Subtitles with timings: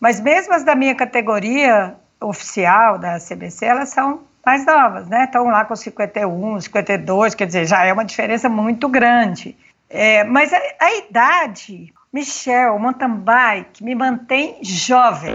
[0.00, 5.24] Mas mesmo as da minha categoria oficial da CBC, elas são mais novas, né?
[5.24, 9.56] Estão lá com 51, 52, quer dizer, já é uma diferença muito grande.
[9.90, 15.34] É, mas a, a idade, Michel, mountain bike, me mantém jovem.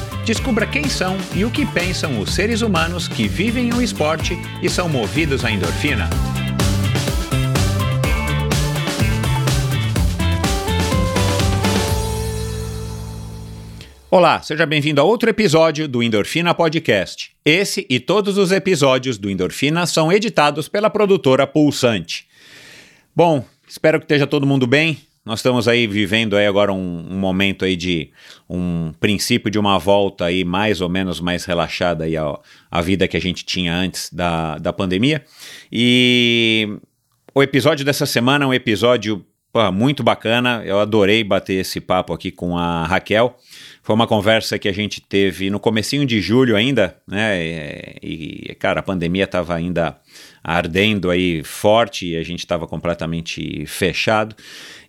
[0.25, 4.69] Descubra quem são e o que pensam os seres humanos que vivem o esporte e
[4.69, 6.07] são movidos à endorfina.
[14.11, 17.31] Olá, seja bem-vindo a outro episódio do Endorfina Podcast.
[17.43, 22.27] Esse e todos os episódios do Endorfina são editados pela produtora Pulsante.
[23.15, 24.99] Bom, espero que esteja todo mundo bem.
[25.23, 28.09] Nós estamos aí vivendo aí agora um, um, momento aí de
[28.49, 33.15] um princípio de uma volta aí mais ou menos mais relaxada aí à vida que
[33.15, 35.23] a gente tinha antes da, da pandemia.
[35.71, 36.75] E
[37.35, 39.23] o episódio dessa semana é um episódio
[39.73, 40.63] muito bacana.
[40.65, 43.37] Eu adorei bater esse papo aqui com a Raquel.
[43.83, 47.43] Foi uma conversa que a gente teve no comecinho de julho ainda, né?
[47.43, 49.97] E, e cara, a pandemia estava ainda
[50.43, 54.35] ardendo aí forte e a gente estava completamente fechado.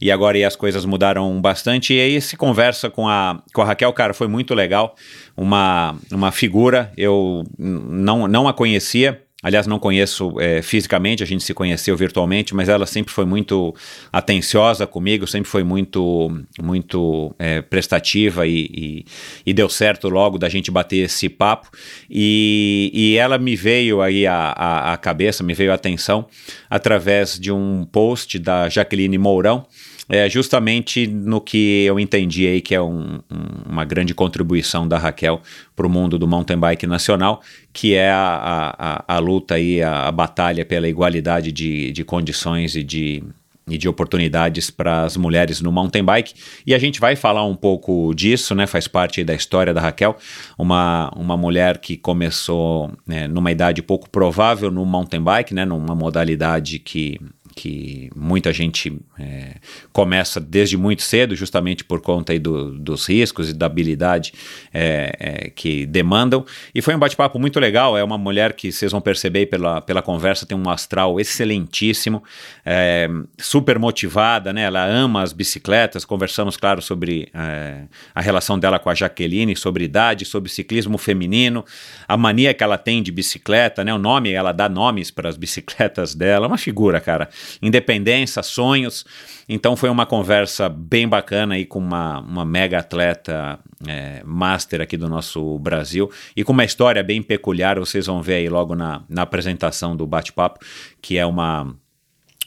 [0.01, 1.95] E agora as coisas mudaram bastante.
[1.95, 4.97] E aí se conversa com a, com a Raquel, cara, foi muito legal.
[5.37, 9.23] Uma, uma figura, eu não, não a conhecia.
[9.43, 13.75] Aliás, não conheço é, fisicamente, a gente se conheceu virtualmente, mas ela sempre foi muito
[14.13, 16.31] atenciosa comigo, sempre foi muito,
[16.63, 19.05] muito é, prestativa e, e,
[19.45, 21.71] e, deu certo logo da gente bater esse papo.
[22.09, 26.27] E, e ela me veio aí à, cabeça, me veio à atenção
[26.71, 29.67] através de um post da Jaqueline Mourão,
[30.13, 34.99] é justamente no que eu entendi aí que é um, um, uma grande contribuição da
[34.99, 35.41] Raquel
[35.75, 37.41] para o mundo do mountain bike nacional,
[37.73, 42.77] que é a, a, a luta aí, a, a, batalha pela igualdade de, de condições
[42.77, 43.25] e de,
[43.67, 46.35] e de oportunidades para as mulheres no mountain bike.
[46.67, 48.67] E a gente vai falar um pouco disso, né?
[48.67, 50.19] Faz parte da história da Raquel,
[50.59, 55.65] uma, uma mulher que começou né, numa idade pouco provável no mountain bike, né?
[55.65, 57.19] Numa modalidade que
[57.55, 59.57] que muita gente é,
[59.93, 64.33] começa desde muito cedo, justamente por conta aí do, dos riscos e da habilidade
[64.73, 66.45] é, é, que demandam.
[66.75, 67.97] E foi um bate-papo muito legal.
[67.97, 72.23] É uma mulher que vocês vão perceber pela, pela conversa, tem um astral excelentíssimo,
[72.65, 73.09] é,
[73.39, 74.63] super motivada, né?
[74.63, 76.05] Ela ama as bicicletas.
[76.05, 77.83] Conversamos, claro, sobre é,
[78.15, 81.65] a relação dela com a Jaqueline, sobre idade, sobre ciclismo feminino,
[82.09, 83.93] a mania que ela tem de bicicleta, né?
[83.93, 86.47] O nome, ela dá nomes para as bicicletas dela.
[86.47, 87.29] Uma figura, cara
[87.61, 89.05] independência, sonhos.
[89.49, 94.97] Então foi uma conversa bem bacana aí com uma, uma mega atleta é, master aqui
[94.97, 99.03] do nosso Brasil e com uma história bem peculiar, vocês vão ver aí logo na,
[99.09, 100.61] na apresentação do bate-papo,
[101.01, 101.75] que é uma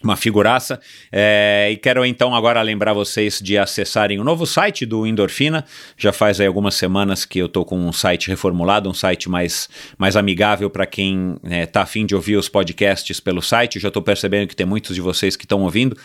[0.06, 0.80] uma figuraça.
[1.12, 5.66] É, e quero então agora lembrar vocês de acessarem o novo site do Endorfina.
[5.98, 9.68] Já faz aí algumas semanas que eu estou com um site reformulado, um site mais,
[9.98, 13.80] mais amigável para quem está é, tá afim de ouvir os podcasts pelo site.
[13.80, 15.98] já estou percebendo que tem muitos de vocês que estão ouvindo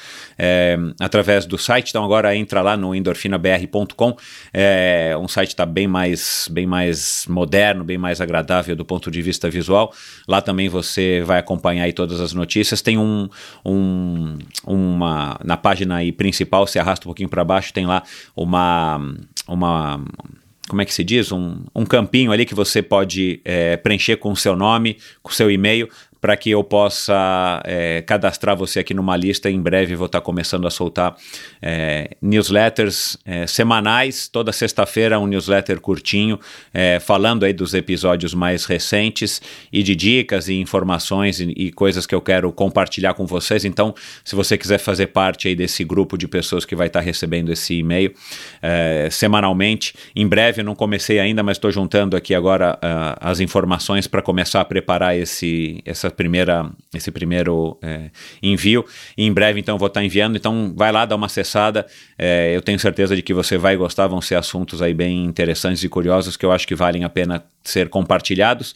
[0.42, 1.90] é, através do site.
[1.90, 4.16] Então agora entra lá no endorfinabr.com.
[4.54, 9.20] É, um site está bem mais, bem mais moderno, bem mais agradável do ponto de
[9.20, 9.92] vista visual.
[10.26, 12.80] Lá também você vai acompanhar aí todas as notícias.
[12.80, 13.28] Tem um,
[13.64, 14.36] um um,
[14.66, 18.02] uma na página aí principal, se arrasta um pouquinho para baixo, tem lá
[18.36, 19.00] uma
[19.46, 20.04] uma
[20.68, 21.32] como é que se diz?
[21.32, 25.34] Um, um campinho ali que você pode é, preencher com o seu nome, com o
[25.34, 25.88] seu e-mail,
[26.20, 29.50] para que eu possa é, cadastrar você aqui numa lista.
[29.50, 31.16] Em breve vou estar começando a soltar
[31.62, 34.28] é, newsletters é, semanais.
[34.28, 36.38] Toda sexta-feira um newsletter curtinho,
[36.74, 39.40] é, falando aí dos episódios mais recentes
[39.72, 43.64] e de dicas e informações e, e, coisas que eu quero compartilhar com vocês.
[43.64, 43.94] Então,
[44.24, 47.74] se você quiser fazer parte aí desse grupo de pessoas que vai estar recebendo esse
[47.74, 48.12] e-mail
[48.60, 54.06] é, semanalmente, em breve, não comecei ainda, mas estou juntando aqui agora uh, as informações
[54.06, 58.10] para começar a preparar esse, essa primeira, esse primeiro é,
[58.42, 58.84] envio.
[59.16, 60.36] E em breve, então, vou estar enviando.
[60.36, 61.86] Então, vai lá, dá uma acessada.
[62.18, 64.06] É, eu tenho certeza de que você vai gostar.
[64.06, 67.44] Vão ser assuntos aí bem interessantes e curiosos que eu acho que valem a pena
[67.62, 68.74] ser compartilhados.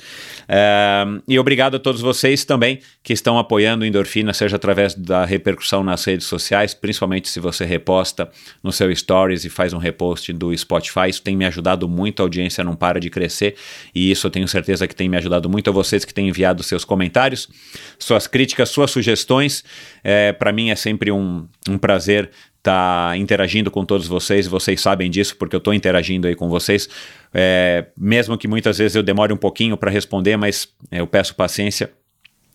[0.48, 5.82] É, e obrigado a todos vocês também que estão apoiando Endorfina, seja através da repercussão
[5.82, 8.28] nas redes sociais, principalmente se você reposta
[8.62, 11.08] no seu Stories e faz um repost do Spotify.
[11.08, 13.56] Isso tem me ajudado muito, a audiência não para de crescer
[13.94, 16.62] e isso eu tenho certeza que tem me ajudado muito a vocês que têm enviado
[16.62, 17.23] seus comentários,
[17.98, 19.64] suas críticas, suas sugestões.
[20.02, 24.80] É, Para mim é sempre um, um prazer estar tá interagindo com todos vocês, vocês
[24.80, 26.88] sabem disso porque eu estou interagindo aí com vocês,
[27.32, 31.90] é, mesmo que muitas vezes eu demore um pouquinho para responder, mas eu peço paciência.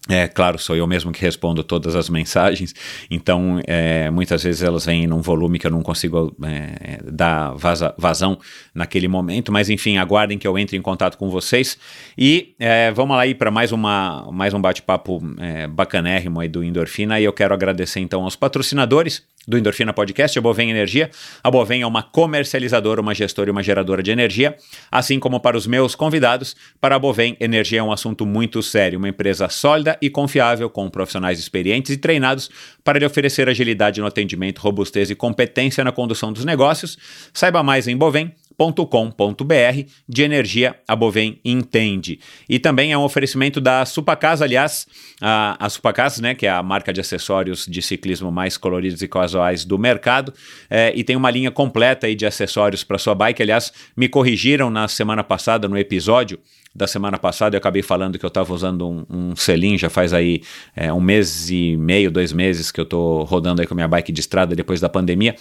[0.08, 2.74] É claro, sou eu mesmo que respondo todas as mensagens,
[3.12, 7.94] então é, muitas vezes elas vêm num volume que eu não consigo é, dar vaza,
[7.98, 8.40] vazão
[8.74, 11.78] naquele momento, mas enfim, aguardem que eu entre em contato com vocês.
[12.18, 16.64] E é, vamos lá aí para mais, uma, mais um bate-papo é, bacanérrimo aí do
[16.64, 17.20] Endorfina.
[17.20, 21.10] E eu quero agradecer então aos patrocinadores do Endorfina Podcast, a Bovem Energia.
[21.44, 24.56] A Bovem é uma comercializadora, uma gestora e uma geradora de energia,
[24.92, 26.56] assim como para os meus convidados.
[26.80, 30.90] Para a Bovem, energia é um assunto muito sério, uma empresa sólida e confiável, com
[30.90, 32.50] profissionais experientes e treinados
[32.84, 36.98] para lhe oferecer agilidade no atendimento, robustez e competência na condução dos negócios.
[37.34, 42.20] Saiba mais em Bovem com.br de energia a Bovem entende.
[42.48, 44.86] E também é um oferecimento da Supacasa, aliás,
[45.22, 49.08] a, a Supacasa, né, que é a marca de acessórios de ciclismo mais coloridos e
[49.08, 50.34] casuais do mercado,
[50.70, 53.42] é, e tem uma linha completa aí de acessórios para sua bike.
[53.42, 56.40] Aliás, me corrigiram na semana passada no episódio
[56.74, 60.14] da semana passada eu acabei falando que eu estava usando um, um selim, já faz
[60.14, 60.42] aí
[60.76, 64.12] é, um mês e meio, dois meses que eu estou rodando aí com minha bike
[64.12, 65.36] de estrada depois da pandemia.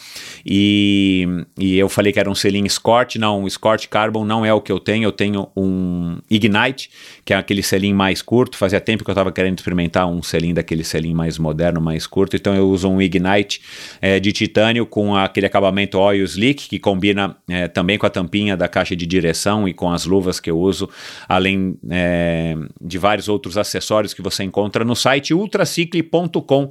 [0.44, 1.26] E,
[1.58, 4.60] e eu falei que era um selim Escort, não, o Escort Carbon não é o
[4.60, 6.90] que eu tenho, eu tenho um Ignite,
[7.26, 10.54] que é aquele selim mais curto, fazia tempo que eu estava querendo experimentar um selim
[10.54, 13.60] daquele selim mais moderno, mais curto, então eu uso um Ignite
[14.00, 18.56] é, de titânio com aquele acabamento oil slick, que combina é, também com a tampinha
[18.56, 20.88] da caixa de direção e com as luvas que eu uso
[21.28, 26.70] além é, de vários outros acessórios que você encontra no site ultracicle.com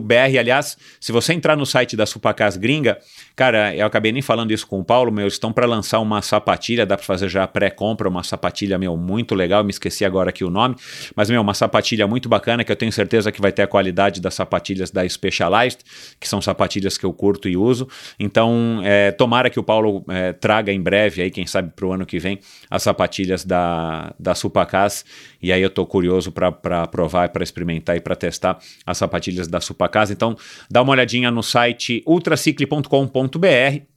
[0.00, 2.98] br Aliás, se você entrar no site da Supacas Gringa,
[3.34, 6.20] cara, eu acabei nem falando isso com o Paulo, meu, eles estão para lançar uma
[6.20, 10.44] sapatilha, dá para fazer já pré-compra, uma sapatilha, meu, muito legal, me esqueci agora aqui
[10.44, 10.76] o nome,
[11.16, 14.20] mas, meu, uma sapatilha muito bacana, que eu tenho certeza que vai ter a qualidade
[14.20, 15.80] das sapatilhas da Specialized,
[16.20, 17.88] que são sapatilhas que eu curto e uso,
[18.18, 21.92] então, é, tomara que o Paulo é, traga em breve, aí, quem sabe para o
[21.92, 22.38] ano que vem,
[22.68, 25.06] as sapatilhas da, da Supacas,
[25.40, 29.60] e aí eu tô curioso para provar, para experimentar e para testar as sapatilhas da
[29.60, 30.12] Supacasa.
[30.12, 30.36] Então,
[30.70, 33.94] dá uma olhadinha no site ultracicle.com.br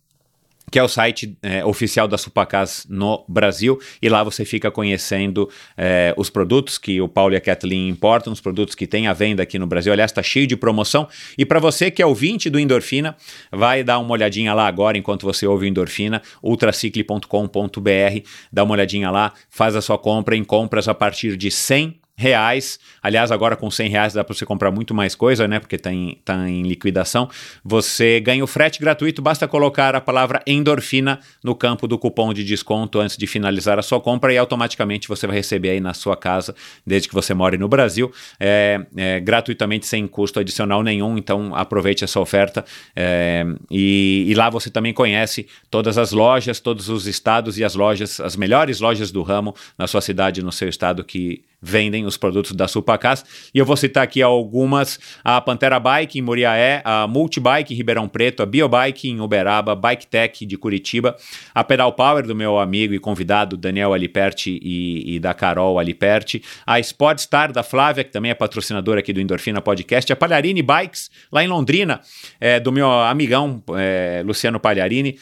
[0.69, 5.49] que é o site é, oficial da Supacas no Brasil, e lá você fica conhecendo
[5.77, 9.13] é, os produtos que o Paulo e a Kathleen importam, os produtos que tem à
[9.13, 9.93] venda aqui no Brasil.
[9.93, 11.07] Aliás, está cheio de promoção.
[11.37, 13.15] E para você que é ouvinte do Endorfina,
[13.49, 19.09] vai dar uma olhadinha lá agora, enquanto você ouve o Endorfina, ultracicle.com.br, dá uma olhadinha
[19.09, 22.79] lá, faz a sua compra em compras a partir de 100 reais.
[23.01, 25.59] Aliás, agora com 100 reais dá para você comprar muito mais coisa, né?
[25.59, 27.29] Porque está em, tá em liquidação.
[27.63, 32.43] Você ganha o frete gratuito, basta colocar a palavra endorfina no campo do cupom de
[32.43, 36.17] desconto antes de finalizar a sua compra e automaticamente você vai receber aí na sua
[36.17, 36.55] casa,
[36.85, 41.19] desde que você more no Brasil, é, é, gratuitamente sem custo adicional nenhum.
[41.19, 42.65] Então aproveite essa oferta
[42.95, 47.75] é, e, e lá você também conhece todas as lojas, todos os estados e as
[47.75, 52.17] lojas, as melhores lojas do ramo na sua cidade, no seu estado que vendem os
[52.17, 53.25] produtos da Supacas.
[53.53, 58.07] E eu vou citar aqui algumas: a Pantera Bike em Muriaé, a Multibike em Ribeirão
[58.07, 61.15] Preto, a Biobike em Uberaba, Bike Tech de Curitiba,
[61.53, 66.43] a Pedal Power do meu amigo e convidado Daniel Aliperti e, e da Carol Aliperti,
[66.65, 71.09] a Sportstar da Flávia, que também é patrocinadora aqui do Endorfina Podcast, a Palharini Bikes
[71.31, 72.01] lá em Londrina,
[72.39, 75.17] é, do meu amigão é, Luciano Palharini,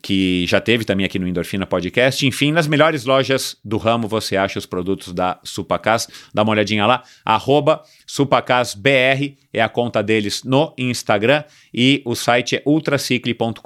[0.00, 2.26] que já teve também aqui no Endorfina Podcast.
[2.26, 6.08] Enfim, nas melhores lojas do ramo você acha os produtos produtos da Supacas.
[6.32, 12.56] Dá uma olhadinha lá, arroba SupacasBR é a conta deles no Instagram e o site
[12.56, 13.58] é ultracicle.com.br.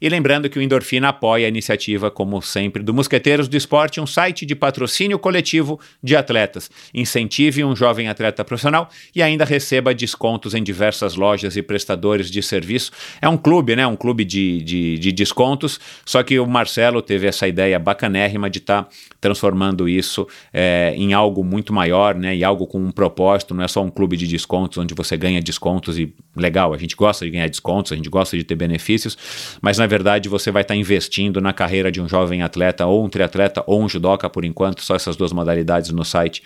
[0.00, 4.06] E lembrando que o Endorfina apoia a iniciativa, como sempre, do Mosqueteiros do Esporte, um
[4.06, 6.68] site de patrocínio coletivo de atletas.
[6.92, 12.42] Incentive um jovem atleta profissional e ainda receba descontos em diversas lojas e prestadores de
[12.42, 12.90] serviço.
[13.22, 13.86] É um clube, né?
[13.86, 18.58] Um clube de, de, de descontos, só que o Marcelo teve essa ideia bacanérrima de
[18.58, 22.34] estar tá transformando isso é, em algo muito maior, né?
[22.34, 25.40] E algo com um propósito, não é só um clube de descontos onde você ganha
[25.40, 29.16] descontos e legal, a gente gosta de ganhar descontos, a gente gosta de ter benefícios,
[29.60, 33.04] mas na verdade você vai estar tá investindo na carreira de um jovem atleta ou
[33.04, 36.42] um triatleta ou um judoca por enquanto, só essas duas modalidades no site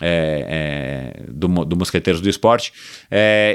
[0.00, 2.72] é, é, do, do Mosqueteiros do Esporte.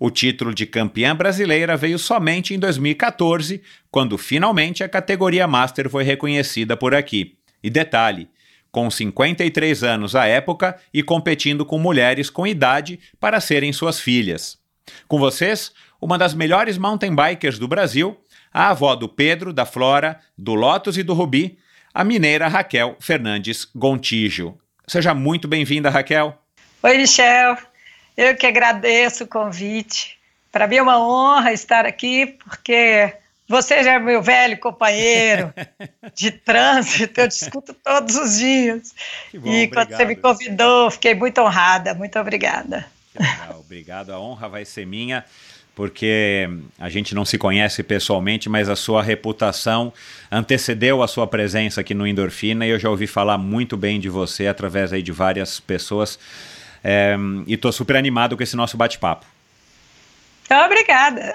[0.03, 6.05] O título de campeã brasileira veio somente em 2014, quando finalmente a categoria Master foi
[6.05, 7.37] reconhecida por aqui.
[7.63, 8.27] E detalhe:
[8.73, 14.59] com 53 anos à época e competindo com mulheres com idade para serem suas filhas.
[15.07, 18.17] Com vocês, uma das melhores mountain bikers do Brasil,
[18.51, 21.59] a avó do Pedro, da Flora, do Lotus e do Rubi,
[21.93, 24.57] a mineira Raquel Fernandes Gontijo.
[24.87, 26.39] Seja muito bem-vinda, Raquel.
[26.83, 27.70] Oi, Michel.
[28.17, 30.19] Eu que agradeço o convite.
[30.53, 33.15] Para mim é uma honra estar aqui, porque
[33.51, 35.53] você já é meu velho companheiro
[36.15, 38.95] de trânsito, eu discuto todos os dias.
[39.35, 39.71] Bom, e obrigado.
[39.73, 41.93] quando você me convidou, fiquei muito honrada.
[41.95, 42.87] Muito obrigada.
[43.13, 44.11] Que legal, obrigado.
[44.11, 45.25] A honra vai ser minha,
[45.75, 46.49] porque
[46.79, 49.93] a gente não se conhece pessoalmente, mas a sua reputação
[50.31, 54.09] antecedeu a sua presença aqui no Endorfina e eu já ouvi falar muito bem de
[54.09, 56.19] você através aí de várias pessoas
[56.83, 59.27] é, e estou super animado com esse nosso bate-papo.
[60.67, 61.35] Obrigada.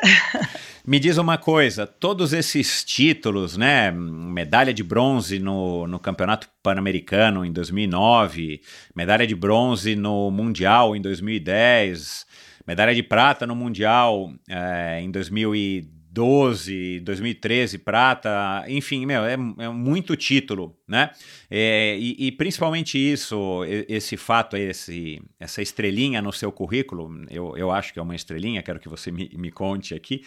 [0.86, 7.44] Me diz uma coisa, todos esses títulos, né, medalha de bronze no, no Campeonato Pan-Americano
[7.44, 8.62] em 2009,
[8.96, 12.28] medalha de bronze no Mundial em 2010,
[12.68, 19.70] medalha de prata no Mundial é, em 2010, 2012, 2013, prata, enfim, meu, é, é
[19.70, 21.12] muito título, né?
[21.52, 27.70] É, e, e, principalmente isso, esse fato, esse, essa estrelinha no seu currículo, eu, eu
[27.70, 30.24] acho que é uma estrelinha, quero que você me, me conte aqui,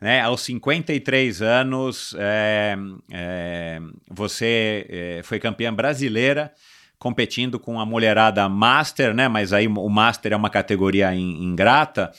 [0.00, 0.20] né?
[0.20, 2.76] Aos 53 anos, é,
[3.10, 6.52] é, você é, foi campeã brasileira
[7.02, 9.26] competindo com a mulherada Master, né?
[9.26, 12.12] Mas aí o Master é uma categoria ingrata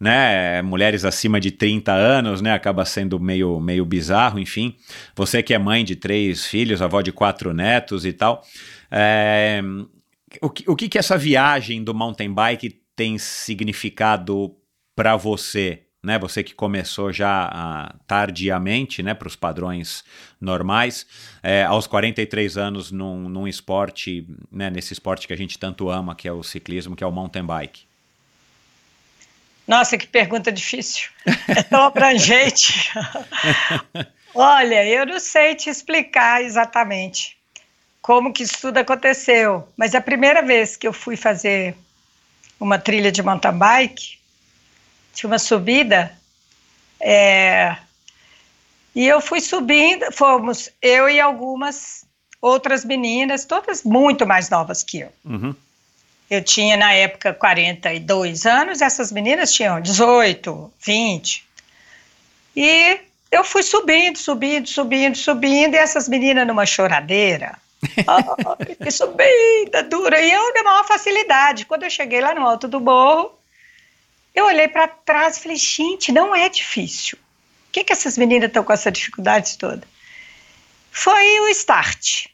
[0.00, 4.74] né, mulheres acima de 30 anos, né, acaba sendo meio, meio bizarro, enfim.
[5.14, 8.42] Você que é mãe de três filhos, avó de quatro netos e tal,
[8.90, 9.62] é,
[10.40, 14.56] o, que, o que que essa viagem do mountain bike tem significado
[14.96, 15.84] para você?
[16.02, 20.02] Né, você que começou já ah, tardiamente, né, para os padrões
[20.40, 21.06] normais,
[21.40, 26.16] é, aos 43 anos num, num esporte, né, nesse esporte que a gente tanto ama,
[26.16, 27.84] que é o ciclismo, que é o mountain bike.
[29.66, 31.08] Nossa, que pergunta difícil.
[31.46, 32.90] É tão abrangente.
[34.34, 37.36] Olha, eu não sei te explicar exatamente
[38.00, 41.76] como que isso tudo aconteceu, mas a primeira vez que eu fui fazer
[42.58, 44.18] uma trilha de mountain bike,
[45.12, 46.16] tinha uma subida,
[47.00, 47.76] é,
[48.94, 52.04] e eu fui subindo, fomos eu e algumas
[52.40, 55.12] outras meninas, todas muito mais novas que eu.
[55.24, 55.54] Uhum.
[56.28, 61.46] Eu tinha na época 42 anos, essas meninas tinham 18, 20.
[62.56, 63.00] E
[63.30, 67.58] eu fui subindo, subindo, subindo, subindo, e essas meninas numa choradeira.
[68.06, 70.20] oh, subida dura.
[70.20, 71.66] E eu dei maior facilidade.
[71.66, 73.32] Quando eu cheguei lá no alto do morro,
[74.34, 77.18] eu olhei para trás e falei: gente, não é difícil.
[77.66, 79.86] Por que, que essas meninas estão com essa dificuldade toda?
[80.90, 82.26] Foi o start.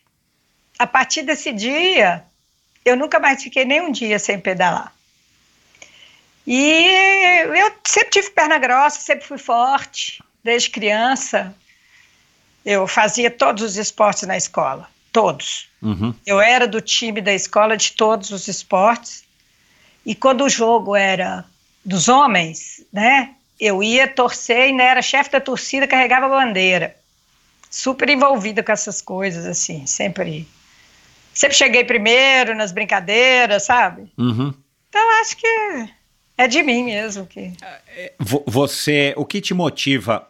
[0.79, 2.25] A partir desse dia,
[2.85, 4.93] eu nunca mais fiquei nem um dia sem pedalar.
[6.47, 11.55] E eu sempre tive perna grossa, sempre fui forte, desde criança.
[12.65, 15.69] Eu fazia todos os esportes na escola, todos.
[15.83, 16.15] Uhum.
[16.27, 19.25] Eu era do time da escola de todos os esportes.
[20.07, 21.45] E quando o jogo era
[21.85, 23.35] dos homens, né?
[23.61, 26.95] Eu ia torcer e né, era chefe da torcida, carregava a bandeira.
[27.71, 30.47] Super envolvida com essas coisas, assim, sempre.
[31.35, 34.11] Sempre cheguei primeiro nas brincadeiras, sabe?
[34.17, 34.55] Uhum.
[34.89, 35.89] Então acho que
[36.37, 37.53] é de mim mesmo que.
[38.19, 40.27] Vo- Você, o que te motiva,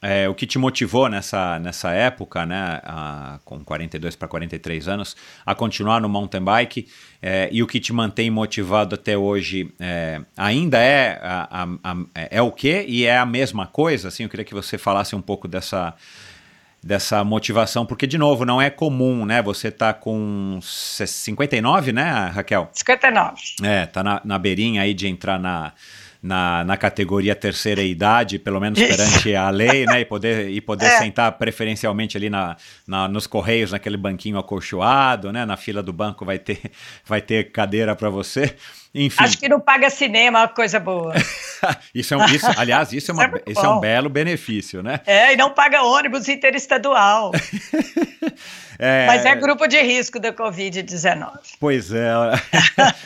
[0.00, 5.16] é, o que te motivou nessa, nessa época, né, a- com 42 para 43 anos,
[5.44, 6.86] a continuar no mountain bike
[7.20, 11.96] é, e o que te mantém motivado até hoje é, ainda é, a- a-
[12.30, 12.84] é o quê?
[12.88, 14.08] E é a mesma coisa?
[14.08, 15.94] Assim, eu queria que você falasse um pouco dessa
[16.80, 19.42] dessa motivação, porque de novo não é comum, né?
[19.42, 22.70] Você tá com 59, né, Raquel?
[22.72, 23.34] 59.
[23.64, 25.72] É, tá na, na beirinha aí de entrar na,
[26.22, 30.00] na, na categoria terceira idade, pelo menos perante a lei, né?
[30.00, 30.98] E poder, e poder É.
[30.98, 32.56] sentar preferencialmente ali na,
[32.86, 35.44] na- nos correios, naquele banquinho acolchoado, né?
[35.44, 36.58] Na fila do banco vai ter,
[37.06, 38.54] vai ter cadeira para você.
[38.94, 41.14] Enfim, Acho que não paga cinema, uma coisa boa.
[41.94, 44.82] isso é um, isso, aliás, isso é, uma, Isso é isso é um belo benefício,
[44.82, 45.00] né?
[45.06, 47.32] É, e não paga ônibus interestadual.
[48.80, 51.32] É, Mas é grupo de risco da Covid-19.
[51.58, 52.12] Pois é.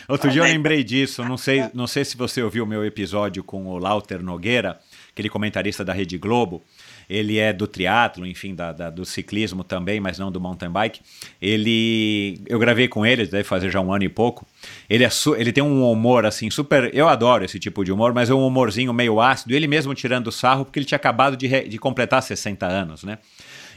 [0.07, 1.25] Outro dia eu lembrei disso.
[1.25, 4.79] Não sei, não sei se você ouviu o meu episódio com o Lauter Nogueira,
[5.11, 6.63] aquele comentarista da Rede Globo.
[7.09, 11.01] Ele é do triatlo, enfim, da, da- do ciclismo também, mas não do mountain bike.
[11.41, 14.47] Ele, eu gravei com ele, deve fazer já um ano e pouco.
[14.89, 16.91] Ele, é su- ele tem um humor assim super.
[16.95, 19.55] Eu adoro esse tipo de humor, mas é um humorzinho meio ácido.
[19.55, 23.19] Ele mesmo tirando sarro porque ele tinha acabado de, re- de completar 60 anos, né?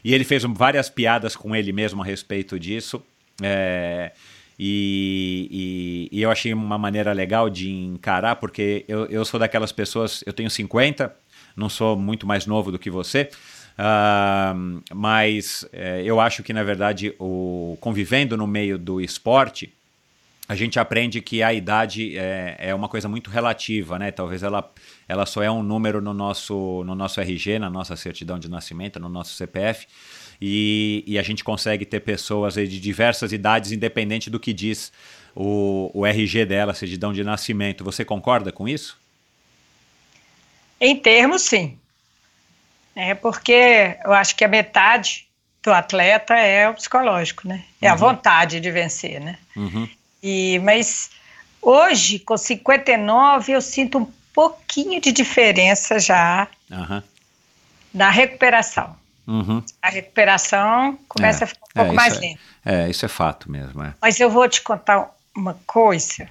[0.03, 3.01] E ele fez várias piadas com ele mesmo a respeito disso.
[3.41, 4.12] É,
[4.58, 9.72] e, e- e eu achei uma maneira legal de encarar, porque eu, eu sou daquelas
[9.72, 11.13] pessoas, eu tenho 50,
[11.56, 13.30] não sou muito mais novo do que você,
[13.78, 14.56] ah,
[14.94, 19.74] mas é, eu acho que, na verdade, o, convivendo no meio do esporte,
[20.48, 24.12] a gente aprende que a idade é, é uma coisa muito relativa, né?
[24.12, 24.72] Talvez ela,
[25.08, 29.00] ela só é um número no nosso, no nosso RG, na nossa certidão de nascimento,
[29.00, 29.88] no nosso CPF,
[30.40, 34.92] e, e a gente consegue ter pessoas de diversas idades, independente do que diz
[35.36, 37.84] o, o RG dela, certidão de nascimento.
[37.84, 38.98] Você concorda com isso?
[40.79, 41.77] Em termos, sim.
[42.96, 45.27] É porque eu acho que a metade
[45.62, 47.64] do atleta é o psicológico, né?
[47.81, 49.38] É a vontade de vencer, né?
[49.55, 49.90] Uhum.
[50.22, 51.09] E, mas
[51.61, 57.03] hoje, com 59, eu sinto um pouquinho de diferença já Aham.
[57.94, 58.96] na recuperação.
[59.27, 59.64] Uhum.
[59.81, 62.40] A recuperação começa a ficar um pouco isso mais é- lenta.
[62.64, 63.83] É, isso é fato mesmo.
[63.83, 63.94] É.
[64.01, 66.29] Mas eu vou te contar uma coisa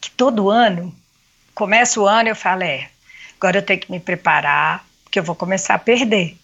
[0.00, 0.94] que todo ano,
[1.54, 2.88] começa o ano eu falo, é,
[3.40, 6.36] agora eu tenho que me preparar, porque eu vou começar a perder.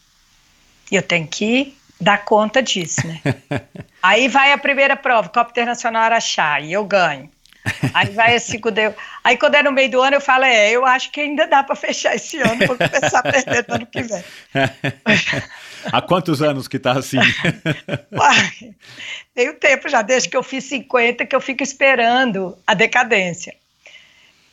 [0.90, 3.20] E eu tenho que dar conta disso, né?
[4.02, 7.30] Aí vai a primeira prova, Copa Internacional Araxá, e eu ganho.
[7.92, 8.80] Aí vai a segunda.
[8.80, 11.46] eu- Aí quando é no meio do ano, eu falo, é, eu acho que ainda
[11.48, 14.24] dá para fechar esse ano, vou começar a perder no ano que vem.
[15.92, 17.18] Há quantos anos que tá assim?
[18.12, 18.74] Uai,
[19.34, 23.54] tem um tempo já, desde que eu fiz 50, que eu fico esperando a decadência.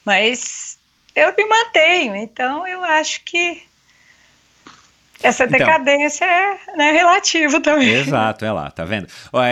[0.03, 0.72] Mas
[1.15, 3.63] eu me mantenho, então eu acho que
[5.23, 5.57] essa Então.
[5.57, 7.89] decadência é né, relativo também.
[7.89, 9.07] Exato, é lá, tá vendo?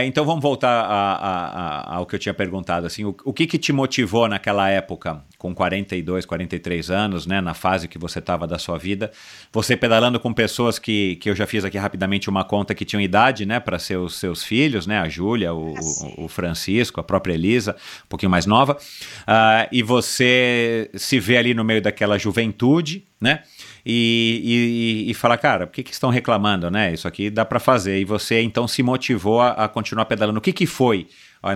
[0.05, 1.47] Então vamos voltar a- a-
[1.93, 5.21] a- ao que eu tinha perguntado, assim, o, o que que te motivou naquela época,
[5.37, 9.11] com 42, 43 anos, né, na fase que você estava da sua vida,
[9.51, 13.01] você pedalando com pessoas que, que eu já fiz aqui rapidamente uma conta que tinham
[13.01, 17.03] idade, né, para ser os seus filhos, né, a Júlia, o, o- o Francisco, a
[17.03, 18.77] própria Elisa, um pouquinho mais nova,
[19.25, 23.41] ah, e você se vê ali no meio daquela juventude, né,
[23.85, 26.93] e, e, e falar, cara, por que, que estão reclamando, né?
[26.93, 27.99] Isso aqui dá para fazer.
[27.99, 30.39] E você então se motivou a, a continuar pedalando.
[30.39, 31.07] O que, que foi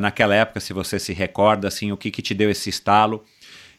[0.02, 3.24] naquela época, se você se recorda, assim, o que, que te deu esse estalo?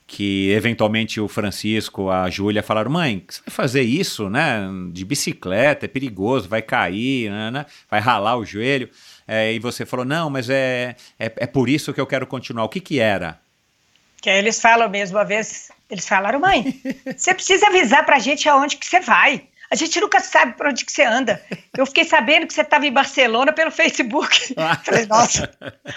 [0.06, 4.68] Que eventualmente o Francisco, a Júlia falaram: mãe, você vai fazer isso, né?
[4.92, 7.50] De bicicleta, é perigoso, vai cair, né?
[7.50, 7.66] né?
[7.90, 8.88] vai ralar o joelho.
[9.26, 12.62] É, e você falou: não, mas é, é, é por isso que eu quero continuar.
[12.62, 13.40] O que, que era?
[14.22, 16.81] Que eles falam mesmo, uma vez, eles falaram, mãe,
[17.16, 19.46] você precisa avisar pra gente aonde que você vai.
[19.68, 21.42] A gente nunca sabe para onde que você anda.
[21.77, 24.55] Eu fiquei sabendo que você estava em Barcelona pelo Facebook.
[24.85, 25.51] Falei, nossa,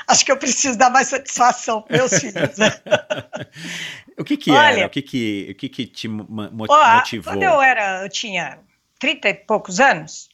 [0.07, 2.57] acho que eu preciso dar mais satisfação para meus filhos.
[4.17, 4.87] o que, que Olha- era?
[4.87, 7.31] O que, que, o que, que te a- motivou?
[7.31, 8.57] quando eu era, eu tinha
[8.97, 10.29] 30 e poucos anos,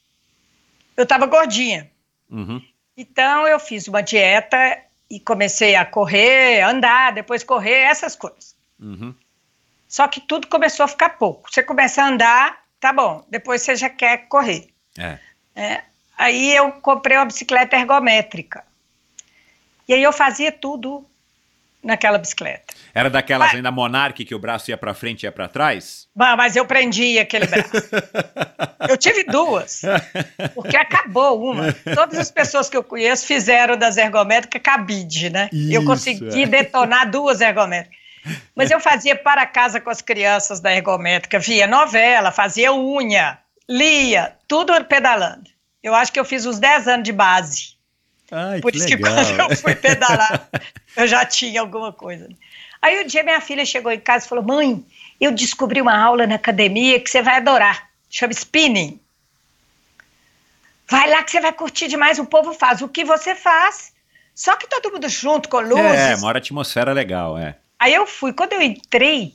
[0.96, 1.92] eu estava gordinha.
[2.30, 2.62] Uhum.
[2.96, 4.78] Então eu fiz uma dieta
[5.10, 8.56] e comecei a correr, andar, depois correr, essas coisas.
[8.80, 9.14] Uhum.
[9.96, 11.50] Só que tudo começou a ficar pouco.
[11.50, 14.68] Você começa a andar, tá bom, depois você já quer correr.
[14.98, 15.18] É.
[15.56, 15.84] É,
[16.18, 18.66] aí eu comprei uma bicicleta ergométrica.
[19.88, 21.06] E aí eu fazia tudo
[21.82, 22.74] naquela bicicleta.
[22.94, 23.56] Era daquelas Vai.
[23.56, 26.10] ainda Monarch que o braço ia pra frente e ia pra trás?
[26.14, 27.72] Mas eu prendia aquele braço.
[28.88, 29.82] Eu tive duas,
[30.54, 31.74] porque acabou uma.
[31.96, 35.50] Todas as pessoas que eu conheço fizeram das ergométricas cabide, né?
[35.52, 36.46] eu Isso, consegui é.
[36.46, 38.05] detonar duas ergométricas.
[38.56, 43.38] Mas eu fazia para casa com as crianças da ergométrica, via novela, fazia unha,
[43.70, 45.50] lia, tudo pedalando.
[45.84, 47.76] Eu acho que eu fiz uns 10 anos de base.
[48.32, 50.50] Ai, Por isso que quando eu fui pedalar,
[50.98, 52.28] eu já tinha alguma coisa.
[52.82, 54.84] Aí um dia minha filha chegou em casa e falou: Mãe,
[55.20, 57.90] eu descobri uma aula na academia que você vai adorar.
[58.10, 59.00] Chama spinning.
[60.88, 62.20] Vai lá que você vai curtir demais.
[62.20, 63.94] O povo faz o que você faz.
[64.34, 65.84] Só que todo mundo junto, com luzes.
[65.84, 67.56] É, mora atmosfera legal, é.
[67.80, 68.34] Aí eu fui.
[68.34, 69.34] Quando eu entrei,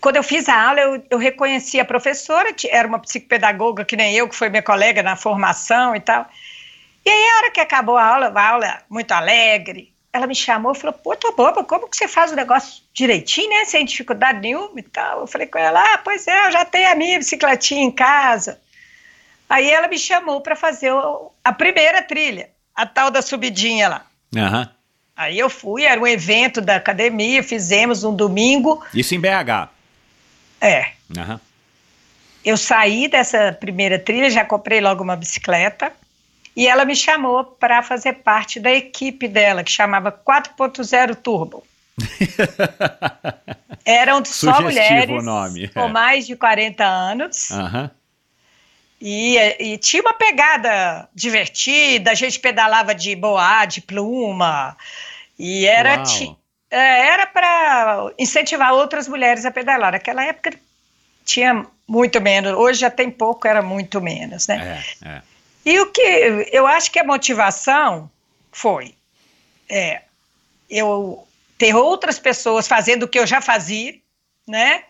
[0.00, 4.14] quando eu fiz a aula, eu, eu reconheci a professora, era uma psicopedagoga que nem
[4.14, 6.26] eu, que foi minha colega na formação e tal.
[7.04, 10.72] E aí, a hora que acabou a aula, a aula muito alegre, ela me chamou
[10.72, 13.64] e falou: Pô, tua boba, como que você faz o negócio direitinho, né?
[13.64, 15.20] Sem dificuldade nenhuma e tal.
[15.20, 18.60] Eu falei com ela: Ah, pois é, eu já tenho a minha bicicletinha em casa.
[19.48, 20.92] Aí ela me chamou para fazer
[21.44, 24.06] a primeira trilha, a tal da subidinha lá.
[24.36, 24.70] Aham.
[25.20, 28.82] Aí eu fui, era um evento da academia, fizemos um domingo.
[28.94, 29.68] Isso em BH.
[30.58, 31.38] É, Aham.
[32.42, 35.92] eu saí dessa primeira trilha, já comprei logo uma bicicleta.
[36.56, 41.66] E ela me chamou para fazer parte da equipe dela, que chamava 4.0 Turbo.
[43.84, 45.88] Eram só Sugestivo mulheres o nome, com é.
[45.88, 47.50] mais de 40 anos.
[47.50, 47.90] Aham.
[48.98, 54.74] E, e tinha uma pegada divertida, a gente pedalava de boa, de pluma.
[55.42, 56.36] E era ti-
[56.70, 59.92] é, era para incentivar outras mulheres a pedalar.
[59.92, 60.52] Naquela época
[61.24, 64.82] tinha muito menos, hoje já tem pouco, era muito menos, né?
[65.02, 65.22] É, é.
[65.64, 66.00] E o que
[66.52, 68.10] eu acho que a motivação
[68.52, 68.94] foi
[69.68, 70.02] é,
[70.68, 71.26] eu
[71.58, 73.94] ter outras pessoas fazendo o que eu já fazia,
[74.46, 74.84] né?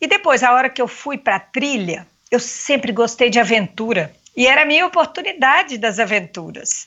[0.00, 4.14] E depois, a hora que eu fui para a trilha, eu sempre gostei de aventura.
[4.36, 6.86] E era a minha oportunidade das aventuras.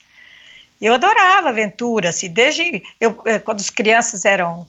[0.81, 4.65] Eu adorava aventura, assim, desde eu, eh, quando as crianças eram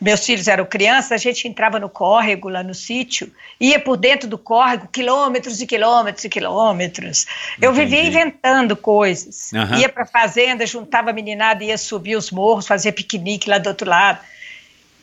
[0.00, 4.28] meus filhos eram crianças, a gente entrava no córrego lá no sítio, ia por dentro
[4.28, 7.26] do córrego, quilômetros e quilômetros e quilômetros.
[7.60, 9.52] Eu vivia inventando coisas.
[9.54, 9.78] Aham.
[9.78, 13.88] Ia para fazenda, juntava a meninada, ia subir os morros, fazer piquenique lá do outro
[13.88, 14.18] lado.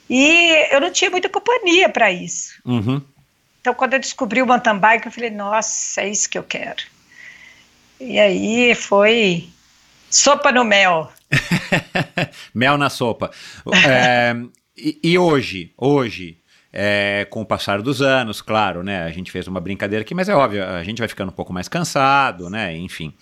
[0.09, 2.59] E eu não tinha muita companhia para isso.
[2.65, 3.01] Uhum.
[3.61, 6.83] Então, quando eu descobri o mountain bike, eu falei, nossa, é isso que eu quero.
[7.99, 9.47] E aí foi
[10.11, 11.11] sopa no mel.
[12.53, 13.31] Mel na sopa.
[13.87, 14.35] É,
[14.77, 16.37] e, e hoje, hoje,
[16.73, 19.03] é, com o passar dos anos, claro, né?
[19.03, 21.53] A gente fez uma brincadeira aqui, mas é óbvio, a gente vai ficando um pouco
[21.53, 22.75] mais cansado, né?
[22.75, 23.13] Enfim,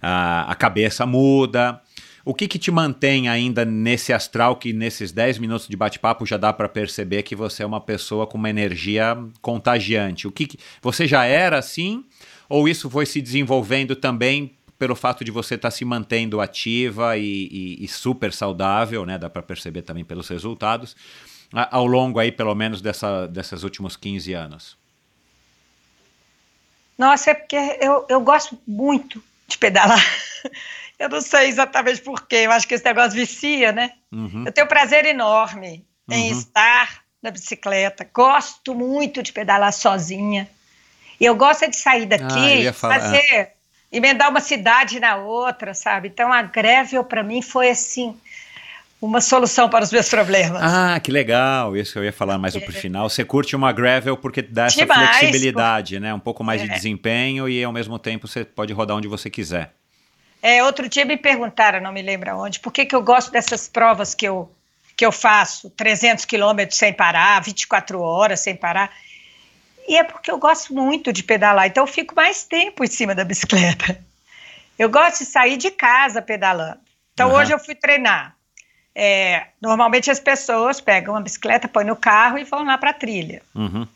[0.00, 1.80] a, a cabeça muda.
[2.26, 6.38] O que que te mantém ainda nesse astral que nesses 10 minutos de bate-papo já
[6.38, 10.26] dá para perceber que você é uma pessoa com uma energia contagiante?
[10.26, 12.02] O que, que você já era assim
[12.48, 17.48] ou isso foi se desenvolvendo também pelo fato de você estar se mantendo ativa e,
[17.50, 19.16] e- e super saudável, né?
[19.18, 20.96] Dá para perceber também pelos resultados
[21.52, 24.76] a- ao longo aí pelo menos dessa, desses últimos 15 anos.
[26.98, 30.00] Nossa, é porque eu, eu gosto muito de pedalar.
[30.96, 33.94] Eu não sei exatamente porquê, eu acho que esse negócio vicia, né?
[34.12, 34.44] Uhum.
[34.46, 36.38] Eu tenho prazer enorme em Uhum.
[36.38, 38.08] estar na bicicleta.
[38.14, 40.48] Gosto muito de pedalar sozinha.
[41.20, 43.00] E eu gosto é de sair Ah, daqui, ia falar.
[43.00, 43.53] fazer,
[43.96, 46.08] emendar uma cidade na outra, sabe?
[46.08, 48.16] Então a Gravel para mim foi assim
[49.00, 50.62] uma solução para os meus problemas.
[50.62, 51.76] Ah, que legal!
[51.76, 53.08] Isso que eu ia falar mais pro final.
[53.08, 56.14] Você curte uma gravel porque dá essa Demais, flexibilidade, né?
[56.14, 56.72] Um pouco mais de É.
[56.72, 59.72] desempenho e ao mesmo tempo você pode rodar onde você quiser.
[60.42, 63.68] É, outro dia me perguntaram, não me lembro onde, por que, que eu gosto dessas
[63.68, 64.50] provas que eu,
[64.96, 68.90] que eu faço, 300 quilômetros sem parar, 24 horas sem parar.
[69.86, 73.14] E é porque eu gosto muito de pedalar, então eu fico mais tempo em cima
[73.14, 73.98] da bicicleta.
[74.78, 76.80] Eu gosto de sair de casa pedalando.
[77.12, 77.40] Então Aham.
[77.42, 78.34] hoje eu fui treinar.
[78.94, 82.94] É, normalmente as pessoas pegam uma bicicleta, põem no carro e vão lá para a
[82.94, 83.42] trilha.
[83.54, 83.86] Uhum.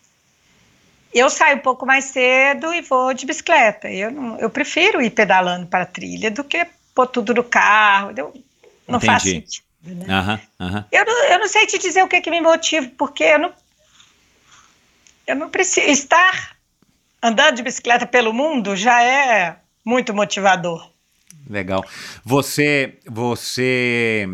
[1.15, 3.89] Eu saio um pouco mais cedo e vou de bicicleta.
[3.91, 8.13] Eu, não- eu prefiro ir pedalando para a trilha do que pôr tudo no carro.
[8.17, 8.35] Eu,
[8.87, 9.41] não faz Entendi.
[9.47, 9.65] sentido.
[9.83, 10.07] Né?
[10.61, 10.85] Aham.
[10.93, 13.53] Eu, não, eu não sei te dizer o que, que me motiva, porque eu não,
[15.29, 15.87] eu não preciso.
[15.87, 16.57] Estar
[17.23, 20.91] andando de bicicleta pelo mundo já é muito motivador.
[21.49, 21.83] Legal.
[22.25, 24.29] Você, você,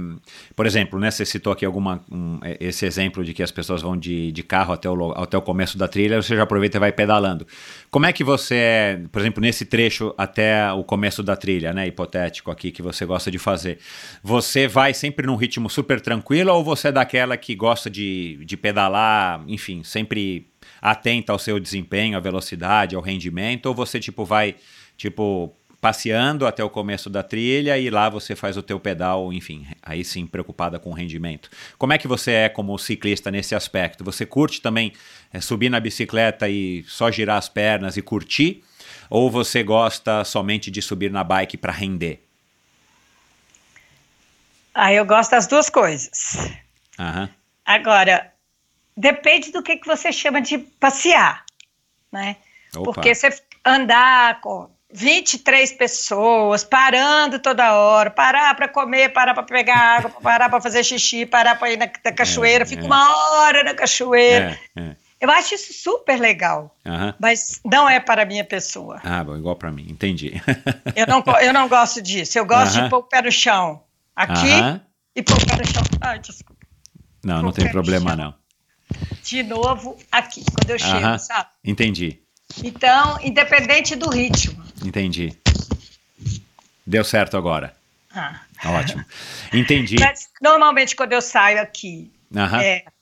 [0.57, 3.97] por exemplo, né, você citou aqui alguma, um, esse exemplo de que as pessoas vão
[3.97, 6.91] de, de carro até o, até o começo da trilha, você já aproveita e vai
[6.91, 7.47] pedalando.
[7.89, 11.87] Como é que você é, por exemplo, nesse trecho até o começo da trilha, né,
[11.87, 13.79] hipotético aqui, que você gosta de fazer,
[14.21, 18.57] você vai sempre num ritmo super tranquilo ou você é daquela que gosta de, de
[18.57, 20.49] pedalar, enfim, sempre
[20.85, 24.55] atenta ao seu desempenho, à velocidade, ao rendimento, ou você, tipo, vai,
[24.99, 29.67] tipo passeando até o começo da trilha e lá você faz o teu pedal, enfim,
[29.83, 31.51] aí sim preocupada com o rendimento.
[31.77, 34.03] Como é que você é como ciclista nesse aspecto?
[34.03, 34.93] Você curte também
[35.31, 38.63] é, subir na bicicleta e só girar as pernas e curtir?
[39.11, 42.27] Ou você gosta somente de subir na bike para render?
[44.75, 46.51] Ah, eu gosto das duas coisas.
[46.99, 47.29] Uhum.
[47.67, 48.34] Agora,
[48.97, 51.45] depende do que, que você chama de passear,
[52.13, 52.37] né?
[52.77, 52.85] Opa.
[52.85, 53.31] Porque você
[53.65, 60.49] andar com 23 pessoas parando toda hora, parar para comer, parar para pegar água, parar
[60.49, 62.87] para fazer xixi, parar para ir na, na cachoeira, é, fica é.
[62.87, 64.59] uma hora na cachoeira.
[64.77, 64.97] É, é.
[65.21, 66.77] eu acho isso super legal,
[67.19, 69.01] mas não é para a minha pessoa.
[69.03, 70.41] Ah, bom, igual para mim, entendi.
[70.95, 73.83] eu, não, eu não gosto disso, eu gosto de pôr o pé no chão
[74.15, 74.81] aqui
[75.17, 75.83] e pôr o pé no chão.
[76.01, 76.65] Ai, desculpa.
[77.25, 78.44] Não, não tem problema não.
[79.23, 81.49] De novo aqui, quando eu chego, sabe?
[81.65, 82.19] Entendi.
[82.63, 84.63] Então, independente do ritmo.
[84.85, 85.37] Entendi.
[86.87, 87.75] Deu certo agora.
[88.15, 88.41] Ah.
[88.65, 89.05] Ótimo.
[89.53, 89.97] Entendi.
[89.99, 92.11] Mas, normalmente, quando eu saio aqui,
[92.63, 92.93] é, não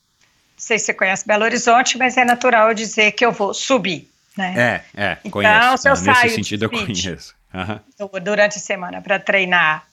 [0.56, 4.08] sei se você conhece Belo Horizonte, mas é natural eu dizer que eu vou subir.
[4.36, 4.82] Né?
[4.96, 5.78] É, é, então, conheço.
[5.78, 7.34] Se eu Nesse saio sentido, eu conheço.
[7.52, 8.20] Uhum.
[8.22, 9.86] Durante a semana para treinar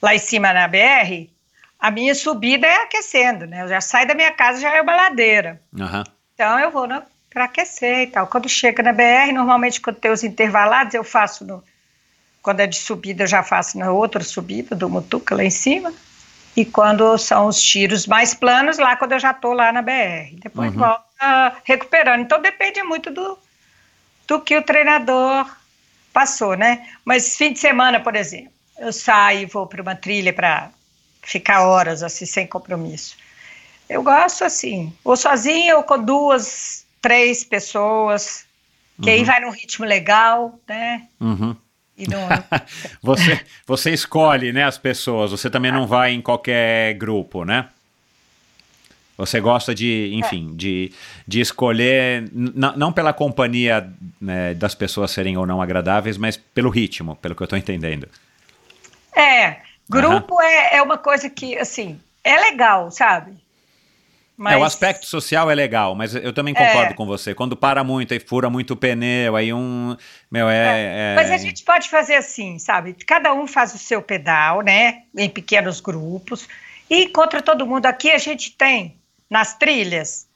[0.00, 1.28] lá em cima na BR,
[1.78, 3.62] a minha subida é aquecendo, né?
[3.62, 5.60] Eu já saio da minha casa, já é uma ladeira.
[5.72, 6.04] Uhum.
[6.34, 7.02] Então eu vou na
[7.36, 8.26] para aquecer e tal.
[8.26, 11.62] Quando chega na BR, normalmente quando tem os intervalados, eu faço no.
[12.40, 15.92] Quando é de subida, eu já faço na outra subida do Mutuca lá em cima.
[16.56, 20.38] E quando são os tiros mais planos, lá quando eu já estou lá na BR.
[20.42, 20.78] Depois uhum.
[20.78, 22.22] volta recuperando.
[22.22, 23.38] Então depende muito do,
[24.26, 25.46] do que o treinador
[26.14, 26.88] passou, né?
[27.04, 30.70] Mas fim de semana, por exemplo, eu saio e vou para uma trilha para
[31.26, 33.16] ficar horas assim, sem compromisso.
[33.88, 38.46] Eu gosto assim, ou sozinha ou com duas três pessoas,
[39.02, 39.16] que uhum.
[39.16, 41.06] aí vai num ritmo legal, né?
[41.20, 41.56] Uhum.
[43.02, 45.30] você, você escolhe, né, as pessoas.
[45.32, 47.68] Você também não vai em qualquer grupo, né?
[49.16, 50.56] Você gosta de, enfim, é.
[50.56, 50.92] de,
[51.26, 57.16] de escolher, não pela companhia né, das pessoas serem ou não agradáveis, mas pelo ritmo,
[57.16, 58.06] pelo que eu estou entendendo.
[59.16, 59.56] É,
[59.88, 60.42] grupo uhum.
[60.42, 63.36] é, é uma coisa que, assim, é legal, sabe?
[64.36, 64.52] Mas...
[64.52, 66.94] É, o aspecto social é legal, mas eu também concordo é.
[66.94, 67.34] com você.
[67.34, 69.96] Quando para muito e fura muito o pneu, aí um.
[70.30, 71.12] Meu, é, é.
[71.12, 72.92] é, Mas a gente pode fazer assim, sabe?
[73.06, 75.04] Cada um faz o seu pedal, né?
[75.16, 76.46] Em pequenos grupos.
[76.90, 77.86] E encontra todo mundo.
[77.86, 78.94] Aqui a gente tem,
[79.30, 80.26] nas trilhas,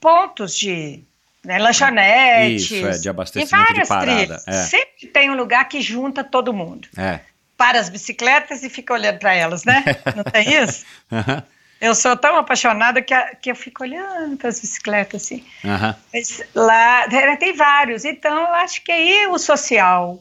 [0.00, 1.02] pontos de
[1.44, 2.70] né, lanchonetes.
[2.70, 4.16] Isso, é, de abastecimento várias de parada.
[4.16, 4.46] Trilhas.
[4.46, 4.52] É.
[4.52, 6.86] Sempre tem um lugar que junta todo mundo.
[6.96, 7.18] É.
[7.56, 9.84] Para as bicicletas e fica olhando para elas, né?
[10.16, 10.84] Não tem isso?
[11.10, 11.42] Uhum.
[11.80, 15.44] Eu sou tão apaixonada que, a, que eu fico olhando para as bicicletas assim.
[15.62, 15.94] Uhum.
[16.12, 17.06] Mas lá
[17.38, 20.18] tem vários, então eu acho que aí o social,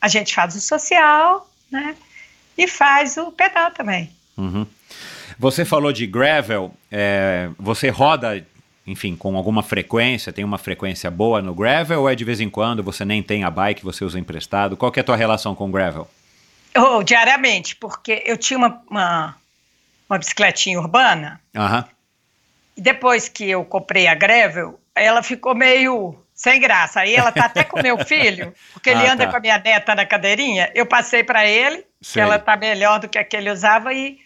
[0.00, 1.96] a gente faz o social, né?
[2.58, 4.10] E faz o pedal também.
[4.36, 4.66] Uhum.
[5.38, 8.44] Você falou de gravel, é, você roda,
[8.86, 12.50] enfim, com alguma frequência, tem uma frequência boa no gravel ou é de vez em
[12.50, 14.76] quando, você nem tem a bike, você usa emprestado?
[14.76, 16.06] Qual é a tua relação com gravel?
[16.76, 19.36] Oh, diariamente, porque eu tinha uma, uma
[20.08, 21.40] uma bicicletinha urbana.
[21.54, 21.84] Uhum.
[22.76, 27.00] E depois que eu comprei a Gravel, ela ficou meio sem graça.
[27.00, 29.30] Aí ela tá até com meu filho, porque ele ah, anda tá.
[29.30, 30.70] com a minha neta na cadeirinha.
[30.74, 32.14] Eu passei para ele, Sei.
[32.14, 34.18] que ela tá melhor do que a que ele usava, e,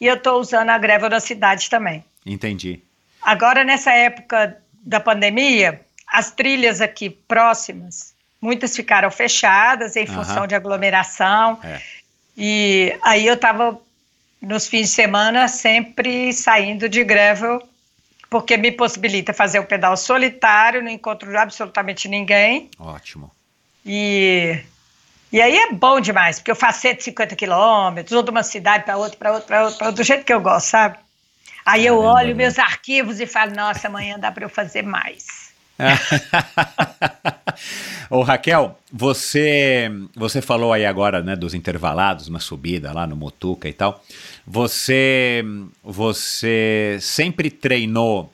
[0.00, 2.04] e eu tô usando a Gravel na cidade também.
[2.24, 2.82] Entendi.
[3.22, 8.13] Agora, nessa época da pandemia, as trilhas aqui próximas,
[8.44, 11.58] muitas ficaram fechadas em função de aglomeração.
[11.64, 11.80] É.
[12.36, 13.80] E aí eu estava
[14.42, 17.62] nos fins de semana sempre saindo de gravel,
[18.28, 22.68] porque me possibilita fazer o pedal solitário, não encontro absolutamente ninguém.
[22.78, 23.30] Ótimo.
[23.86, 24.60] E,
[25.32, 28.98] e aí é bom demais, porque eu faço 150 quilômetros, ou de uma cidade para
[28.98, 30.98] outra, para outra, para outra, do jeito que eu gosto, sabe?
[31.64, 35.43] Aí eu olho meus arquivos e falo, nossa, amanhã dá para eu fazer mais.
[38.10, 43.68] Ô Raquel, você você falou aí agora né, dos intervalados, uma subida lá no Mutuca
[43.68, 44.04] e tal.
[44.46, 45.44] Você
[45.82, 48.32] você sempre treinou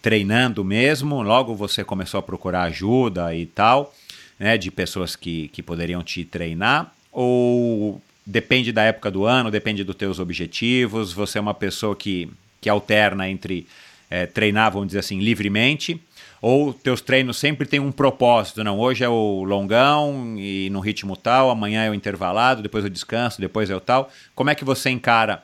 [0.00, 1.22] treinando mesmo?
[1.22, 3.92] Logo você começou a procurar ajuda e tal,
[4.38, 6.92] né, de pessoas que, que poderiam te treinar?
[7.18, 11.14] ou depende da época do ano, depende dos teus objetivos?
[11.14, 12.28] Você é uma pessoa que,
[12.60, 13.66] que alterna entre
[14.10, 15.98] é, treinar, vamos dizer assim, livremente,
[16.40, 18.62] ou teus treinos sempre têm um propósito?
[18.64, 22.90] Não, hoje é o longão e no ritmo tal, amanhã é o intervalado, depois o
[22.90, 24.10] descanso, depois é o tal.
[24.34, 25.42] Como é que você encara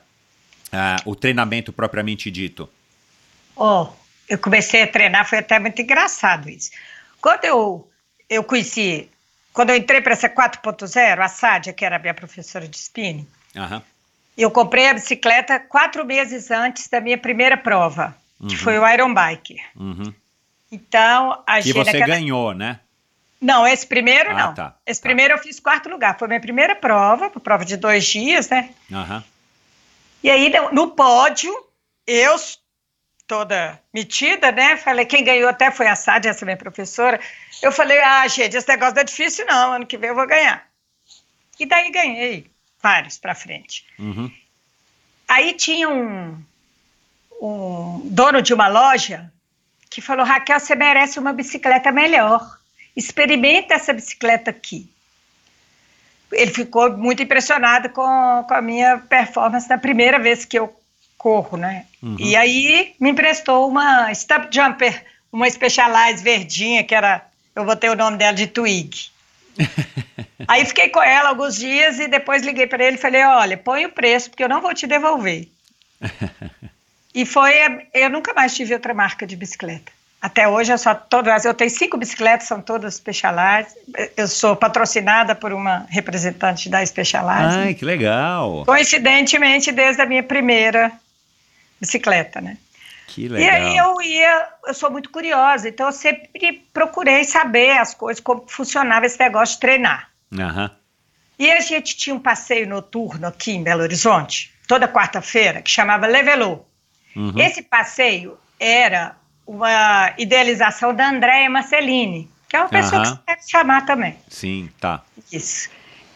[0.71, 2.69] uh, o treinamento propriamente dito?
[3.55, 3.87] Oh,
[4.27, 6.71] eu comecei a treinar, foi até muito engraçado isso.
[7.21, 7.87] Quando eu,
[8.29, 9.09] eu conheci,
[9.53, 13.27] quando eu entrei para essa 4.0, a Sádia, que era a minha professora de spinning,
[13.55, 13.81] Aham.
[14.37, 18.57] eu comprei a bicicleta quatro meses antes da minha primeira prova, que Uhum.
[18.57, 19.57] foi o Iron Bike.
[19.75, 20.13] Uhum.
[20.73, 22.79] Então, a E gente você ganhou, né?
[23.39, 24.53] Não, esse primeiro Ah, não.
[24.55, 25.07] tá, esse tá.
[25.07, 26.17] primeiro eu fiz quarto lugar.
[26.17, 28.71] Foi minha primeira prova, prova de dois dias, né?
[28.91, 29.23] Aham.
[30.23, 31.53] E aí, no, no pódio,
[32.07, 32.35] eu,
[33.27, 34.77] toda metida, né?
[34.77, 37.19] Falei, quem ganhou até foi a Sádia, essa minha professora.
[37.61, 39.73] Eu falei, ah, gente, esse negócio não é difícil, não.
[39.73, 40.65] Ano que vem eu vou ganhar.
[41.59, 42.49] E daí ganhei
[42.81, 43.85] vários para frente.
[43.99, 44.31] Uhum.
[45.27, 46.43] Aí tinha um,
[47.39, 49.31] um dono de uma loja
[49.93, 52.57] que falou: Raquel, você merece uma bicicleta melhor.
[52.95, 54.89] Experimenta essa bicicleta aqui.
[56.31, 60.75] Ele ficou muito impressionado com, com a minha performance na primeira vez que eu
[61.17, 61.85] corro, né?
[62.01, 62.15] Uhum.
[62.19, 67.23] E aí me emprestou uma Stump Jumper, uma Specialized verdinha, que era,
[67.55, 69.11] eu botei o nome dela de Twig.
[70.47, 73.85] Aí fiquei com ela alguns dias e depois liguei para ele e falei: olha, põe
[73.85, 75.47] o preço, porque eu não vou te devolver.
[77.13, 77.53] e foi.
[77.93, 79.91] Eu nunca mais tive outra marca de bicicleta.
[80.21, 81.43] Até hoje eu só todas.
[81.43, 83.73] Eu tenho cinco bicicletas, são todas Specialized.
[84.15, 87.57] Eu sou patrocinada por uma representante da Specialized.
[87.59, 88.63] Ai, que legal.
[88.65, 90.91] Coincidentemente, desde a minha primeira
[91.79, 92.57] bicicleta, né?
[93.07, 93.53] Que E legal.
[93.53, 98.45] aí eu ia, eu sou muito curiosa, então eu sempre procurei saber as coisas, como
[98.47, 100.09] funcionava esse negócio de treinar.
[100.39, 100.71] Aham.
[101.37, 106.07] E a gente tinha um passeio noturno aqui em Belo Horizonte, toda quarta-feira, que chamava
[106.07, 106.65] Levelô.
[107.15, 107.33] Uhum.
[107.37, 113.03] Esse passeio era uma idealização da Andréia Marcelini, que é uma pessoa Aham.
[113.03, 114.17] que você deve chamar também.
[114.29, 115.03] Sim, tá.
[115.31, 115.69] Isso.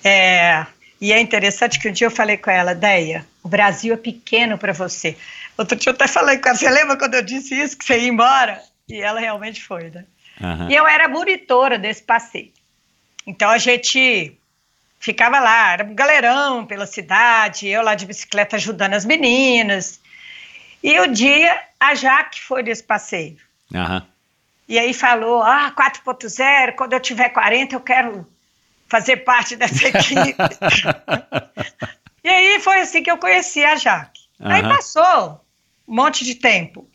[0.04, 0.66] É,
[1.00, 4.58] e é interessante que um dia eu falei com ela, Deia, o Brasil é pequeno
[4.58, 5.18] para você.
[5.58, 8.00] Outro dia eu até falei com ela, você lembra quando eu disse isso, que você
[8.00, 8.62] ia embora?
[8.88, 10.06] E ela realmente foi, né?
[10.42, 10.70] Aham.
[10.70, 12.52] E eu era monitora desse passeio.
[13.26, 14.38] Então a gente
[15.00, 20.00] ficava lá, era um galerão pela cidade, eu lá de bicicleta ajudando as meninas.
[20.84, 23.38] E o dia a Jaque foi nesse passeio.
[23.74, 24.06] Aham.
[24.68, 28.28] E aí falou: ah, 4.0, quando eu tiver 40, eu quero
[28.88, 30.38] fazer parte dessa equipe.
[32.24, 34.22] e aí foi assim que eu conheci a Jaque.
[34.40, 34.76] Aí Aham.
[34.76, 35.46] passou
[35.88, 36.90] um monte de tempo.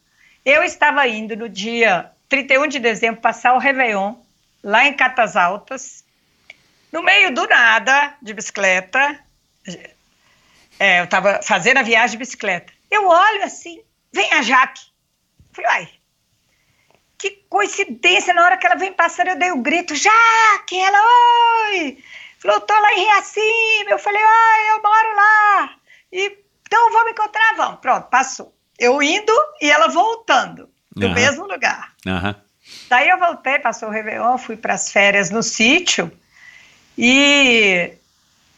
[0.44, 4.14] Eu estava indo no dia 31 de dezembro passar o Réveillon,
[4.62, 6.04] lá em Catas Altas,
[6.92, 9.18] no meio do nada, de bicicleta.
[10.78, 12.72] É, eu estava fazendo a viagem de bicicleta.
[12.92, 14.82] Eu olho assim, vem a Jaque.
[15.50, 15.88] Falei, uai,
[17.16, 20.98] que coincidência, na hora que ela vem passando, eu dei o grito, Jaque, ela,
[21.70, 22.04] oi!
[22.38, 23.90] Falou, tô lá em Riacima.
[23.90, 25.76] Eu falei, ai, eu moro lá.
[26.12, 27.80] E, então vamos encontrar, vamos.
[27.80, 28.54] Pronto, passou.
[28.78, 31.14] Eu indo e ela voltando, do Aham.
[31.14, 31.94] mesmo lugar.
[32.06, 32.36] Aham.
[32.90, 36.12] Daí eu voltei, passou o Réveillon, fui para as férias no sítio
[36.98, 37.94] e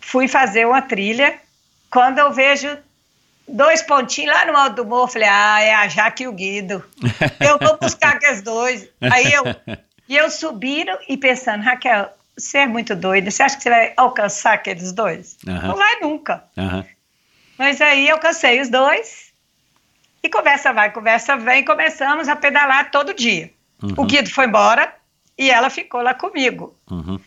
[0.00, 1.40] fui fazer uma trilha.
[1.88, 2.76] Quando eu vejo
[3.48, 6.84] dois pontinhos lá no alto do morro, falei, ah, é a Jaque e o Guido.
[7.40, 8.88] Eu vou buscar aqueles dois.
[9.00, 9.44] Aí eu,
[10.08, 13.92] e eu subindo e pensando, Raquel, você é muito doida, você acha que você vai
[13.96, 15.36] alcançar aqueles dois?
[15.46, 15.68] Aham.
[15.68, 16.44] Não vai nunca.
[16.56, 16.84] Aham.
[17.58, 19.32] Mas aí eu alcancei os dois
[20.22, 23.52] e conversa vai, conversa vem, começamos a pedalar todo dia.
[23.96, 24.92] O Guido foi embora
[25.36, 26.76] e ela ficou lá comigo.
[26.90, 27.20] Uhum.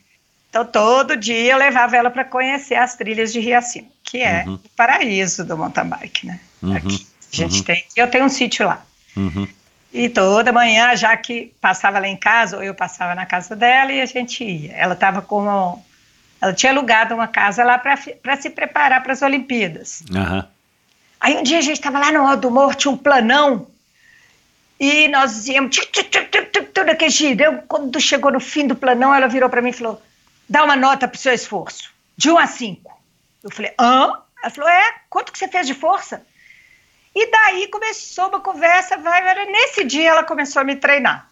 [0.50, 4.54] Então todo dia eu levava ela para conhecer as trilhas de Riacima, que é Uhum.
[4.56, 6.40] o paraíso do mountain bike, né?
[6.64, 6.76] Uhum.
[6.76, 7.06] Aqui.
[7.34, 7.64] A gente Uhum.
[7.64, 8.82] tem, eu tenho um sítio lá.
[9.18, 9.46] Uhum.
[9.94, 13.92] E toda manhã, já que passava lá em casa, ou eu passava na casa dela
[13.92, 14.72] e a gente ia.
[14.74, 15.84] Ela estava com.
[16.40, 17.98] Ela tinha alugado uma casa lá para
[18.38, 20.04] se preparar para as Olimpíadas.
[21.20, 23.68] Aí um dia a gente estava lá no alto do morro, tinha um planão,
[24.80, 25.76] e nós íamos
[26.74, 27.64] tudo aquele giro.
[27.68, 30.02] Quando chegou no fim do planão, ela virou para mim e falou:
[30.48, 32.97] dá uma nota pro seu esforço, de 1 a 5.
[33.44, 34.14] Eu falei: hã?
[34.42, 36.26] Ela falou: é, quanto que você fez de força?
[37.16, 39.46] E daí começou uma conversa, vai, vai.
[39.48, 41.30] Nesse dia ela começou a me treinar.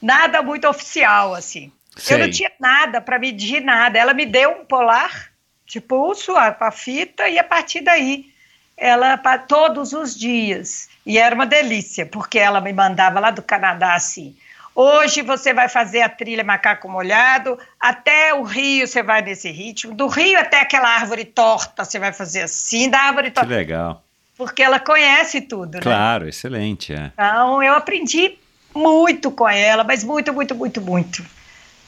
[0.00, 1.72] Nada muito oficial, assim.
[2.08, 2.32] Eu não Sei.
[2.32, 3.98] tinha nada para medir nada.
[3.98, 5.32] Ela me deu um polar
[5.66, 8.32] de pulso, a, a fita, e a partir daí,
[8.76, 10.88] ela, pa- todos os dias.
[11.04, 14.36] E era uma delícia, porque ela me mandava lá do Canadá assim:
[14.80, 19.92] Hoje você vai fazer a trilha Macaco Molhado, até o rio você vai nesse ritmo,
[19.92, 23.50] do rio até aquela árvore torta você vai fazer assim, da árvore Que torta.
[23.50, 24.00] legal.
[24.36, 25.80] Porque ela conhece tudo, né?
[25.80, 26.94] Claro, excelente.
[26.94, 27.10] É.
[27.12, 28.38] Então eu aprendi
[28.72, 31.26] muito com ela, mas muito, muito, muito, muito.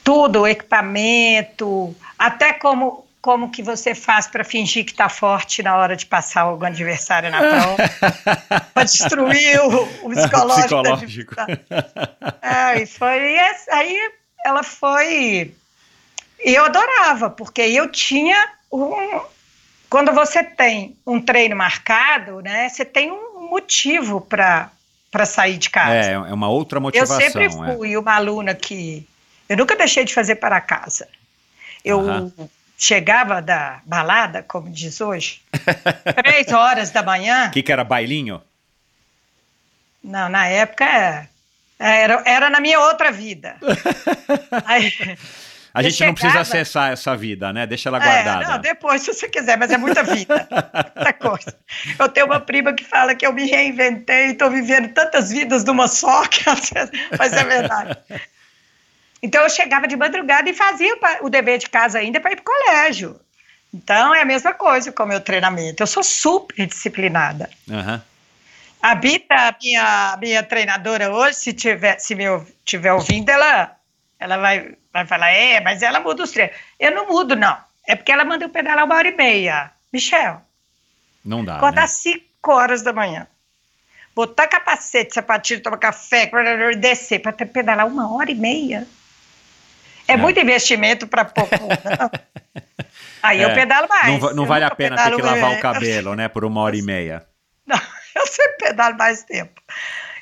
[0.03, 5.95] Tudo, equipamento, até como, como que você faz para fingir que está forte na hora
[5.95, 10.81] de passar algum adversário na prova, para destruir o, o psicológico.
[10.83, 11.35] da Psicológico.
[12.41, 14.11] É, e foi e essa- aí
[14.43, 15.53] ela foi.
[16.43, 19.21] E eu adorava, porque eu tinha um.
[19.89, 24.71] Quando você tem um treino marcado, né, você tem um motivo para
[25.25, 25.93] sair de casa.
[25.93, 27.19] É, é uma outra eu motivação.
[27.19, 27.49] sempre é.
[27.49, 29.07] fui uma aluna que.
[29.47, 31.07] Eu nunca deixei de fazer para casa.
[31.85, 32.31] Eu.
[32.81, 35.39] Chegava da balada, como diz hoje,
[36.23, 37.49] três horas da manhã.
[37.49, 38.41] O que, que era bailinho?
[40.03, 41.27] Não, na época é,
[41.79, 43.55] era, era na minha outra vida.
[44.65, 44.91] Aí,
[45.71, 47.67] A gente não precisa chegava- acessar essa vida, né?
[47.67, 48.47] Deixa ela é, guardada.
[48.49, 50.47] não, depois, se você quiser, mas é muita vida.
[50.95, 51.55] muita coisa.
[51.99, 55.63] Eu tenho uma prima que fala que eu me reinventei e estou vivendo tantas vidas
[55.63, 56.43] numa só, que
[57.17, 57.95] mas é verdade.
[59.21, 62.41] Então eu chegava de madrugada e fazia o dever de casa ainda para ir para
[62.41, 63.19] o colégio.
[63.73, 65.81] Então é a mesma coisa com o meu treinamento.
[65.83, 67.49] Eu sou super disciplinada.
[67.69, 68.01] Aham.
[68.81, 72.23] A Bita, minha, minha treinadora hoje, se tiver, se me
[72.65, 73.75] tiver ouvindo, ela,
[74.19, 76.55] ela vai, vai falar, é, mas ela muda os treinos.
[76.79, 77.55] Eu não mudo, não.
[77.87, 79.69] É porque ela manda eu pedalar uma hora e meia.
[79.93, 80.41] Michel,
[81.23, 81.57] Não dá.
[81.57, 81.83] acordar Né?
[81.83, 83.27] às 5 horas da manhã.
[84.15, 86.29] Botar capacete, sapatilha, tomar café,
[86.75, 88.87] descer para pedalar uma hora e meia.
[90.11, 90.17] É, É.
[90.17, 91.55] muito investimento para pouco.
[93.23, 94.19] Aí eu É, pedalo mais.
[94.21, 96.27] Não, não Eu vale a pena ter que lavar o cabelo, né?
[96.27, 97.23] Por uma hora e meia.
[97.67, 97.79] Não,
[98.15, 99.61] eu sempre pedalo mais tempo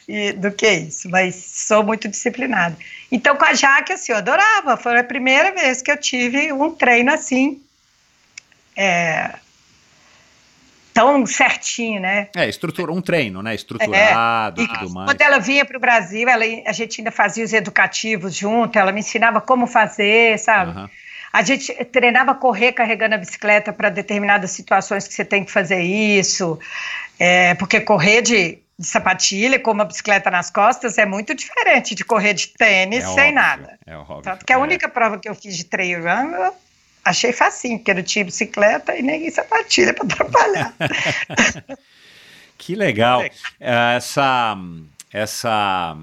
[0.07, 2.75] e- do que isso, mas sou muito disciplinada.
[3.11, 4.75] Então, com a Jaque, assim, eu adorava.
[4.75, 7.61] Foi a primeira vez que eu tive um treino assim,
[8.75, 9.33] é,
[10.99, 12.27] tão certinho, né?
[12.35, 13.55] É, estrutura, um treino, né?
[13.55, 15.05] Estruturado É, e tudo mais.
[15.09, 18.91] quando ela vinha para o Brasil, ela, a gente ainda fazia os educativos junto, ela
[18.91, 20.71] me ensinava como fazer, sabe?
[20.71, 20.89] Aham.
[21.31, 25.79] A gente treinava correr carregando a bicicleta para determinadas situações que você tem que fazer
[25.79, 26.59] isso,
[27.17, 32.03] é, porque correr de, de sapatilha com uma bicicleta nas costas é muito diferente de
[32.03, 33.79] correr de tênis É sem óbvio, nada.
[33.85, 34.21] É óbvio.
[34.23, 34.59] Tanto que a é.
[34.59, 36.53] única prova que eu fiz de trail run, eu
[37.09, 40.73] achei facinho, porque não tinha bicicleta e nem sapatilha para atrapalhar.
[42.61, 43.23] Que legal.
[43.57, 44.57] Essa,
[45.13, 45.95] essa,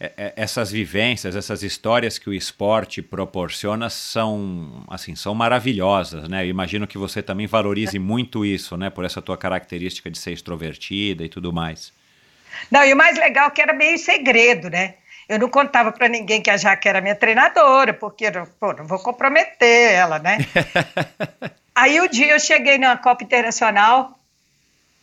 [0.00, 6.44] é- é- essas vivências, essas histórias que o esporte proporciona são, assim, são maravilhosas, né?
[6.44, 8.90] Eu imagino que você também valorize muito isso, né?
[8.90, 11.92] Por essa tua característica de ser extrovertida e tudo mais.
[12.72, 14.94] Não, e o mais legal é que era meio segredo, né?
[15.28, 18.98] Eu não contava para ninguém que a Jaque era minha treinadora, porque pô, não vou
[18.98, 20.38] comprometer ela, né?
[21.74, 24.18] Aí o dia eu cheguei na Copa Internacional,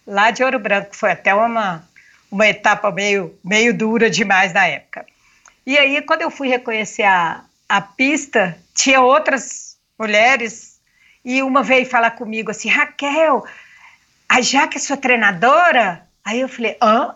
[0.05, 1.87] lá de Ouro Branco, foi até uma,
[2.29, 5.05] uma etapa meio, meio dura demais na época.
[5.65, 10.79] E aí, quando eu fui reconhecer a, a pista, tinha outras mulheres,
[11.23, 13.45] e uma veio falar comigo assim, Raquel,
[14.29, 16.05] a Jaque é sua treinadora?
[16.23, 17.15] Aí eu falei, hã?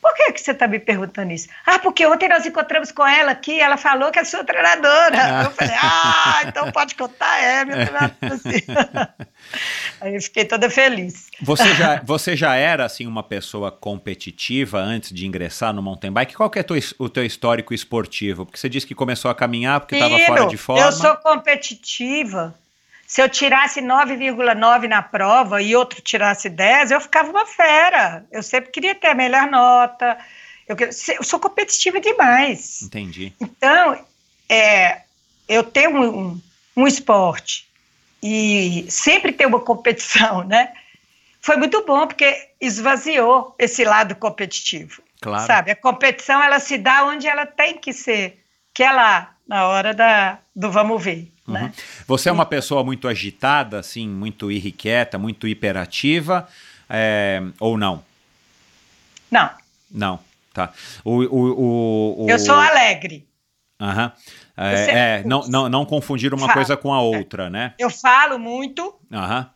[0.00, 1.48] Por que, que você está me perguntando isso?
[1.66, 5.44] Ah, porque ontem nós encontramos com ela aqui, ela falou que é sua treinadora.
[5.44, 8.38] Eu falei, ah, então pode contar, é, minha treinadora.
[8.38, 8.62] sim."
[10.00, 11.28] Aí eu fiquei toda feliz.
[11.42, 16.34] Você já, você já era assim uma pessoa competitiva antes de ingressar no mountain bike?
[16.34, 18.46] Qual que é teu o teu histórico esportivo?
[18.46, 20.82] Porque você disse que começou a caminhar porque estava fora de forma.
[20.82, 22.54] eu sou competitiva.
[23.08, 28.26] Se eu tirasse 9,9 na prova e outro tirasse 10, eu ficava uma fera.
[28.30, 30.18] Eu sempre queria ter a melhor nota.
[30.68, 32.82] Eu, eu sou competitiva demais.
[32.82, 33.32] Entendi.
[33.40, 33.98] Então,
[34.46, 35.00] é,
[35.48, 36.42] eu tenho um, um,
[36.76, 37.66] um esporte
[38.22, 40.74] e sempre ter uma competição, né?
[41.40, 45.02] Foi muito bom porque esvaziou esse lado competitivo.
[45.22, 45.46] Claro.
[45.46, 45.70] Sabe?
[45.70, 48.44] A competição ela se dá onde ela tem que ser,
[48.74, 51.32] que é lá, na hora da, do vamos ver.
[51.46, 51.62] Né?
[51.64, 51.72] Uhum.
[52.06, 56.46] Você é uma pessoa muito agitada, assim, muito irrequieta, muito hiperativa,
[56.90, 58.04] é, ou não?
[59.30, 59.50] Não,
[59.90, 60.20] Não,
[60.52, 60.72] tá.
[61.04, 63.26] O, o, o, eu sou alegre.
[63.80, 64.12] Aham.
[64.56, 66.52] É, Você- é, não, não, não confundir uma Fala.
[66.54, 67.74] coisa com a outra, né?
[67.78, 69.48] Eu falo muito, Aham.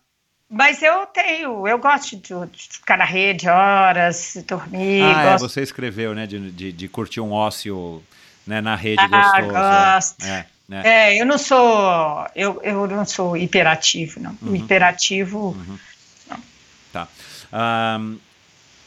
[0.49, 5.49] mas eu tenho, eu gosto de, de ficar na rede horas, dormir, Ah, é, gosto
[5.49, 8.03] você escreveu, né, de, de, de curtir um ócio
[8.47, 9.09] né, na rede Ah,
[9.41, 9.53] gostoso.
[9.53, 10.25] gosto.
[10.25, 10.83] É, né?
[10.85, 14.37] É, eu não sou, eu, eu não sou hiperativo, não.
[14.43, 14.55] Uhum.
[14.57, 15.57] Hiperativo,
[16.93, 17.09] Tá.
[17.51, 18.19] Ahn,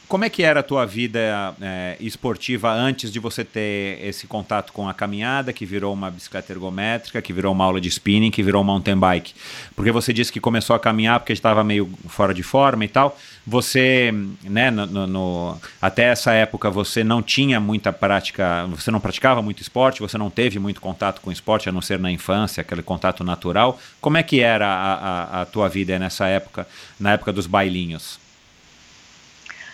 [0.08, 1.18] Como é que era a tua vida
[1.60, 6.52] é, esportiva antes de você ter esse contato com a caminhada, que virou uma bicicleta
[6.52, 9.34] ergométrica, que virou uma aula de spinning, que virou um mountain bike?
[9.74, 13.18] Porque você disse que começou a caminhar porque estava meio fora de forma e tal.
[13.44, 19.00] Você, né, no, no, no, até essa época você não tinha muita prática, você não
[19.00, 22.60] praticava muito esporte, você não teve muito contato com esporte, a não ser na infância,
[22.60, 23.80] aquele contato natural.
[24.00, 26.64] Como é que era a, a, a tua vida nessa época,
[27.00, 28.24] na época dos bailinhos?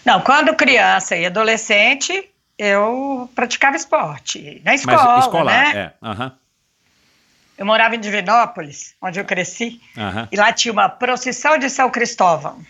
[0.04, 2.28] Não, quando criança e adolescente,
[2.58, 4.60] eu praticava esporte.
[4.64, 5.92] Na escola, Mas escolar, né?
[6.02, 6.06] é.
[6.06, 6.30] Uhum.
[7.58, 10.26] Eu morava em Divinópolis, onde eu cresci, uhum.
[10.32, 12.60] e lá tinha uma procissão de São Cristóvão,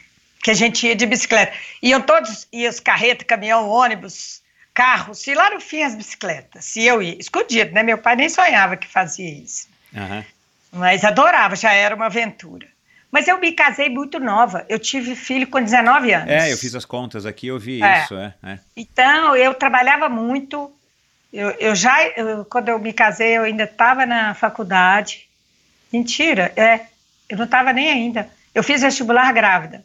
[0.42, 1.56] que a gente ia de bicicleta.
[1.82, 4.42] Iam todos, iam os carretas, caminhão, ônibus,
[4.74, 6.76] carros, e lá no fim as bicicletas.
[6.76, 7.82] E eu ia, escondido, né?
[7.82, 9.68] Meu pai nem sonhava que fazia isso.
[9.94, 10.24] Uhum.
[10.72, 12.66] Mas adorava, já era uma aventura.
[13.12, 14.64] Mas eu me casei muito nova.
[14.70, 16.30] Eu tive filho com 19 anos.
[16.30, 18.02] É, eu fiz as contas aqui, eu vi é.
[18.02, 18.14] isso.
[18.16, 18.58] É, é.
[18.74, 20.72] Então, eu trabalhava muito.
[21.30, 25.28] Eu, eu já, eu, quando eu me casei, eu ainda estava na faculdade.
[25.92, 26.86] Mentira, é.
[27.28, 28.30] Eu não estava nem ainda.
[28.54, 29.84] Eu fiz vestibular grávida.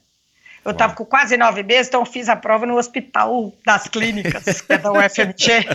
[0.63, 4.61] Eu estava com quase nove meses, então eu fiz a prova no hospital das clínicas,
[4.61, 5.65] que é da UFMG.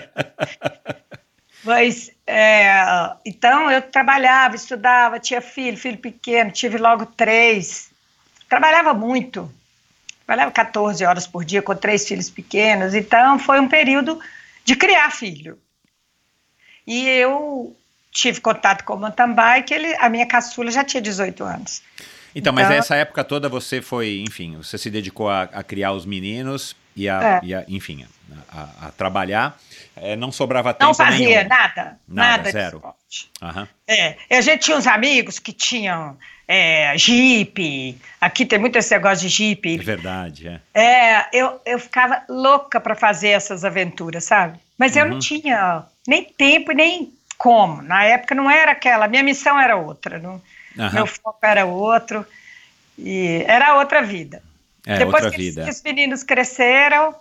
[1.65, 7.91] Mas, é, então, eu trabalhava, estudava, tinha filho, filho pequeno, tive logo três.
[8.49, 9.53] Trabalhava muito.
[10.27, 12.95] Trabalhava 14 horas por dia com três filhos pequenos.
[12.95, 14.19] Então, foi um período
[14.65, 15.59] de criar filho.
[16.87, 17.77] E eu
[18.11, 21.83] tive contato com o mountain bike, ele, a minha caçula já tinha 18 anos.
[22.35, 25.93] Então, mas então, essa época toda você foi, enfim, você se dedicou a, a criar
[25.93, 27.41] os meninos e a, é.
[27.43, 28.07] e a enfim,
[28.49, 29.59] a, a trabalhar
[29.97, 31.49] é, não sobrava tempo Não fazia nenhum.
[31.49, 32.83] nada, nada, nada zero.
[33.43, 33.69] Uhum.
[33.87, 36.17] É, a gente tinha uns amigos que tinham
[36.49, 39.75] é, Jeep, aqui tem muito esse negócio de Jeep.
[39.75, 40.61] É verdade, é.
[40.75, 44.59] É, eu, eu ficava louca para fazer essas aventuras, sabe?
[44.77, 45.19] Mas eu não uhum.
[45.19, 47.83] tinha nem tempo e nem como.
[47.83, 50.41] Na época não era aquela, minha missão era outra, não,
[50.77, 50.93] uhum.
[50.93, 52.27] meu foco era outro,
[52.99, 54.43] e era outra vida.
[54.87, 55.69] É, Depois que vida.
[55.69, 57.15] os meninos cresceram,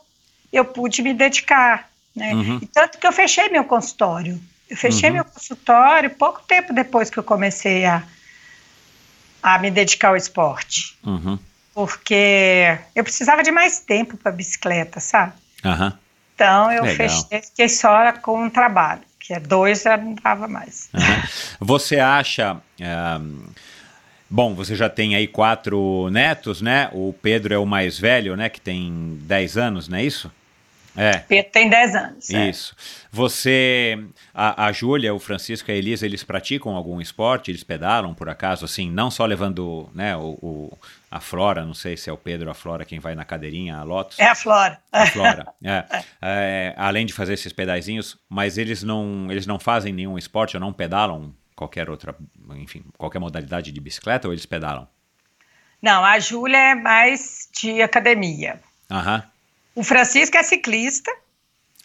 [0.51, 2.33] eu pude me dedicar né?
[2.33, 2.59] Uhum.
[2.61, 4.39] E tanto que eu fechei meu consultório.
[4.69, 5.15] Eu fechei uhum.
[5.15, 8.03] meu consultório pouco tempo depois que eu comecei a,
[9.41, 10.97] a me dedicar ao esporte.
[11.05, 11.37] Uhum.
[11.73, 15.33] Porque eu precisava de mais tempo para bicicleta, sabe?
[16.35, 16.97] Então eu Legal.
[16.97, 20.89] fechei, fiquei só com um trabalho, que é dois já não dava mais.
[21.59, 22.57] Você acha.
[22.79, 23.45] Um,
[24.31, 26.89] bom, você já tem aí quatro netos, né?
[26.93, 28.47] O Pedro é o mais velho, né?
[28.47, 30.31] Que tem 10 anos, não é isso?
[30.95, 31.19] É.
[31.19, 32.29] Pedro tem 10 anos.
[32.29, 32.49] É.
[32.49, 32.75] Isso.
[32.77, 33.07] É.
[33.11, 33.99] Você,
[34.33, 37.51] a, a Júlia, o Francisco e a Elisa, eles praticam algum esporte?
[37.51, 40.77] Eles pedalam, por acaso, assim, não só levando né, o, o
[41.09, 43.77] a Flora, não sei se é o Pedro ou a Flora quem vai na cadeirinha,
[43.77, 44.17] a Lotus.
[44.17, 44.79] É a Flora.
[44.91, 45.85] A Flora, é.
[46.21, 46.73] é.
[46.77, 50.71] Além de fazer esses pedaizinhos, mas eles não, eles não fazem nenhum esporte ou não
[50.71, 52.15] pedalam qualquer outra,
[52.55, 54.87] enfim, qualquer modalidade de bicicleta ou eles pedalam?
[55.79, 58.59] Não, a Júlia é mais de academia.
[58.89, 59.23] Aham.
[59.75, 61.11] O Francisco é ciclista.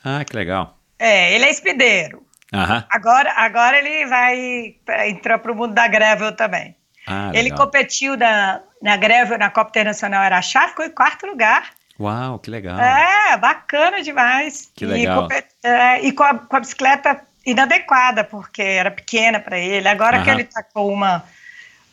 [0.03, 0.79] Ah, que legal.
[0.99, 2.25] É, ele é espideiro.
[2.55, 2.87] Aham.
[2.89, 4.77] Agora, agora ele vai
[5.11, 6.75] entrar para o mundo da gravel também.
[7.07, 11.71] Ah, ele competiu na, na gravel na Copa Internacional Araxá, ficou em quarto lugar.
[12.01, 12.79] Uau, que legal.
[12.79, 14.71] É, bacana demais.
[14.75, 15.29] Que legal.
[15.31, 19.87] E, é, e com, a, com, a, bicicleta inadequada, porque era pequena para ele.
[19.87, 21.25] Agora que ele está com uma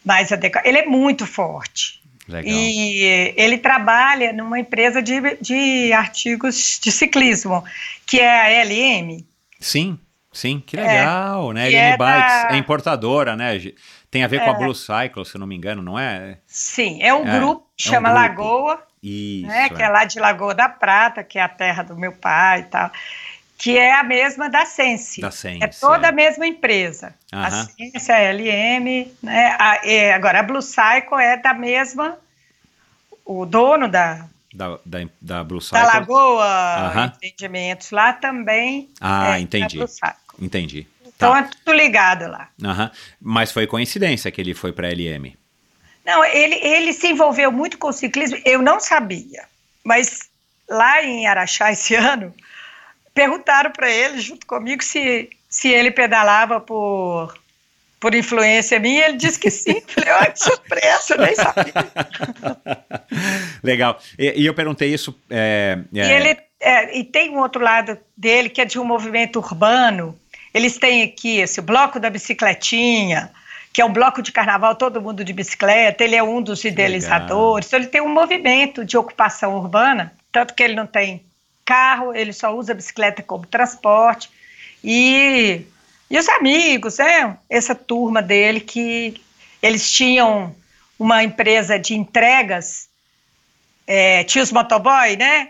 [0.04, 0.68] mais adequada.
[0.68, 2.02] Ele é muito forte.
[2.28, 2.52] Legal.
[2.52, 7.64] E ele trabalha numa empresa de, de artigos de ciclismo,
[8.06, 9.26] que é a LM.
[9.60, 10.00] Sim,
[10.32, 11.70] sim, que legal, é, né?
[11.70, 12.50] LM é Bikes da...
[12.52, 13.60] é importadora, né?
[14.10, 14.58] Tem a ver com a é.
[14.58, 16.38] Blue Cycle, se não me engano, não é?
[16.48, 18.28] Sim, é um é, grupo que chama um grupo.
[18.28, 21.98] Lagoa, Isso, né, que é lá de Lagoa da Prata, que é a terra do
[21.98, 22.92] meu pai e tal
[23.64, 25.22] que é a mesma da Sense.
[25.22, 26.10] Da Sense é toda é.
[26.10, 27.16] a mesma empresa.
[27.32, 27.40] Uhum.
[27.40, 29.56] A Sense, a LM, né?
[29.58, 32.18] A, é, agora a Blue Cycle é da mesma,
[33.24, 34.28] o dono da...
[34.54, 35.80] Da, da, da Blue Cycle.
[35.80, 37.06] Da Lagoa uhum.
[37.06, 38.90] Entendimentos lá também.
[39.00, 39.80] Ah, é entendi.
[40.38, 40.88] Entendi.
[41.06, 41.40] Então tá.
[41.40, 42.50] é tudo ligado lá.
[42.62, 42.90] Uhum.
[43.22, 45.38] Mas foi coincidência que ele foi para a LM.
[46.06, 49.46] Não, ele, ele se envolveu muito com o ciclismo, eu não sabia.
[49.86, 50.30] Mas
[50.70, 52.36] lá em Araxá esse ano,
[53.14, 57.38] perguntaram para ele, junto comigo, se, se ele pedalava por,
[58.00, 59.08] por influência minha.
[59.08, 59.82] Ele disse que sim.
[59.88, 61.74] Falei, olha que surpresa, nem sabia.
[63.64, 64.00] Legal.
[64.18, 65.18] E, e, eu perguntei isso.
[65.30, 65.98] É, é...
[65.98, 70.20] E, ele, é, e tem um outro lado dele que é de um movimento urbano.
[70.54, 73.32] Eles têm aqui esse bloco da bicicletinha,
[73.72, 76.04] que é um bloco de carnaval, todo mundo de bicicleta.
[76.04, 77.68] Ele é um dos idealizadores.
[77.68, 81.24] Então, ele tem um movimento de ocupação urbana tanto que ele não tem
[81.66, 84.30] carro, ele só usa bicicleta como transporte.
[84.84, 85.62] E,
[86.10, 87.38] e os amigos, né?
[87.50, 89.22] Essa turma dele que
[89.62, 90.56] eles tinham
[91.00, 92.88] uma empresa de entregas,
[93.88, 95.50] é, tinha os motoboy, né?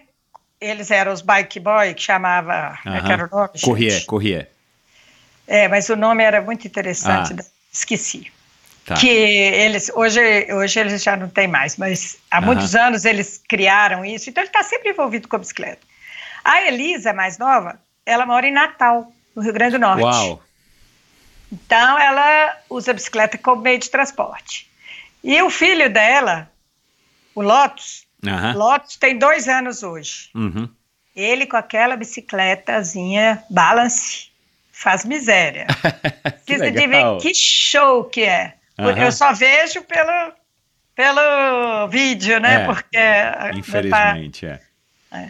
[0.61, 2.79] Eles eram os bike boy, que chamava.
[2.85, 3.49] É que era o nome?
[3.61, 4.49] Corrier, Corrier.
[5.45, 7.43] É, mas o nome era muito interessante, Ah.
[7.71, 8.31] esqueci.
[8.85, 8.95] Tá.
[8.95, 10.19] Que eles, hoje,
[10.53, 12.45] hoje eles já não têm mais, mas há Aham.
[12.47, 15.79] muitos anos eles criaram isso, então ele está sempre envolvido com a bicicleta.
[16.43, 20.01] A Elisa, mais nova, ela mora em Natal, no Rio Grande do Norte.
[20.03, 20.43] Uau!
[21.51, 24.69] Então ela usa a bicicleta como meio de transporte.
[25.23, 26.49] E o filho dela,
[27.35, 28.53] o Lotus, Aham.
[28.55, 30.29] Lotus tem dois anos hoje.
[30.33, 30.67] Uhum.
[31.15, 34.29] Ele com aquela bicicletazinha balance
[34.71, 35.67] faz miséria.
[36.45, 38.55] que Precisa de ver que show que é.
[38.77, 38.97] Aham.
[38.97, 40.33] Eu só vejo pelo,
[40.95, 42.63] pelo vídeo, né?
[42.63, 44.59] É, Porque tá- Infelizmente, é.
[45.11, 45.29] É.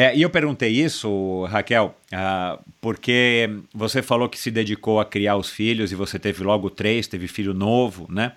[0.00, 5.34] É, e eu perguntei isso, Raquel, ah, porque você falou que se dedicou a criar
[5.34, 8.30] os filhos e você teve logo três, teve filho novo, né?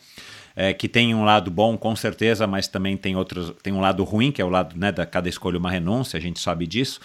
[0.56, 4.04] É, que tem um lado bom, com certeza, mas também tem outros, tem um lado
[4.04, 7.00] ruim, que é o lado, né, da cada escolha uma renúncia, a gente sabe disso.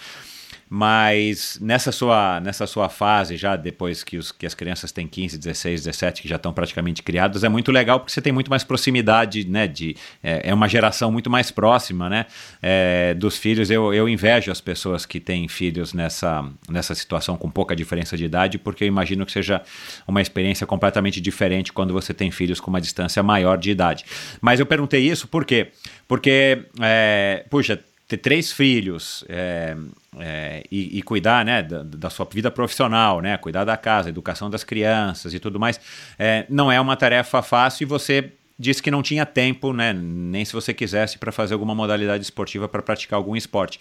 [0.69, 5.37] Mas nessa sua, nessa sua fase, já depois que, os, que as crianças têm 15,
[5.37, 8.63] 16, 17, que já estão praticamente criadas, é muito legal porque você tem muito mais
[8.63, 9.67] proximidade, né?
[9.67, 12.25] De, é, é uma geração muito mais próxima, né?
[12.61, 13.69] é, dos filhos.
[13.69, 18.25] Eu, eu invejo as pessoas que têm filhos nessa, nessa situação com pouca diferença de
[18.25, 19.61] idade, porque eu imagino que seja
[20.07, 24.05] uma experiência completamente diferente quando você tem filhos com uma distância maior de idade.
[24.41, 25.71] Mas eu perguntei isso por quê?
[26.07, 29.75] Porque, é, puxa, ter três filhos é,
[30.17, 34.49] é, e, e cuidar né, da, da sua vida profissional, né, cuidar da casa, educação
[34.49, 35.79] das crianças e tudo mais,
[36.17, 40.45] é, não é uma tarefa fácil e você disse que não tinha tempo, né, nem
[40.45, 43.79] se você quisesse, para fazer alguma modalidade esportiva para praticar algum esporte.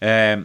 [0.00, 0.40] É,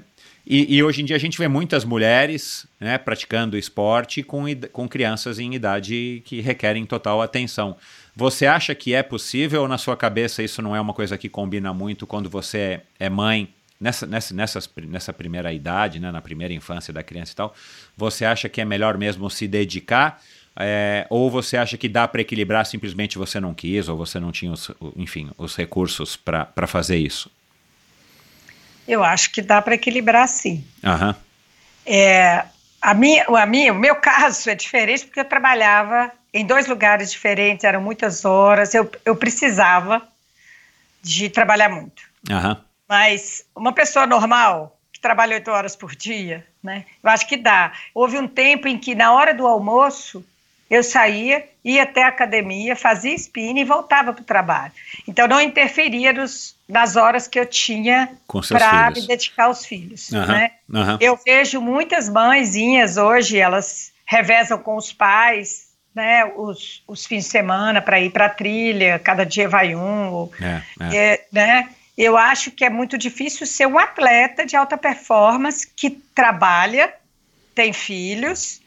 [0.46, 4.88] e, e hoje em dia a gente vê muitas mulheres né, praticando esporte com, com
[4.88, 7.76] crianças em idade que requerem total atenção.
[8.16, 11.28] Você acha que é possível ou na sua cabeça isso não é uma coisa que
[11.28, 16.54] combina muito quando você é mãe, nessa, nessa, nessas, nessa primeira idade, né, na primeira
[16.54, 17.56] infância da criança e tal?
[17.98, 20.22] Você acha que é melhor mesmo se dedicar?
[20.58, 24.32] é, ou você acha que dá para equilibrar simplesmente você não quis ou você não
[24.32, 27.30] tinha os, enfim, os recursos para fazer isso?
[28.88, 30.64] Eu acho que dá para equilibrar sim.
[30.84, 31.16] Aham.
[31.86, 32.46] É,
[32.82, 37.10] a minha, a minha, o meu caso é diferente porque eu trabalhava em dois lugares
[37.10, 40.06] diferentes, eram muitas horas, eu, eu precisava
[41.02, 42.04] de trabalhar muito.
[42.30, 42.62] Aham.
[42.90, 46.84] Mas uma pessoa normal, que trabalha oito horas por dia, né?
[47.02, 47.72] Eu acho que dá.
[47.94, 50.26] Houve um tempo em que, na hora do almoço,
[50.70, 54.74] eu saía, ia até a academia, fazia spinning e voltava para o trabalho.
[55.08, 58.10] Então, não interferia nos, nas horas que eu tinha
[58.50, 60.12] para me dedicar aos filhos.
[60.12, 60.52] Aham, Né?
[60.74, 60.98] aham.
[61.00, 65.65] Eu vejo muitas mãezinhas hoje, elas revezam com os pais,
[65.96, 70.12] né, os, os fins de semana para ir para a trilha, cada dia vai um,
[70.12, 70.98] ou- É, é.
[71.14, 71.70] é, né?
[71.98, 76.94] Eu acho que é muito difícil ser um atleta de alta performance que trabalha,
[77.56, 78.62] tem filhos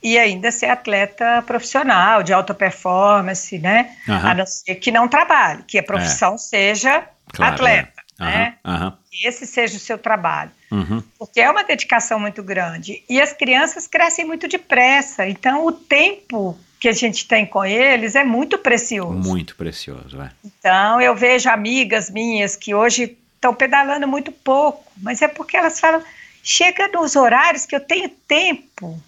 [0.00, 3.96] e ainda ser atleta profissional de alta performance, né?
[4.08, 4.30] Aham.
[4.30, 8.24] A não ser que não trabalhe, que a profissão seja Claro, atleta, é.
[8.24, 8.54] né?
[8.64, 8.96] Aham.
[9.10, 10.50] Que esse seja o seu trabalho.
[10.70, 11.02] Uhum.
[11.18, 13.02] Porque é uma dedicação muito grande.
[13.08, 15.26] E as crianças crescem muito depressa.
[15.28, 19.12] Então, o tempo que a gente tem com eles é muito precioso.
[19.28, 20.30] Muito precioso, é.
[20.44, 25.78] Então, eu vejo amigas minhas que hoje estão pedalando muito pouco, mas é porque elas
[25.80, 26.02] falam:
[26.42, 29.00] chega nos horários que eu tenho tempo,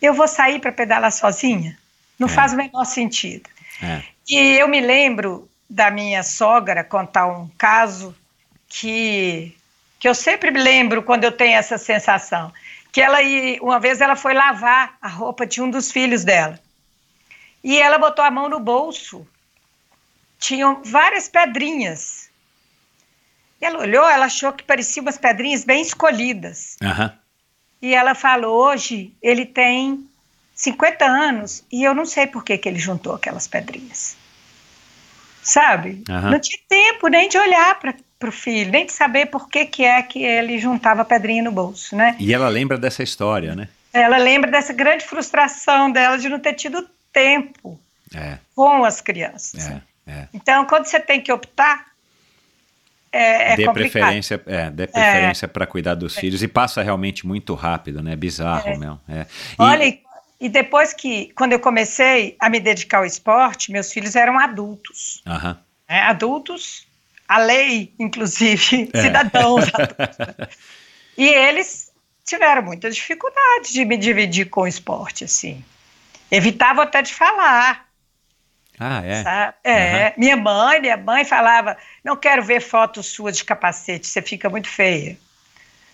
[0.00, 1.78] eu vou sair para pedalar sozinha.
[2.18, 2.30] Não É.
[2.30, 3.48] faz o menor sentido.
[3.82, 4.02] É.
[4.28, 8.14] E eu me lembro da minha sogra contar um caso
[8.72, 9.54] que,
[10.00, 12.52] que eu sempre me lembro quando eu tenho essa sensação.
[12.90, 13.18] Que ela,
[13.60, 16.58] uma vez ela foi lavar a roupa de um dos filhos dela.
[17.62, 19.26] E ela botou a mão no bolso.
[20.38, 22.30] Tinham várias pedrinhas.
[23.60, 26.76] E ela olhou, ela achou que pareciam umas pedrinhas bem escolhidas.
[26.82, 27.16] Aham.
[27.80, 30.06] E ela falou: hoje ele tem
[30.54, 34.16] 50 anos e eu não sei por que, que ele juntou aquelas pedrinhas.
[35.42, 36.02] Sabe?
[36.08, 36.30] Aham.
[36.30, 37.94] Não tinha tempo nem de olhar para
[38.28, 41.94] o filho, nem de saber por que, que é que ele juntava pedrinha no bolso,
[41.96, 42.16] né?
[42.18, 43.68] E ela lembra dessa história, né?
[43.92, 47.78] Ela lembra dessa grande frustração dela de não ter tido tempo
[48.14, 49.68] É, com as crianças.
[49.68, 50.28] é, é.
[50.32, 51.86] Então, quando você tem que optar,
[53.10, 53.92] é, é dê complicado.
[53.92, 58.16] preferência, é, dê preferência para cuidar dos filhos e passa realmente muito rápido, né?
[58.16, 59.00] Bizarro mesmo.
[59.08, 59.20] É.
[59.22, 59.26] E-
[59.58, 59.98] Olha,
[60.40, 65.22] e, depois que, quando eu comecei a me dedicar ao esporte, meus filhos eram adultos.
[65.26, 65.58] Aham.
[65.88, 66.00] né?
[66.00, 66.86] Adultos
[67.34, 69.02] a lei, inclusive, É.
[69.02, 69.64] cidadãos.
[71.16, 71.90] e eles
[72.24, 75.64] tiveram muita dificuldade de me dividir com o esporte, assim.
[76.30, 77.86] Evitavam até de falar.
[78.78, 79.54] Ah, é.
[79.64, 84.48] É, minha mãe, minha mãe falava, não quero ver fotos suas de capacete, você fica
[84.48, 85.16] muito feia.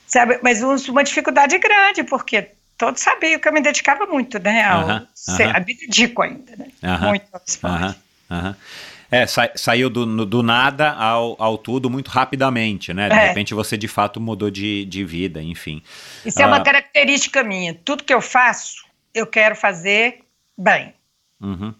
[0.06, 0.38] Sabe?
[0.42, 4.62] Mas um- uma dificuldade grande, porque todos sabiam que eu me dedicava muito, né?
[4.64, 5.64] Ao, Aham, se- aham.
[5.66, 6.68] Me dedico ainda, né?
[7.08, 7.98] Muito ao esporte.
[9.10, 13.08] É, sa- saiu do, do nada ao, ao tudo muito rapidamente, né?
[13.08, 13.28] De É.
[13.28, 15.82] repente você de fato mudou de, de vida, enfim.
[16.26, 16.48] Isso é Ah.
[16.48, 17.74] uma característica minha.
[17.74, 18.84] Tudo que eu faço,
[19.14, 20.20] eu quero fazer
[20.56, 20.92] bem.
[21.40, 21.72] Uhum,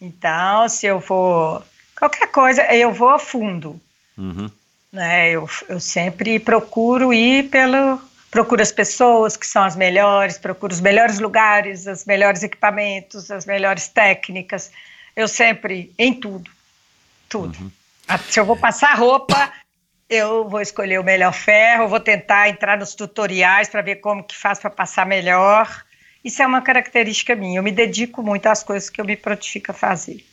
[0.00, 1.64] Então, se eu for.
[1.98, 3.80] Qualquer coisa, eu vou a fundo.
[4.18, 4.50] uhum,
[4.92, 5.30] né?
[5.30, 8.00] Eu, eu sempre procuro ir pelo.
[8.30, 13.44] Procuro as pessoas que são as melhores, procuro os melhores lugares, os melhores equipamentos, as
[13.44, 14.70] melhores técnicas.
[15.14, 16.50] Eu sempre, em tudo.
[17.28, 17.72] Tudo.
[18.08, 19.52] Ah, Se eu vou passar roupa,
[20.08, 24.36] eu vou escolher o melhor ferro, vou tentar entrar nos tutoriais para ver como que
[24.36, 25.84] faz para passar melhor.
[26.24, 27.58] Isso é uma característica minha.
[27.58, 30.24] Eu me dedico muito às coisas que eu me prontifico a fazer.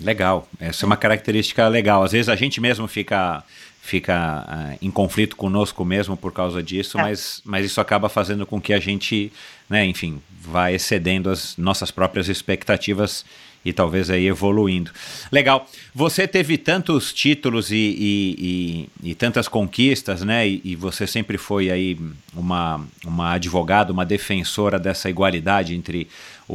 [0.00, 0.48] Legal.
[0.60, 2.02] Essa é uma característica legal.
[2.02, 3.42] Às vezes a gente mesmo fica
[3.80, 7.02] fica ah, em conflito conosco mesmo por causa disso, É.
[7.02, 9.32] mas, mas isso acaba fazendo com que a gente,
[9.70, 13.24] né, enfim, vá excedendo as nossas próprias expectativas
[13.68, 14.90] e talvez aí evoluindo.
[15.30, 15.68] Legal.
[15.94, 20.48] Você teve tantos títulos e, e, e- e tantas conquistas, né?
[20.48, 21.98] E, você sempre foi aí
[22.34, 26.08] uma, uma advogada, uma defensora dessa igualdade entre
[26.48, 26.54] o,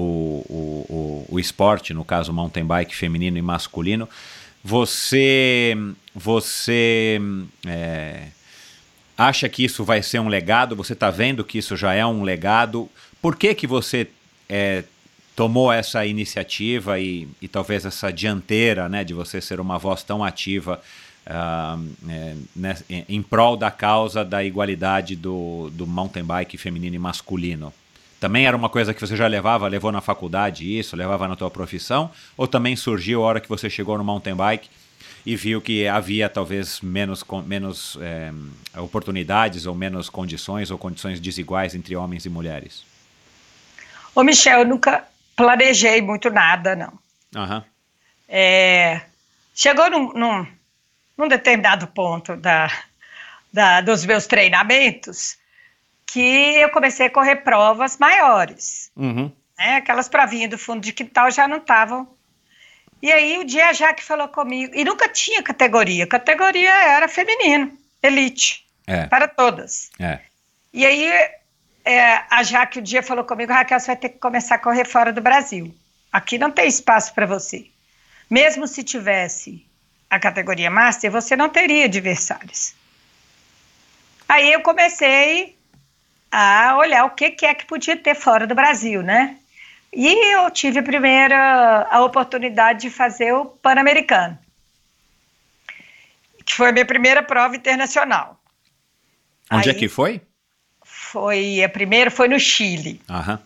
[0.50, 4.10] o, o, o esporte, no caso mountain bike feminino e masculino.
[4.64, 5.76] Você,
[6.16, 7.20] você
[7.68, 8.28] é,
[9.18, 10.76] acha que isso vai ser um legado?
[10.76, 12.90] Você está vendo que isso já é um legado?
[13.22, 14.08] Por que que você
[14.50, 14.84] é,
[15.36, 20.24] tomou essa iniciativa e, e talvez essa dianteira, né, de você ser uma voz tão
[20.24, 20.82] ativa
[21.26, 21.78] ah,
[22.10, 27.74] é, né, em, prol da causa da igualdade do, do mountain bike feminino e masculino?
[28.20, 31.52] Também era uma coisa que você já levava, levou na faculdade isso, levava na tua
[31.52, 32.10] profissão?
[32.38, 34.70] Ou também surgiu a hora que você chegou no mountain bike
[35.26, 38.32] e viu que havia talvez menos, menos eh,
[38.78, 42.86] oportunidades ou menos condições ou condições desiguais entre homens e mulheres?
[44.16, 45.06] Ô, Michel, eu nunca
[45.36, 46.94] planejei muito nada, não.
[47.36, 47.64] Aham.
[48.28, 49.02] É,
[49.54, 50.48] chegou num, num,
[51.18, 52.68] num determinado ponto da,
[53.52, 55.38] da- dos meus treinamentos
[56.08, 56.20] que
[56.58, 58.92] eu comecei a correr provas maiores.
[58.96, 59.32] Uhum.
[59.58, 59.78] Né?
[59.78, 62.08] Aquelas provinhas do fundo de quintal já não estavam.
[63.02, 67.78] E aí o dia a Jaque falou comigo, e nunca tinha categoria, categoria era feminino,
[68.02, 69.90] elite, É, para todas.
[70.00, 70.20] é.
[70.72, 71.10] E aí
[71.86, 74.86] é, a Jaque um dia falou comigo, Raquel, você vai ter que começar a correr
[74.86, 75.74] fora do Brasil.
[76.12, 77.68] Aqui não tem espaço para você.
[78.30, 79.66] Mesmo se tivesse
[80.10, 82.74] a categoria Master, você não teria adversários.
[84.30, 85.58] Aí eu comecei
[86.32, 89.38] a olhar o que, que é que podia ter fora do Brasil, né?
[89.92, 94.38] E eu tive a primeira a oportunidade de fazer o Pan-Americano,
[96.44, 98.40] que foi a minha primeira prova internacional.
[99.52, 100.22] Onde é Aí- que foi?
[101.14, 103.00] Foi a primeira foi no Chile.
[103.08, 103.40] Aham.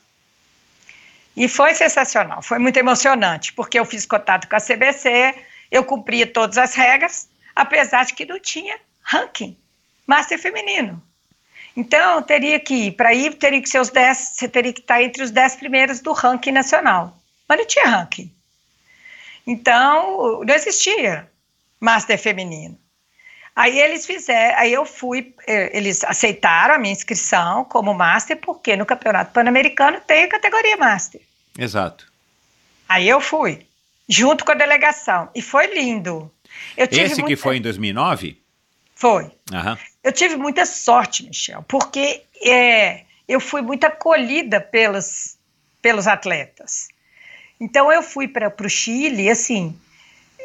[1.36, 5.36] E foi sensacional, foi muito emocionante, porque eu fiz contato com a CBC,
[5.70, 9.58] eu cumpria todas as regras, apesar de que não tinha ranking
[10.08, 11.04] Master feminino.
[11.76, 15.04] Então, teria que ir, para ir, teria que ser os 10, você teria que estar
[15.04, 17.20] entre os 10 primeiros do ranking nacional.
[17.50, 18.34] Mas não tinha ranking.
[19.46, 21.30] Então, não existia
[21.82, 22.80] Master feminino.
[23.60, 28.76] Aí eles fizeram, aí eu fui, eh, eles aceitaram a minha inscrição como Master, porque
[28.76, 31.20] no Campeonato Pan-Americano tem a categoria Master.
[31.58, 32.06] Exato.
[32.88, 33.66] Aí eu fui,
[34.08, 36.32] junto com a delegação, e foi lindo.
[36.78, 38.40] Esse que muita- foi em 2009?
[38.94, 39.32] Foi.
[39.52, 39.76] Aham.
[40.04, 45.36] Eu tive muita sorte, Michel, porque é, eu fui muito acolhida pelos,
[45.82, 46.90] pelos atletas.
[47.60, 49.76] Então eu fui para o Chile, assim,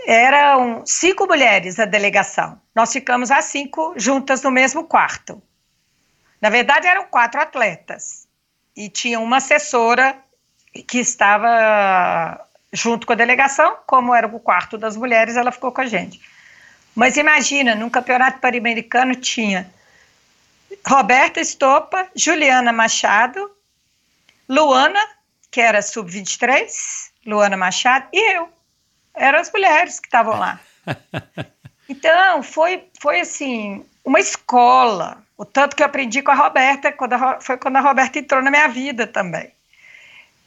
[0.06, 2.60] eram cinco mulheres a delegação.
[2.74, 5.42] Nós ficamos as cinco juntas no mesmo quarto.
[6.40, 8.26] Na verdade, eram quatro atletas.
[8.76, 10.18] E tinha uma assessora
[10.88, 12.40] que estava
[12.72, 16.20] junto com a delegação, como era o quarto das mulheres, ela ficou com a gente.
[16.94, 19.70] Mas imagina, num campeonato pan-americano tinha
[20.86, 23.50] Roberta Estopa, Juliana Machado,
[24.48, 25.00] Luana,
[25.50, 26.66] que era sub-23,
[27.26, 28.48] Luana Machado, e eu.
[29.14, 30.60] Eram as mulheres que estavam lá.
[31.88, 35.22] Então, foi, foi assim, uma escola.
[35.36, 38.40] O tanto que eu aprendi com a Roberta, quando a foi quando a Roberta entrou
[38.40, 39.50] na minha vida também.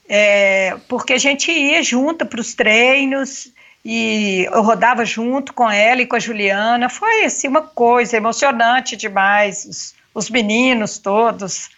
[0.09, 3.51] É, porque a gente ia junto para os treinos,
[3.84, 6.89] e eu rodava junto com ela e com a Juliana.
[6.89, 11.70] Foi assim uma coisa emocionante demais, os, os meninos todos.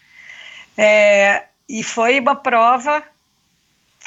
[0.78, 3.04] É, e foi uma prova,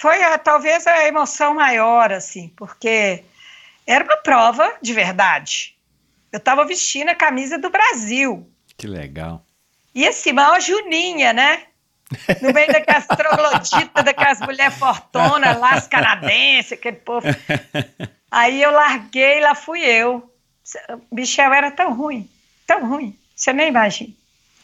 [0.01, 3.23] foi a, talvez a emoção maior, assim, porque
[3.87, 5.77] era uma prova de verdade.
[6.33, 8.51] Eu estava vestindo a camisa do Brasil.
[8.79, 9.45] Que legal.
[9.95, 11.65] E assim, maior Juninha, né?
[12.41, 17.27] No meio daquelas trogloditas, daquelas mulheres fortonas lá, as canadenses, aquele povo.
[18.31, 20.33] Aí eu larguei, lá fui eu.
[21.13, 22.29] Michel era tão ruim,
[22.67, 24.15] tão ruim, você nem imagina.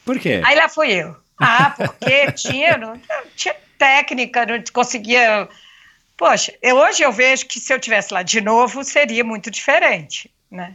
[0.02, 0.40] Por quê?
[0.44, 1.14] Aí lá fui eu.
[1.38, 2.98] Ah, porque tinha, não,
[3.34, 5.48] tinha técnica, não conseguia.
[6.16, 10.30] Poxa, eu, hoje eu vejo que se eu tivesse lá de novo seria muito diferente,
[10.50, 10.74] né?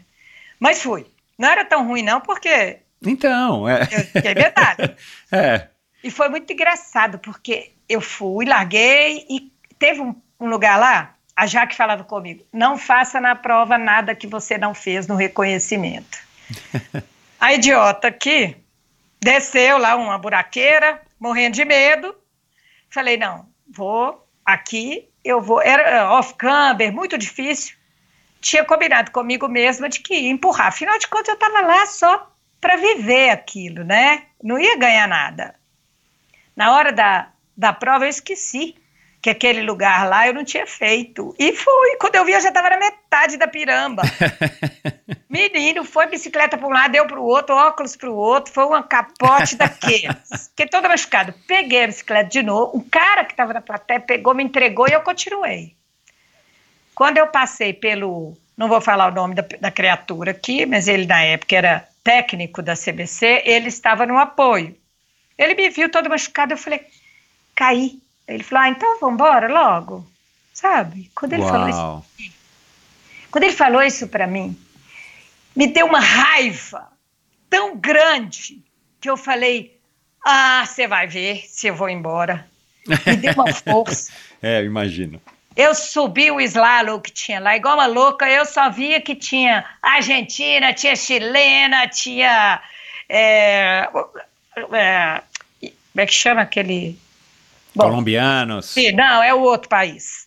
[0.60, 1.06] Mas fui.
[1.38, 2.78] Não era tão ruim, não, porque.
[3.04, 3.82] Então, é.
[3.92, 4.96] Eu fiquei medalha.
[5.32, 5.68] é.
[6.04, 11.48] E foi muito engraçado, porque eu fui, larguei e teve um, um lugar lá, a
[11.48, 16.18] Jaque falava comigo: não faça na prova nada que você não fez no reconhecimento.
[17.40, 18.56] a idiota aqui
[19.20, 22.16] desceu lá uma buraqueira, morrendo de medo.
[22.92, 25.62] Falei: não, vou aqui, eu vou.
[25.62, 27.76] Era off-camber, muito difícil.
[28.42, 30.68] Tinha combinado comigo mesma de que ia empurrar.
[30.68, 34.24] Afinal de contas, eu estava lá só para viver aquilo, né?
[34.44, 35.56] Não ia ganhar nada.
[36.56, 38.76] Na hora da, da prova, eu esqueci
[39.22, 41.34] que aquele lugar lá eu não tinha feito.
[41.40, 41.96] E fui.
[42.00, 44.02] Quando eu vi, eu já estava na metade da piramba.
[45.32, 48.66] Menino, foi bicicleta para um lado, eu para o outro, óculos para o outro, foi
[48.66, 50.18] uma capote daqueles.
[50.52, 51.34] Fiquei toda machucada.
[51.48, 54.92] Peguei a bicicleta de novo, um cara que estava na plateia pegou, me entregou e
[54.92, 55.74] eu continuei.
[56.94, 61.06] Quando eu passei pelo, não vou falar o nome da, da criatura aqui, mas ele
[61.06, 64.76] na época era técnico da CBC, ele estava no apoio.
[65.38, 66.82] Ele me viu todo machucado, eu falei,
[67.56, 68.02] caí.
[68.28, 70.06] Ele falou, ah, então vamos embora logo,
[70.54, 71.10] sabe?
[71.16, 71.52] Quando ele Uau.
[71.52, 72.32] falou isso,
[73.32, 74.60] quando ele falou isso para mim,
[75.56, 76.88] me deu uma raiva
[77.50, 78.64] tão grande
[79.00, 79.78] que eu falei,
[80.26, 82.48] ah, você vai ver se eu vou embora.
[83.06, 84.12] Me deu uma força.
[84.42, 85.22] é, eu imagino.
[85.56, 89.66] Eu subi o slalom que tinha lá, igual uma louca, eu só via que tinha
[89.82, 92.62] Argentina, tinha chilena, tinha.
[93.10, 93.90] É,
[94.72, 95.22] é,
[95.92, 96.98] como é que chama aquele.
[97.76, 98.68] Bom, Colombianos.
[98.68, 100.26] Sim, não, é o outro país.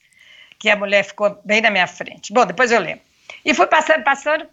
[0.59, 2.33] Que a mulher ficou bem na minha frente.
[2.33, 3.01] Bom, depois eu lembro.
[3.45, 4.47] E fui passando, passando.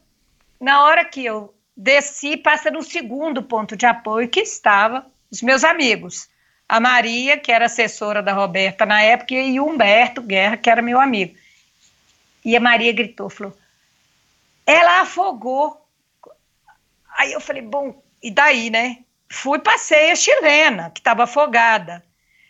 [0.61, 5.63] Na hora que eu desci, passa no segundo ponto de apoio que estava os meus
[5.63, 6.29] amigos.
[6.69, 10.79] A Maria, que era assessora da Roberta na época, e o Humberto Guerra, que era
[10.79, 11.35] meu amigo.
[12.45, 13.57] E a Maria gritou, falou,
[14.63, 15.83] ela afogou.
[17.17, 18.99] Aí eu falei, bom, e daí, né?
[19.27, 22.03] Fui, passei a chilena, que estava afogada.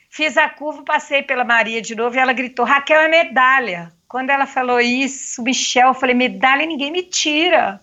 [0.09, 3.93] Fiz a curva, passei pela Maria de novo e ela gritou: Raquel é medalha.
[4.09, 7.79] Quando ela falou isso, Michel, eu falei: medalha ninguém me tira.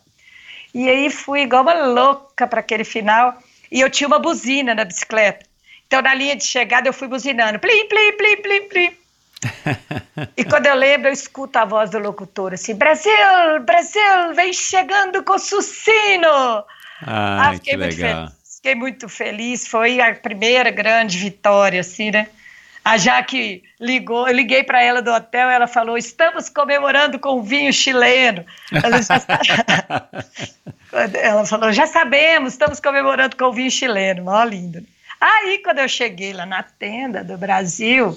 [0.78, 3.36] E aí fui igual uma louca para aquele final.
[3.68, 5.44] E eu tinha uma buzina na bicicleta.
[5.84, 8.96] Então, na linha de chegada, eu fui buzinando: plim, plim, plim, plim, plim.
[10.36, 13.10] e quando eu lembro, eu escuto a voz do locutor assim: Brasil,
[13.66, 16.64] Brasil, vem chegando com sucino.
[17.02, 18.26] Ai, fiquei que muito legal.
[18.28, 18.56] feliz.
[18.56, 19.66] Fiquei muito feliz.
[19.66, 22.28] Foi a primeira grande vitória, assim, né?
[22.88, 27.70] A Jaque ligou, eu liguei para ela do hotel, ela falou: estamos comemorando com vinho
[27.70, 28.46] chileno.
[28.72, 29.22] Ela, já...
[31.20, 34.24] ela falou: já sabemos, estamos comemorando com vinho chileno.
[34.24, 34.82] Mó lindo.
[35.20, 38.16] Aí, quando eu cheguei lá na tenda do Brasil,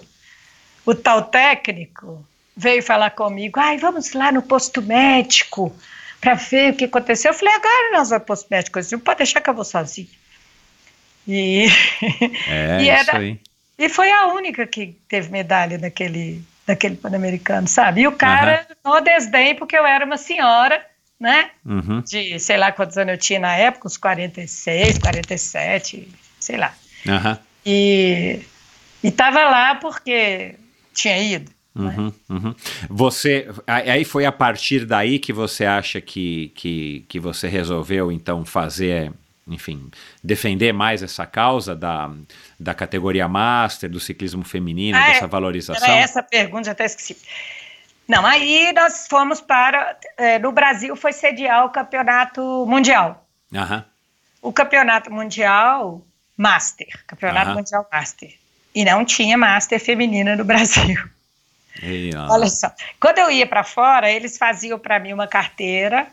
[0.85, 5.75] o tal técnico veio falar comigo: ai, vamos lá no posto médico
[6.21, 7.31] para ver o que aconteceu.
[7.31, 10.07] Eu falei: agora nós vamos ao posto médico, não pode deixar que eu vou sozinho.
[11.27, 11.67] E,
[12.47, 13.37] É, e isso era- aí.
[13.81, 18.01] E foi a única que teve medalha daquele, daquele Pan-Americano, sabe?
[18.01, 20.85] E o cara, no desdém, porque eu era uma senhora,
[21.19, 21.49] né?
[21.65, 22.01] Uhum.
[22.01, 26.07] De sei lá quantos anos eu tinha na época, uns 46, 47,
[26.39, 26.75] sei lá.
[27.07, 27.39] Aham.
[27.65, 28.41] E
[29.03, 30.53] estava lá porque
[30.93, 31.51] tinha ido.
[31.73, 32.55] Uhum, uhum.
[32.87, 38.45] Você, aí foi a partir daí que você acha que, que, que você resolveu então
[38.45, 39.11] fazer,
[39.53, 39.89] enfim,
[40.23, 42.09] defender mais essa causa da,
[42.59, 45.13] da categoria Master, do ciclismo feminino, Ah, é.
[45.13, 45.87] dessa valorização?
[45.87, 47.17] Era essa pergunta, já até esqueci.
[48.07, 49.97] Não, aí nós fomos para.
[50.17, 53.27] eh, no Brasil foi sediar o campeonato mundial.
[54.41, 56.01] O campeonato mundial
[56.35, 56.87] Master.
[57.07, 58.33] Campeonato mundial Master.
[58.73, 60.97] E não tinha Master feminina no Brasil.
[61.81, 62.71] E, Olha só.
[62.99, 66.07] Quando eu ia para fora, eles faziam para mim uma carteira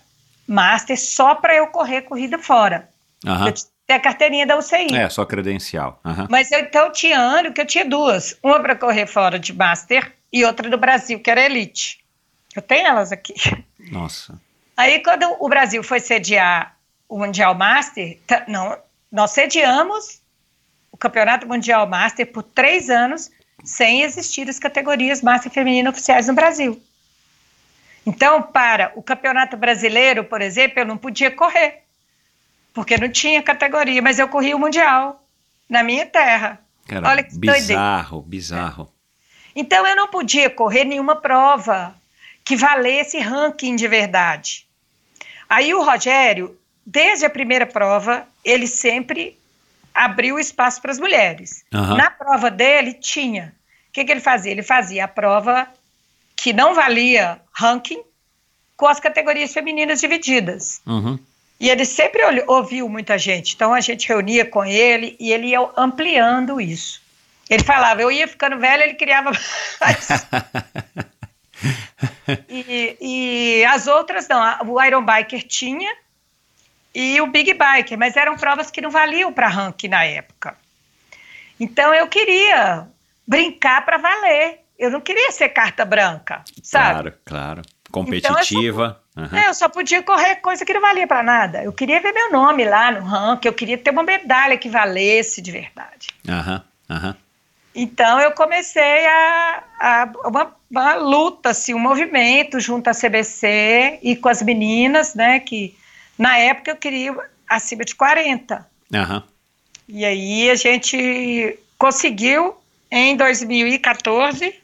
[0.47, 2.89] Master só para eu correr corrida fora.
[3.27, 3.47] Aham.
[3.49, 4.95] Eu tinha a carteirinha da UCI.
[4.95, 6.01] É, só credencial.
[6.05, 6.29] Aham.
[6.31, 8.39] Mas eu, então tinha ano que eu tinha duas.
[8.43, 12.05] Uma para correr fora de Master e outra do Brasil, que era Elite.
[12.55, 13.35] Eu tenho elas aqui.
[13.91, 14.41] Nossa.
[14.77, 16.77] Aí, quando o Brasil foi sediar
[17.09, 18.79] o Mundial Master, não,
[19.11, 20.21] nós sediamos
[20.93, 23.31] o Campeonato Mundial Master por três anos
[23.65, 26.81] sem existir as categorias Master Feminino oficiais no Brasil.
[28.07, 31.83] Então, para o Campeonato Brasileiro, por exemplo, eu não podia correr,
[32.73, 35.23] porque não tinha categoria, mas eu corri o Mundial
[35.69, 36.61] na minha terra.
[36.87, 38.31] Cara, Olha que bizarro, doideira.
[38.31, 38.93] bizarro.
[39.55, 41.95] Então, eu não podia correr nenhuma prova
[42.45, 44.67] que valesse ranking de verdade.
[45.49, 49.39] Aí o Rogério, desde a primeira prova, ele sempre
[49.93, 51.65] abriu espaço para as mulheres.
[51.75, 51.97] Uhum.
[51.97, 53.55] Na prova dele, tinha.
[53.89, 54.53] O que, que ele fazia?
[54.53, 55.67] Ele fazia a prova
[56.37, 58.03] que não valia ranking
[58.77, 60.81] com as categorias femininas divididas.
[60.87, 61.19] Uhum.
[61.61, 65.59] E ele sempre ouviu muita gente, então a gente reunia com ele e ele ia
[65.77, 67.03] ampliando isso.
[67.51, 69.33] Ele falava, eu ia ficando velho, ele criava
[69.81, 70.09] mais.
[72.49, 75.93] e, e, as outras não, o Iron Biker tinha
[76.95, 80.57] e o Big Biker, mas eram provas que não valiam para ranking na época.
[81.59, 82.87] Então eu queria
[83.27, 84.61] brincar para valer.
[84.79, 86.93] Eu não queria ser carta branca, sabe?
[86.93, 87.63] Claro, claro.
[87.91, 89.01] Competitiva.
[89.15, 89.43] Então, eu, só, uhum.
[89.43, 91.63] é, eu só podia correr coisa que não valia para nada.
[91.63, 95.41] Eu queria ver meu nome lá no ranking, eu queria ter uma medalha que valesse
[95.41, 96.09] de verdade.
[96.29, 97.09] Aham, uhum, aham.
[97.09, 97.15] Uhum.
[97.75, 104.17] Então eu comecei a, a uma, uma, luta, assim, um movimento junto à CBC e
[104.17, 105.39] com as meninas, né?
[105.39, 105.77] Que
[106.19, 107.17] na época eu queria
[107.49, 108.67] acima de 40.
[108.93, 109.23] Uhum.
[109.89, 112.57] E aí a gente conseguiu
[112.91, 114.55] em 2014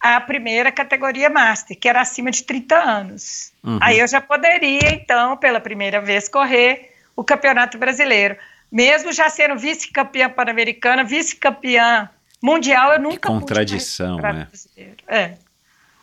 [0.00, 3.52] a primeira categoria Master, que era acima de 30 anos.
[3.62, 3.78] Uhum.
[3.82, 8.36] Aí eu já poderia, então, pela primeira vez, correr o Campeonato Brasileiro.
[8.72, 12.08] Mesmo já sendo vice-campeã pan-americana, vice-campeã
[12.42, 14.88] mundial, eu nunca que contradição, é.
[15.08, 15.34] é.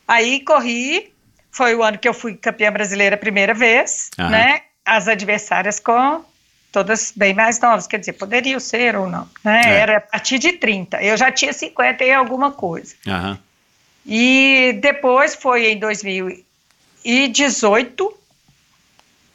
[0.07, 1.11] Aí corri,
[1.49, 4.61] foi o ano que eu fui campeã brasileira a primeira vez, né?
[4.85, 6.23] As adversárias com
[6.71, 9.61] todas bem mais novas, quer dizer, poderiam ser ou não, né?
[9.65, 9.79] É.
[9.79, 11.01] Era a partir de 30.
[11.01, 12.93] Eu já tinha 50 e alguma coisa.
[13.07, 13.37] Uhum.
[14.07, 18.17] E depois foi em 2018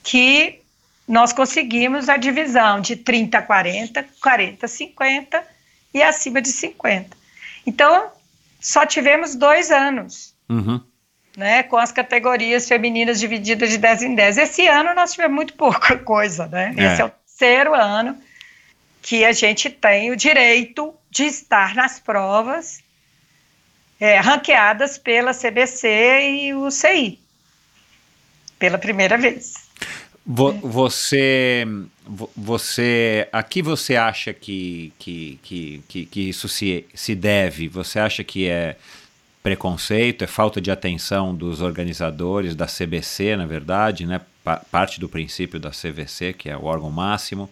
[0.02, 0.58] que
[1.06, 5.44] nós conseguimos a divisão de 30 a 40, 40 a 50
[5.92, 7.14] e acima de 50.
[7.66, 8.10] Então,
[8.60, 10.80] só tivemos dois anos, uhum.
[11.36, 14.38] né, com as categorias femininas divididas de 10 em 10.
[14.38, 16.74] Esse ano nós tivemos muito pouca coisa, né?
[16.78, 16.84] É.
[16.84, 18.16] Esse é o terceiro ano
[19.02, 22.81] que a gente tem o direito de estar nas provas
[24.02, 27.20] é, ranqueadas pela CBC e o CI,
[28.58, 29.54] pela primeira vez.
[30.26, 31.64] Você,
[32.36, 37.68] você, a que você acha que, que, que, que, que isso se, se deve?
[37.68, 38.76] Você acha que é
[39.40, 44.20] preconceito, é falta de atenção dos organizadores da CBC, na verdade, né?
[44.72, 47.48] parte do princípio da CVC, que é o órgão máximo.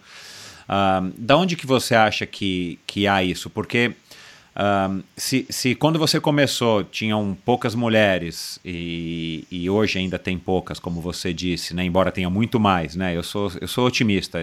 [0.63, 3.49] Uh, da onde que você acha que, que há isso?
[3.49, 3.93] Porque
[4.53, 10.77] um, se, se quando você começou tinham poucas mulheres e, e hoje ainda tem poucas,
[10.77, 14.39] como você disse, né, embora tenha muito mais, né, eu, sou, eu sou otimista.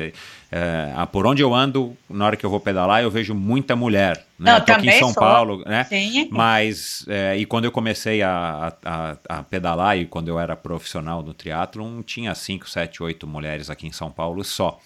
[0.51, 4.24] É, por onde eu ando, na hora que eu vou pedalar, eu vejo muita mulher.
[4.38, 4.57] Né?
[4.57, 5.22] Eu tô aqui em São sou.
[5.22, 5.84] Paulo, né?
[5.84, 6.28] Sim.
[6.30, 11.22] Mas, é, e quando eu comecei a, a, a, pedalar e quando eu era profissional
[11.22, 14.80] no triatlon, tinha 5, 7, 8 mulheres aqui em São Paulo só.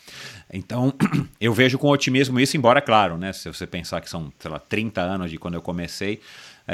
[0.52, 0.92] Então,
[1.40, 3.32] eu vejo com otimismo isso, embora, claro, né?
[3.32, 6.20] Se você pensar que são, sei lá, 30 anos de quando eu comecei,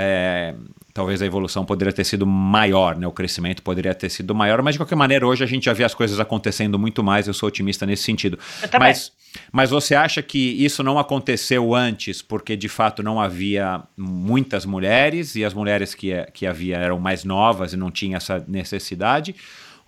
[0.01, 0.55] é,
[0.95, 3.05] talvez a evolução poderia ter sido maior, né?
[3.05, 5.83] O crescimento poderia ter sido maior, mas de qualquer maneira, hoje a gente já vê
[5.83, 8.39] as coisas acontecendo muito mais, eu sou otimista nesse sentido.
[8.79, 9.13] Mas,
[9.51, 15.35] mas você acha que isso não aconteceu antes porque de fato não havia muitas mulheres
[15.35, 19.35] e as mulheres que, que havia eram mais novas e não tinha essa necessidade?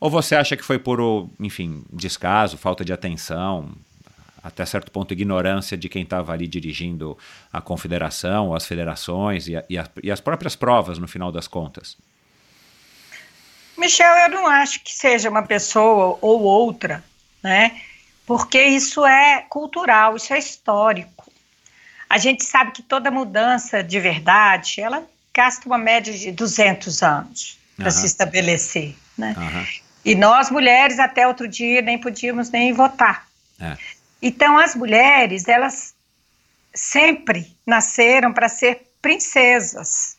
[0.00, 3.68] Ou você acha que foi por, enfim, descaso, falta de atenção?
[4.42, 7.16] Até certo ponto, ignorância de quem estava ali dirigindo
[7.52, 11.46] a confederação, as federações e, a, e, a, e, as próprias provas, no final das
[11.46, 11.96] contas?
[13.76, 17.02] Michel, eu não acho que seja uma pessoa ou outra,
[17.42, 17.80] né?
[18.26, 21.30] Porque isso é cultural, isso é histórico.
[22.08, 25.02] A gente sabe que toda mudança de verdade, ela
[25.34, 27.90] gasta uma média de 200 anos para uhum.
[27.90, 29.34] se estabelecer, né?
[29.36, 29.66] Uhum.
[30.04, 33.26] E nós, mulheres, até outro dia nem podíamos nem votar.
[33.60, 33.76] É.
[34.22, 35.94] Então, as mulheres, elas
[36.74, 40.18] sempre nasceram para ser princesas,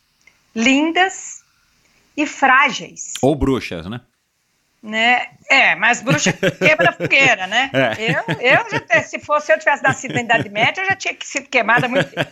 [0.56, 1.44] lindas
[2.18, 3.14] e frágeis.
[3.22, 4.02] Ou bruxas, né?
[4.82, 5.28] Né?
[5.48, 7.70] É, mas bruxa quebra fogueira, né?
[7.72, 8.12] É.
[8.12, 11.48] Eu, eu já, se fosse eu tivesse nascido na Idade Média, eu já tinha sido
[11.48, 12.32] queimada muito tempo.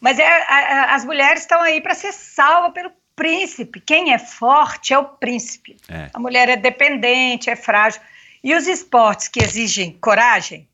[0.00, 3.80] Mas é, a, a, as mulheres estão aí para ser salvas pelo príncipe.
[3.80, 5.76] Quem é forte é o príncipe.
[5.88, 6.08] É.
[6.14, 8.00] A mulher é dependente, é frágil.
[8.48, 10.66] E os esportes que exigem coragem,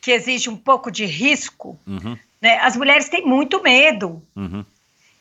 [0.00, 4.20] que exigem um pouco de risco, Uhum, né, as mulheres têm muito medo.
[4.34, 4.64] uhum.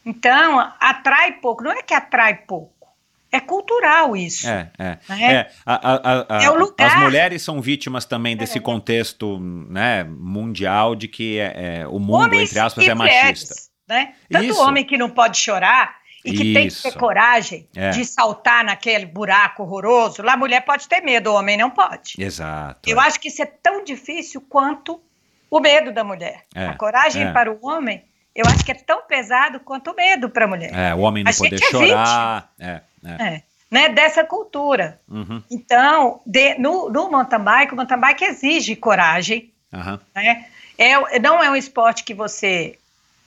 [0.03, 1.63] Então, atrai pouco.
[1.63, 2.87] Não é que atrai pouco.
[3.31, 4.49] É cultural isso.
[4.49, 4.97] É, é.
[5.09, 5.31] É.
[5.31, 6.97] É, a- a- a- É o lugar.
[6.97, 12.23] As mulheres são vítimas também desse contexto né, mundial de que é, é, o mundo,
[12.25, 13.55] Homens entre aspas, é mulheres, machista.
[13.87, 14.15] Né?
[14.29, 14.59] Tanto Isso.
[14.61, 16.83] homem que não pode chorar e que tem que Isso.
[16.83, 17.89] ter coragem É.
[17.91, 20.21] de saltar naquele buraco horroroso.
[20.21, 22.13] Lá a mulher pode ter medo, o homem não pode.
[22.17, 22.89] Exato.
[22.89, 25.01] Eu acho que isso é tão difícil quanto
[25.49, 26.43] o medo da mulher.
[26.55, 27.31] É, A coragem é.
[27.31, 28.03] para o homem,
[28.35, 30.71] eu acho que é tão pesado quanto o medo para a mulher.
[30.73, 32.51] É, o homem não A poder é chorar.
[32.59, 33.23] É, é.
[33.35, 33.89] É, né?
[33.89, 34.99] Dessa cultura.
[35.09, 39.99] Uhum, Então, de- no, no mountain bike, o mountain bike exige coragem, aham.
[40.15, 40.45] né?
[40.77, 42.77] É, não é um esporte que você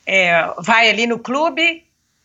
[0.07, 1.85] é, vai ali no clube,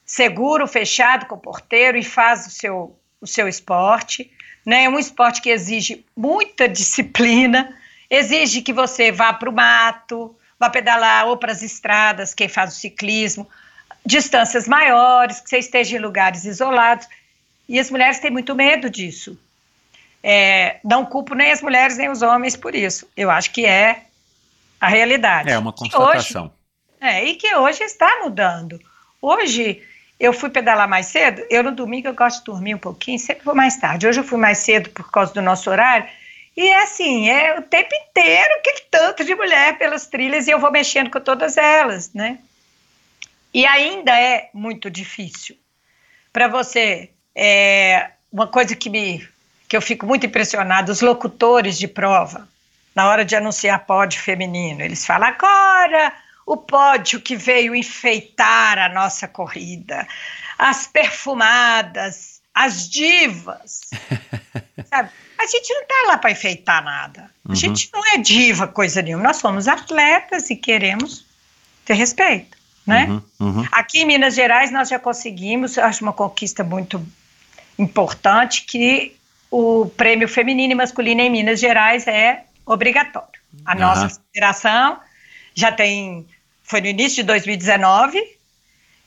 [0.10, 4.32] seguro, fechado com o porteiro e faz o seu, o seu esporte.
[4.66, 4.86] Né?
[4.86, 7.78] É um esporte que exige muita disciplina,
[8.10, 12.74] exige que você vá para o mato, vá pedalar ou para as estradas, quem faz
[12.74, 13.48] o ciclismo,
[14.04, 17.08] distâncias maiores, que você esteja em lugares isolados.
[17.68, 19.40] E as mulheres têm muito medo disso.
[20.24, 23.08] É, não culpo nem as mulheres nem os homens por isso.
[23.16, 24.06] Eu acho que é
[24.82, 25.52] a realidade.
[25.52, 26.52] É uma Que hoje- constatação.
[27.00, 28.82] é, e que hoje está mudando.
[29.22, 29.84] Hoje
[30.20, 33.46] eu fui pedalar mais cedo, eu no domingo eu gosto de dormir um pouquinho, sempre
[33.46, 34.06] vou mais tarde.
[34.06, 36.10] Hoje eu fui mais cedo por causa do nosso horário.
[36.58, 40.60] E é assim, é o tempo inteiro aquele tanto de mulher pelas trilhas e eu
[40.60, 42.40] vou mexendo com todas elas, né?
[43.54, 45.56] E ainda é muito difícil.
[46.34, 49.26] Para você, é, uma coisa que me
[49.70, 52.50] que eu fico muito impressionada, os locutores de prova,
[52.96, 56.12] na hora de anunciar pódio feminino, eles falam agora
[56.52, 60.08] o pódio que veio enfeitar a nossa corrida,
[60.58, 63.82] as perfumadas, as divas,
[64.90, 65.10] sabe?
[65.38, 67.30] A gente não está lá para enfeitar nada.
[67.46, 67.56] A Uhum.
[67.56, 69.26] gente não é diva coisa nenhuma.
[69.26, 71.24] Nós somos atletas e queremos
[71.86, 73.06] ter respeito, né?
[73.06, 73.68] Uhum, uhum.
[73.72, 77.06] Aqui em Minas Gerais nós já conseguimos, eu acho uma conquista muito
[77.78, 79.16] importante, que
[79.52, 83.40] o prêmio feminino e masculino em Minas Gerais é obrigatório.
[83.66, 85.00] A nossa federação
[85.56, 86.28] já tem,
[86.70, 88.22] foi no início de 2019,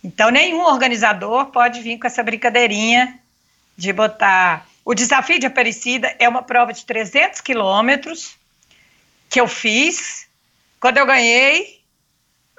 [0.03, 3.21] então nenhum organizador pode vir com essa brincadeirinha
[3.77, 4.67] de botar.
[4.85, 8.37] O desafio de Aparecida é uma prova de 300 quilômetros
[9.31, 10.27] que eu fiz.
[10.81, 11.81] Quando eu ganhei,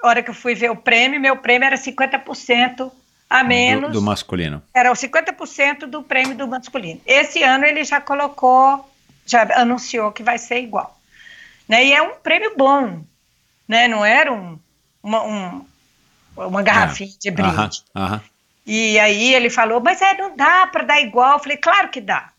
[0.02, 2.90] a hora que eu fui ver o prêmio, meu prêmio era 50%
[3.28, 3.88] a menos.
[3.88, 4.62] Do, do masculino.
[4.72, 7.02] Era o 50% do prêmio do masculino.
[7.04, 8.90] Esse ano ele já colocou,
[9.26, 10.98] já anunciou que vai ser igual.
[11.68, 11.84] Né?
[11.84, 13.04] E é um prêmio bom,
[13.68, 13.86] né?
[13.86, 14.58] não era um,
[15.04, 15.64] uma, um-
[16.36, 17.50] uma garrafinha de brinde.
[17.50, 18.22] Aham, aham.
[18.66, 21.34] E aí ele falou, mas é, não dá para dar igual.
[21.34, 22.30] Eu falei, claro que dá.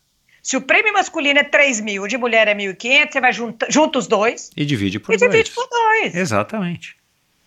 [0.42, 3.66] Se o prêmio masculino é 3 mil, o de mulher é 1.500, você vai junta,
[3.70, 5.30] junta os dois E divide por e dois.
[5.30, 6.14] divide por dois.
[6.14, 6.96] Exatamente.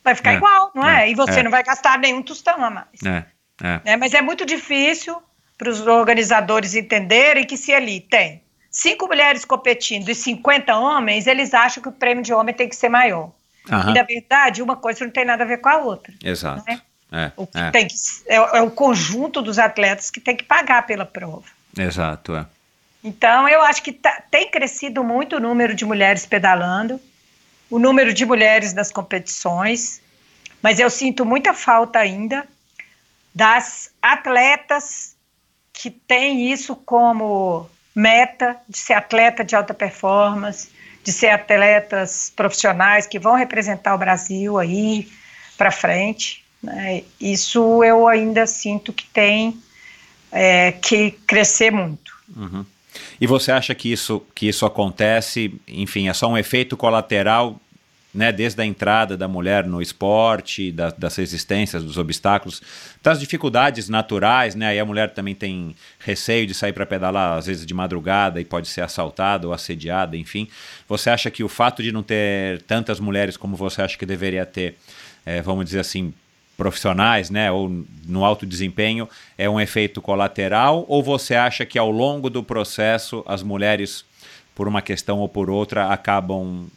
[0.03, 1.03] Vai ficar É, igual, não é?
[1.07, 1.43] é, E você é.
[1.43, 2.87] não vai gastar nenhum tostão a mais.
[3.05, 3.25] É,
[3.61, 3.81] é.
[3.85, 3.95] né?
[3.97, 5.21] Mas é muito difícil
[5.57, 8.41] para os organizadores entenderem que se ali tem
[8.71, 12.75] cinco mulheres competindo e 50 homens, eles acham que o prêmio de homem tem que
[12.75, 13.31] ser maior.
[13.71, 13.91] Aham.
[13.91, 16.13] E, na verdade, uma coisa não tem nada a ver com a outra.
[16.23, 16.63] Exato.
[16.67, 16.81] né?
[17.11, 17.71] É, O é.
[17.71, 17.95] tem que,
[18.27, 21.45] é, é o conjunto dos atletas que tem que pagar pela prova.
[21.77, 22.45] Exato, é.
[23.03, 26.99] Então, eu acho que tá- tem crescido muito o número de mulheres pedalando,
[27.69, 30.01] o número de mulheres nas competições,
[30.61, 32.45] mas eu sinto muita falta ainda
[33.33, 35.15] das atletas
[35.71, 40.69] que têm isso como meta de ser atleta de alta performance,
[41.09, 45.07] de ser atletas profissionais que vão representar o Brasil aí
[45.57, 46.43] para frente.
[46.61, 47.01] né?
[47.19, 49.59] Isso eu ainda sinto que tem
[50.31, 52.13] é, que crescer muito.
[52.37, 52.63] Uhum.
[53.19, 57.59] E você acha que isso, que isso acontece, enfim, é só um efeito colateral,
[58.13, 62.61] né, desde a entrada da mulher no esporte, da- das resistências, dos obstáculos,
[63.03, 64.69] das dificuldades naturais, né?
[64.69, 68.45] Aí a mulher também tem receio de sair para pedalar, às vezes de madrugada, e
[68.45, 70.47] pode ser assaltada ou assediada, enfim.
[70.87, 74.45] Você acha que o fato de não ter tantas mulheres como você acha que deveria
[74.45, 74.75] ter,
[75.25, 76.11] eh, vamos dizer assim,
[76.57, 79.07] profissionais, né, ou no alto desempenho,
[79.37, 80.83] é um efeito colateral?
[80.89, 84.03] Ou você acha que ao longo do processo as mulheres,
[84.55, 86.67] por uma questão ou por outra, acabam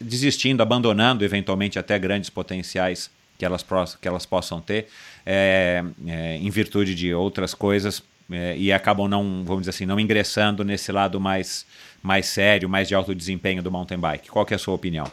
[0.00, 3.64] desistindo, abandonando eventualmente até grandes potenciais que elas,
[4.00, 4.88] que elas possam ter,
[5.26, 10.00] é, é, em virtude de outras coisas, é, e acabam não, vamos dizer assim, não
[10.00, 11.66] ingressando nesse lado mais,
[12.02, 14.30] mais sério, mais de alto desempenho do mountain bike?
[14.30, 15.10] Qual que é a sua opinião?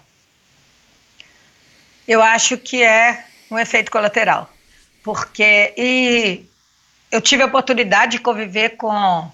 [2.08, 4.52] Eu acho que é um efeito colateral.
[5.04, 6.46] Porque, e
[7.12, 9.32] eu tive a oportunidade de conviver com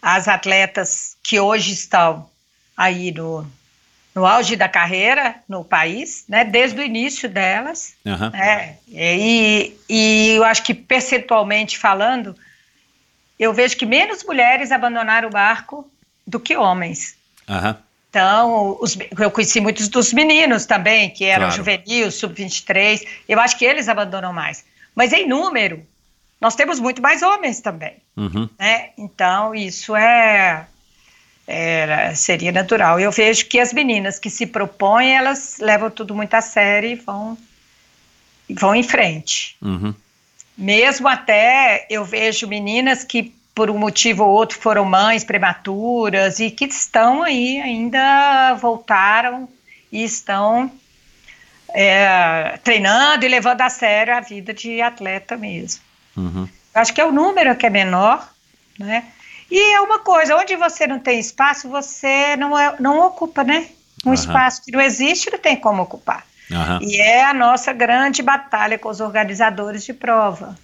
[0.00, 2.28] as atletas que hoje estão
[2.76, 3.46] aí no,
[4.20, 7.94] no auge da carreira no país, né, desde o início delas.
[8.06, 8.30] Aham.
[8.30, 12.36] né, e, e eu acho que percentualmente falando,
[13.38, 15.90] eu vejo que menos mulheres abandonaram o barco
[16.26, 17.16] do que homens.
[17.48, 17.78] Aham.
[18.10, 21.56] Então, os- eu conheci muitos dos meninos também, que eram Claro.
[21.56, 23.06] juvenil, sub-23.
[23.26, 24.64] Eu acho que eles abandonam mais.
[24.94, 25.82] Mas em número,
[26.40, 27.94] nós temos muito mais homens também.
[28.16, 28.48] Uhum.
[28.58, 28.90] Né?
[28.98, 30.66] Então, isso é,
[31.50, 33.00] é- seria natural.
[33.00, 36.94] Eu vejo que as meninas que se propõem, elas levam tudo muito a sério e
[36.94, 37.36] vão,
[38.50, 39.56] vão em frente.
[39.60, 39.94] Uhum.
[40.56, 46.50] Mesmo até eu vejo meninas que, por um motivo ou outro, foram mães prematuras e
[46.50, 49.48] que estão aí, ainda voltaram
[49.90, 50.70] e estão
[51.74, 55.82] é, treinando e levando a sério a vida de atleta mesmo.
[56.16, 56.48] Uhum.
[56.74, 58.28] Acho que é o número que é menor,
[58.78, 59.04] né?
[59.50, 63.68] E é uma coisa, onde você não tem espaço, você não, é, não ocupa, né?
[64.04, 64.14] Um Aham.
[64.14, 66.24] espaço que não existe, não tem como ocupar.
[66.52, 66.78] Aham.
[66.80, 70.56] E é a nossa grande batalha com os organizadores de prova.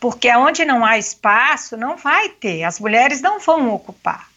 [0.00, 4.28] Porque onde não há espaço, não vai ter, as mulheres não vão ocupar.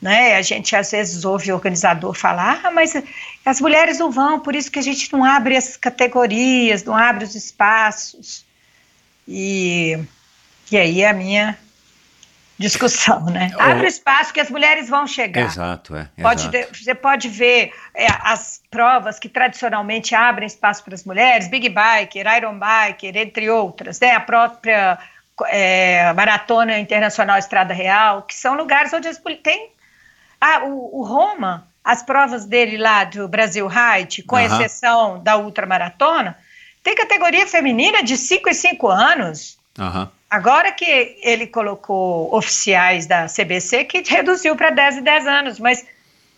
[0.00, 0.36] Né?
[0.36, 3.00] A gente às vezes ouve o organizador falar, ah, mas
[3.44, 7.24] as mulheres não vão, por isso que a gente não abre as categorias, não abre
[7.24, 8.44] os espaços.
[9.28, 9.96] E,
[10.70, 11.56] e aí é a minha
[12.62, 13.50] discussão, né?
[13.56, 13.60] Oh.
[13.60, 15.42] Abre o espaço que as mulheres vão chegar.
[15.42, 16.08] Exato, é.
[16.20, 16.78] Pode exato.
[16.78, 22.26] você pode ver é, as provas que tradicionalmente abrem espaço para as mulheres, Big Biker,
[22.36, 24.12] Iron Biker, entre outras, né?
[24.12, 24.98] a própria
[25.48, 29.70] é, Maratona Internacional Estrada Real, que são lugares onde as mulheres têm.
[30.40, 34.46] Ah, o, o Roma, as provas dele lá do Brasil Height, com Aham.
[34.46, 36.36] exceção da ultramaratona,
[36.82, 39.58] tem categoria feminina de 5 e 5 anos.
[39.78, 40.10] Aham.
[40.32, 45.84] Agora que ele colocou oficiais da CBC, que reduziu para 10 e 10 anos, mas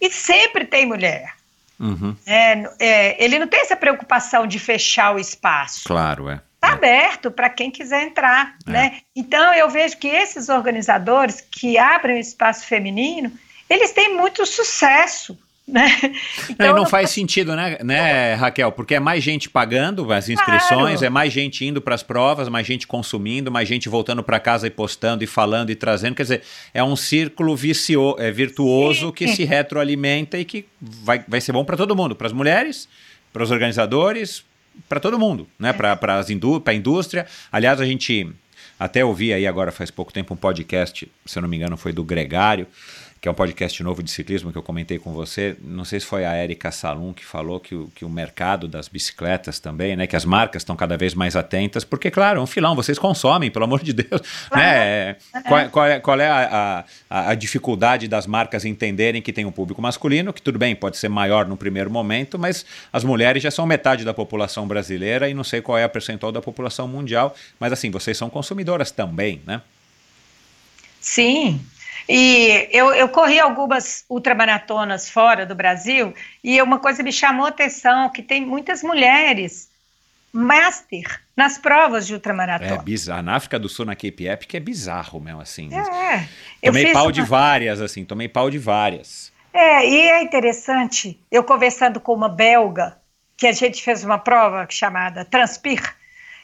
[0.01, 1.33] e sempre tem mulher.
[1.79, 2.17] Uhum.
[2.27, 5.85] É, é, ele não tem essa preocupação de fechar o espaço.
[5.87, 6.41] Claro, é.
[6.57, 8.57] Está aberto para quem quiser entrar.
[8.67, 8.71] É.
[8.71, 9.01] Né?
[9.15, 13.31] Então, eu vejo que esses organizadores que abrem o espaço feminino,
[13.71, 15.39] eles têm muito sucesso.
[15.67, 15.89] Né?
[16.59, 18.71] Não, e não não faz sentido, né, né, Raquel?
[18.71, 21.07] Porque é mais gente pagando as inscrições, Claro.
[21.07, 24.67] é mais gente indo para as provas, mais gente consumindo, mais gente voltando para casa
[24.67, 26.15] e postando e falando e trazendo.
[26.15, 26.43] Quer dizer,
[26.75, 29.13] é um círculo vicio, é, virtuoso Sim.
[29.13, 32.87] que se retroalimenta e que vai, vai ser bom para todo mundo, para as mulheres,
[33.33, 34.45] para os organizadores,
[34.87, 35.73] para todo mundo, né?
[35.73, 37.27] Para indú a indústria.
[37.51, 38.31] Aliás, a gente
[38.79, 41.93] até ouvi aí agora faz pouco tempo um podcast, se eu não me engano, foi
[41.93, 42.67] do Gregário
[43.25, 45.57] que é um podcast novo de ciclismo que eu comentei com você.
[45.63, 48.87] Não sei se foi a Erika Salum que falou que o, que o mercado das
[48.87, 50.07] bicicletas também, né?
[50.07, 53.51] Que as marcas estão cada vez mais atentas, porque, claro, é um filão, vocês consomem,
[53.51, 54.21] pelo amor de Deus.
[54.55, 55.17] Né?
[55.49, 59.53] Qual, qual é, qual é a, a, a dificuldade das marcas entenderem que tem um
[59.53, 63.51] público masculino, que tudo bem, pode ser maior no primeiro momento, mas as mulheres já
[63.51, 67.35] são metade da população brasileira e não sei qual é a percentual da população mundial,
[67.59, 69.63] mas assim, vocês são consumidoras também, né?
[71.01, 71.61] Sim.
[72.09, 76.13] E eu, eu corri algumas ultramaratonas fora do Brasil
[76.43, 79.71] e uma coisa me chamou a atenção, que tem muitas mulheres
[80.33, 82.83] master nas provas de É ultramaratona.
[82.83, 83.23] bizarro.
[83.23, 85.71] Na África do Sul, na Cape Epic, é bizarro mesmo, assim.
[85.73, 86.17] É,
[86.63, 89.33] eu Tomei pau uma- de várias, assim, tomei pau de várias.
[89.53, 92.99] É, e é interessante, eu conversando com uma belga,
[93.37, 95.81] que a gente fez uma prova chamada Transpir,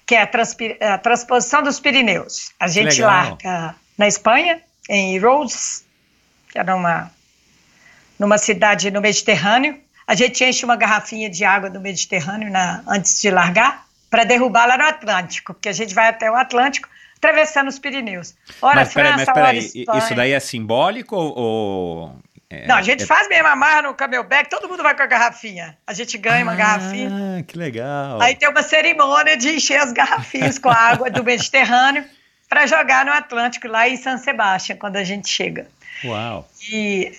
[0.07, 2.53] que é a, transpi- a transposição dos Pirineus.
[2.59, 4.61] A gente larga na Espanha,
[4.93, 5.85] em Rhodes,
[6.51, 7.11] que é numa,
[8.19, 9.79] numa cidade no Mediterrâneo.
[10.07, 14.67] A gente enche uma garrafinha de água do Mediterrâneo na- antes de largar, para derrubar
[14.67, 18.35] lá no Atlântico, porque a gente vai até o Atlântico, atravessando os Pirineus.
[18.61, 19.99] Ora mas peraí, França, mas ora peraí, Espanha.
[19.99, 22.17] isso daí é simbólico ou...
[22.51, 25.07] é- Não, a gente é- faz mesmo amarra no camelback, todo mundo vai com a
[25.07, 25.79] garrafinha.
[25.87, 27.09] A gente ganha uma garrafinha.
[27.39, 28.21] Ah, que legal.
[28.21, 32.05] Aí tem uma cerimônia de encher as garrafinhas com a água do Mediterrâneo
[32.51, 35.69] para jogar no Atlântico, lá em San Sebastião, quando a gente chega.
[36.05, 36.47] Uau.
[36.69, 37.17] E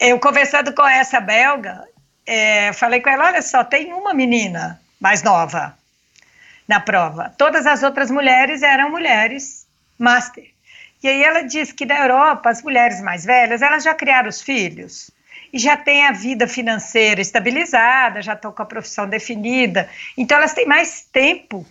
[0.00, 1.84] eu conversando com essa belga,
[2.26, 5.78] é, falei com ela: olha só, tem uma menina mais nova
[6.66, 7.32] na prova.
[7.38, 10.50] Todas as outras mulheres eram mulheres master.
[11.00, 14.42] E aí ela disse que na Europa, as mulheres mais velhas, elas já criaram os
[14.42, 15.10] filhos
[15.52, 19.88] e já têm a vida financeira estabilizada, já estão com a profissão definida.
[20.16, 21.64] Então elas têm mais tempo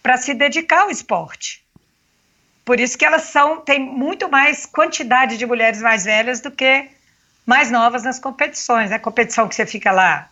[0.00, 1.65] para se dedicar ao esporte.
[2.66, 6.88] Por isso que elas são têm muito mais quantidade de mulheres mais velhas do que
[7.46, 8.90] mais novas nas competições.
[8.90, 10.28] A competição que você fica lá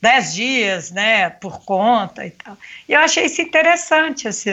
[0.00, 2.56] dez dias, né, por conta e tal.
[2.88, 4.50] E eu achei isso interessante, assim,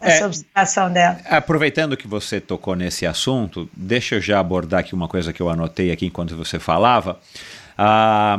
[0.00, 1.18] essa é, observação dela.
[1.26, 5.48] Aproveitando que você tocou nesse assunto, deixa eu já abordar aqui uma coisa que eu
[5.48, 7.18] anotei aqui enquanto você falava.
[7.76, 8.38] Ah,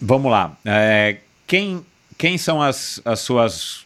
[0.00, 0.56] vamos lá.
[0.64, 1.84] É, quem,
[2.18, 3.83] quem são as, as suas.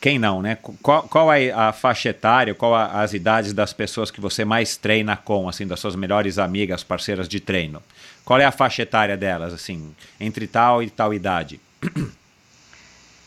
[0.00, 0.56] Quem não, né?
[0.82, 4.76] Qual, qual é a faixa etária, qual a, as idades das pessoas que você mais
[4.76, 7.82] treina com, assim, das suas melhores amigas, parceiras de treino?
[8.24, 11.60] Qual é a faixa etária delas, assim, entre tal e tal idade?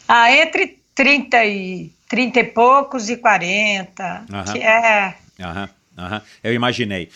[0.05, 5.15] Ah, entre 30 e, 30 e poucos e 40, que é...
[5.39, 6.21] Aham, aham.
[6.43, 7.09] Eu imaginei.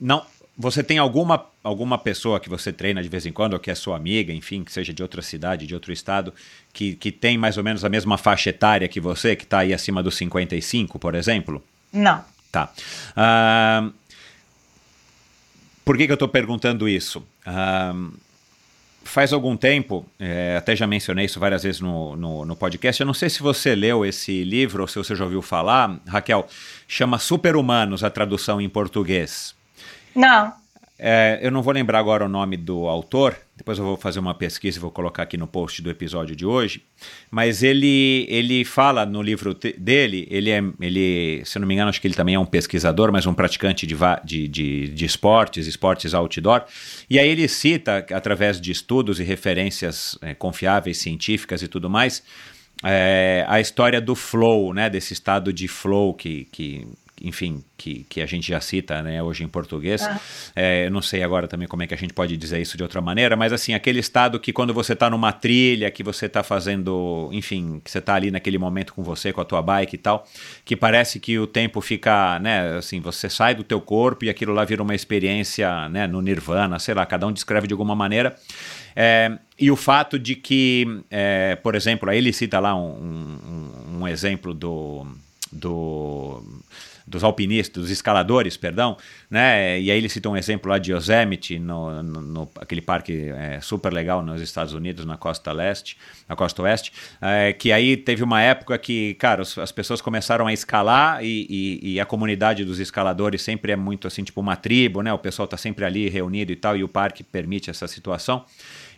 [0.00, 0.24] não,
[0.56, 3.74] você tem alguma, alguma pessoa que você treina de vez em quando, ou que é
[3.74, 6.34] sua amiga, enfim, que seja de outra cidade, de outro estado,
[6.72, 9.72] que, que tem mais ou menos a mesma faixa etária que você, que está aí
[9.72, 11.62] acima dos 55, por exemplo?
[11.92, 12.24] Não.
[12.50, 12.72] Tá.
[13.16, 13.92] Uh,
[15.84, 17.24] por que, que eu estou perguntando isso?
[17.46, 18.12] Uh,
[19.04, 23.00] faz algum tempo, é, até já mencionei isso várias vezes no, no, no, podcast.
[23.00, 26.46] Eu não sei se você leu esse livro ou se você já ouviu falar, Raquel.
[26.86, 29.54] Chama Super-Humanos, a tradução em português.
[30.14, 30.61] Não.
[31.04, 34.34] É, eu não vou lembrar agora o nome do autor, depois eu vou fazer uma
[34.34, 36.84] pesquisa e vou colocar aqui no post do episódio de hoje.
[37.28, 42.00] Mas ele, ele fala no livro dele, ele é, ele, se não me engano, acho
[42.00, 46.14] que ele também é um pesquisador, mas um praticante de, de, de, de esportes, esportes
[46.14, 46.62] outdoor.
[47.10, 52.22] E aí ele cita, através de estudos e referências é, confiáveis, científicas e tudo mais,
[52.84, 56.86] é, a história do flow, né, desse estado de flow que, que
[57.22, 60.02] enfim, que, que a gente já cita né, hoje em português.
[60.02, 60.20] Ah.
[60.54, 62.82] É, eu não sei agora também como é que a gente pode dizer isso de
[62.82, 66.42] outra maneira, mas assim, aquele estado que quando você está numa trilha, que você está
[66.42, 69.98] fazendo, enfim, que você está ali naquele momento com você, com a tua bike e
[69.98, 70.26] tal,
[70.64, 74.52] que parece que o tempo fica, né, assim, você sai do teu corpo e aquilo
[74.52, 78.36] lá vira uma experiência, né, no nirvana, sei lá, cada um descreve de alguma maneira.
[78.94, 83.98] É, e o fato de que, é, por exemplo, aí ele cita lá um, um,
[84.00, 85.06] um exemplo do,
[85.50, 86.42] do
[87.12, 88.96] dos alpinistas, dos escaladores, perdão,
[89.30, 89.78] né?
[89.80, 93.60] E aí ele cita um exemplo lá de Yosemite, no, no, no aquele parque é,
[93.60, 95.96] super legal nos Estados Unidos, na costa leste,
[96.28, 100.52] na costa oeste, é, que aí teve uma época que, cara, as pessoas começaram a
[100.52, 105.02] escalar e, e, e, a comunidade dos escaladores sempre é muito assim, tipo uma tribo,
[105.02, 105.12] né?
[105.12, 108.44] O pessoal tá sempre ali reunido e tal, e o parque permite essa situação.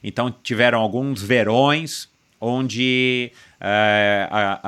[0.03, 2.09] Então tiveram alguns verões
[2.41, 4.61] onde é, a,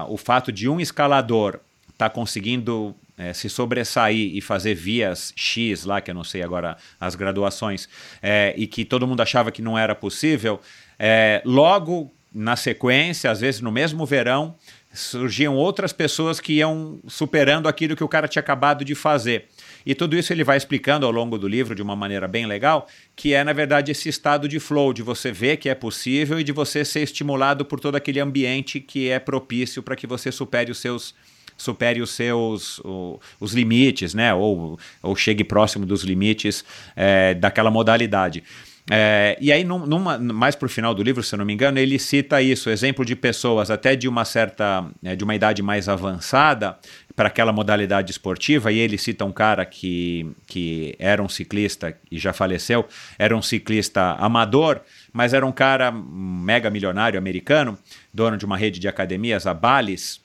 [0.00, 1.60] a, o fato de um escalador
[1.98, 6.76] está conseguindo é, se sobressair e fazer vias X lá, que eu não sei agora
[7.00, 7.88] as graduações,
[8.22, 10.60] é, e que todo mundo achava que não era possível,
[10.96, 14.54] é, logo na sequência, às vezes no mesmo verão,
[14.92, 19.48] surgiam outras pessoas que iam superando aquilo que o cara tinha acabado de fazer.
[19.84, 22.86] E tudo isso ele vai explicando ao longo do livro de uma maneira bem legal,
[23.16, 26.44] que é, na verdade, esse estado de flow, de você ver que é possível e
[26.44, 30.70] de você ser estimulado por todo aquele ambiente que é propício para que você supere
[30.70, 31.14] os seus
[31.58, 34.32] supere os seus o, os limites, né?
[34.32, 36.64] Ou, ou chegue próximo dos limites
[36.96, 38.42] é, daquela modalidade.
[38.90, 41.52] É, e aí, num, numa, mais para o final do livro, se eu não me
[41.52, 45.62] engano, ele cita isso, exemplo de pessoas até de uma certa, é, de uma idade
[45.62, 46.78] mais avançada
[47.14, 52.18] para aquela modalidade esportiva, e ele cita um cara que, que era um ciclista e
[52.18, 52.86] já faleceu,
[53.18, 54.80] era um ciclista amador,
[55.12, 57.76] mas era um cara mega milionário americano,
[58.14, 60.20] dono de uma rede de academias, a Balis,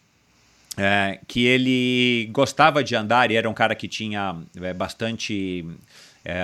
[0.78, 5.66] é, que ele gostava de andar e era um cara que tinha é, bastante
[6.26, 6.38] é,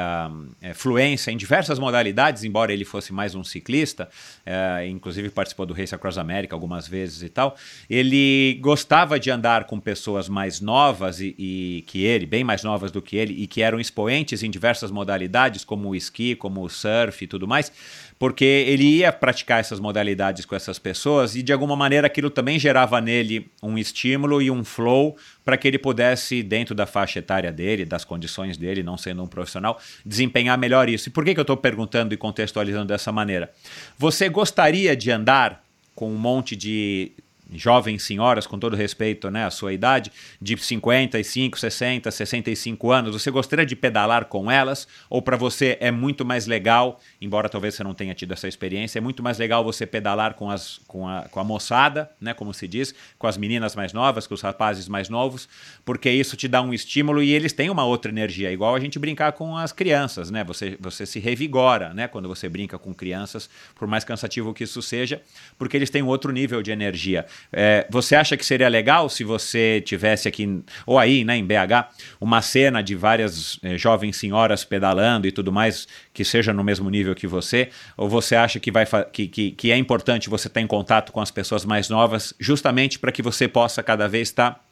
[0.61, 4.09] é, fluência em diversas modalidades, embora ele fosse mais um ciclista,
[4.45, 7.55] é, inclusive participou do Race Across America algumas vezes e tal.
[7.89, 12.91] Ele gostava de andar com pessoas mais novas e, e, que ele, bem mais novas
[12.91, 16.69] do que ele, e que eram expoentes em diversas modalidades, como o esqui, como o
[16.69, 17.71] surf e tudo mais
[18.19, 22.59] porque ele ia praticar essas modalidades com essas pessoas e de alguma maneira aquilo também
[22.59, 27.51] gerava nele um estímulo e um flow para que ele pudesse, dentro da faixa etária
[27.51, 31.09] dele, das condições dele, não sendo um profissional, desempenhar melhor isso.
[31.09, 33.51] E por que, que eu estou perguntando e contextualizando dessa maneira?
[33.97, 35.63] Você gostaria de andar
[35.95, 37.11] com um monte de
[37.53, 40.11] jovens senhoras, com todo respeito né, à sua idade,
[40.41, 44.87] de 55, 60, 65 anos, você gostaria de pedalar com elas?
[45.09, 48.99] Ou para você é muito mais legal, embora talvez você não tenha tido essa experiência,
[48.99, 52.53] é muito mais legal você pedalar com, as, com, a, com a moçada, né, como
[52.53, 55.47] se diz, com as meninas mais novas, com os rapazes mais novos,
[55.83, 58.99] porque isso te dá um estímulo e eles têm uma outra energia, igual a gente
[58.99, 60.43] brincar com as crianças, né?
[60.43, 64.81] Você, você se revigora né, quando você brinca com crianças, por mais cansativo que isso
[64.81, 65.21] seja,
[65.57, 67.25] porque eles têm um outro nível de energia.
[67.51, 71.89] É, você acha que seria legal se você tivesse aqui, ou aí, né, em BH,
[72.19, 76.89] uma cena de várias é, jovens senhoras pedalando e tudo mais, que seja no mesmo
[76.89, 77.69] nível que você?
[77.97, 81.21] Ou você acha que, vai que, que, que é importante você estar em contato com
[81.21, 84.63] as pessoas mais novas, justamente para que você possa cada vez estar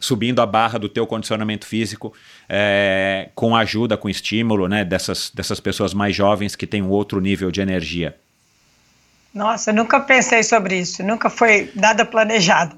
[0.00, 2.14] subindo a barra do teu condicionamento físico
[2.48, 7.20] é, com ajuda, com estímulo né, dessas, dessas pessoas mais jovens que têm um outro
[7.20, 8.16] nível de energia?
[9.32, 12.76] Nossa, nunca pensei sobre isso, nunca foi nada planejado.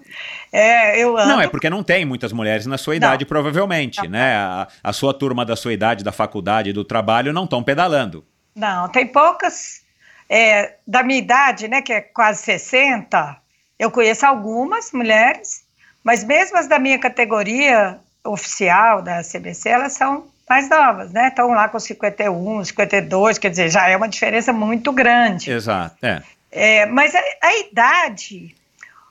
[0.53, 1.29] É, eu ando...
[1.29, 3.29] Não, é porque não tem muitas mulheres na sua idade, não.
[3.29, 4.11] provavelmente, não.
[4.11, 4.35] né?
[4.37, 8.23] A, a, sua turma da sua idade, da faculdade, do trabalho, não estão pedalando.
[8.55, 9.81] Não, tem poucas.
[10.29, 13.37] É, da minha idade, né, que é quase 60,
[13.79, 15.65] eu conheço algumas mulheres,
[16.05, 21.29] mas mesmo as da minha categoria oficial da CBC, elas são mais novas, né?
[21.29, 25.51] Estão lá com 51, 52, quer dizer, já é uma diferença muito grande.
[25.51, 26.23] Exato, é.
[26.53, 28.55] É mas a, a idade,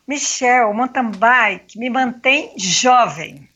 [0.08, 3.50] Michel, mountain bike, me mantém jovem.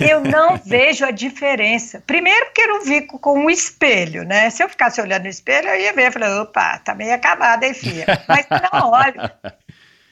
[0.00, 2.02] Eu não vejo a diferença.
[2.06, 4.48] Primeiro porque eu não fico com um espelho, né?
[4.50, 7.74] Se eu ficasse olhando no espelho, eu ia ver, falei, opa, tá meio acabada, hein,
[7.74, 8.06] filha?
[8.26, 9.30] Mas não olho.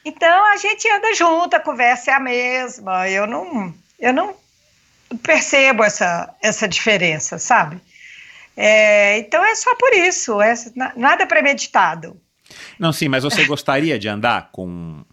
[0.05, 3.09] Então a gente anda junto, a conversa é a mesma.
[3.09, 4.35] Eu não, eu não
[5.23, 7.81] percebo essa, essa diferença, sabe?
[8.55, 10.53] É, então é só por isso, é,
[10.95, 12.19] nada premeditado.
[12.79, 15.03] Não, sim, mas você gostaria de andar com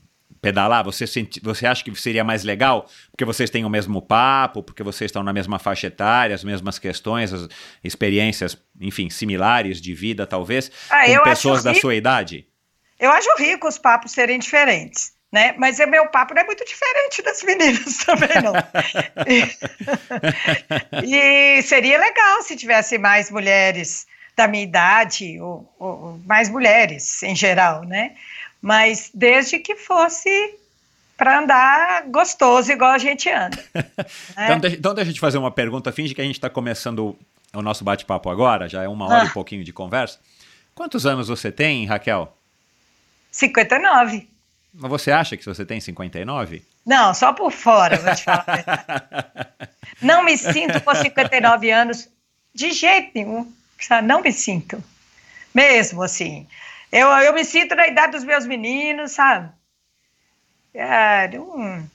[0.41, 0.85] pedalar?
[0.85, 4.83] Você, senti, você acha que seria mais legal porque vocês têm o mesmo papo, porque
[4.83, 7.49] vocês estão na mesma faixa etária, as mesmas questões, as
[7.83, 12.47] experiências, enfim, similares de vida, talvez, ah, com pessoas da sua idade?
[12.99, 15.13] Eu acho rico os papos serem diferentes.
[15.33, 15.55] Né?
[15.57, 18.53] Mas o meu papo não é muito diferente das meninas também, não.
[19.27, 19.49] e,
[21.59, 24.07] e, seria legal se tivesse mais mulheres
[24.37, 28.15] da minha idade, ou, ou, mais mulheres em geral, né?
[28.61, 30.55] Mas desde que fosse
[31.17, 33.63] para andar gostoso, igual a gente anda.
[33.75, 34.45] né?
[34.45, 35.93] então, deixa, então, deixa eu te fazer uma pergunta.
[35.93, 37.17] Finge que a gente está começando
[37.53, 39.27] o nosso bate-papo agora, já é uma hora ah.
[39.27, 40.19] e pouquinho de conversa.
[40.75, 42.35] Quantos anos você tem, Raquel?
[43.31, 44.29] 59.
[44.75, 46.63] Mas você acha que você tem 59?
[46.85, 48.65] Não, só por fora, vou te falar.
[50.01, 52.09] não me sinto com 59 anos
[52.55, 53.53] de jeito nenhum.
[54.05, 54.83] Não me sinto.
[55.55, 56.47] Mesmo assim.
[56.91, 59.51] Eu, eu me sinto na idade dos meus meninos, sabe?
[60.75, 61.89] É, não,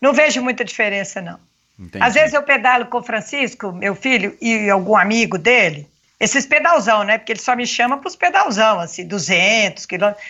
[0.00, 1.38] não vejo muita diferença, não.
[1.78, 2.04] Entendi.
[2.04, 5.88] Às vezes eu pedalo com o Francisco, meu filho, e algum amigo dele.
[6.18, 7.18] Esses pedalzão, né?
[7.18, 10.24] Porque ele só me chama para os pedalzão, assim, 200 quilômetros.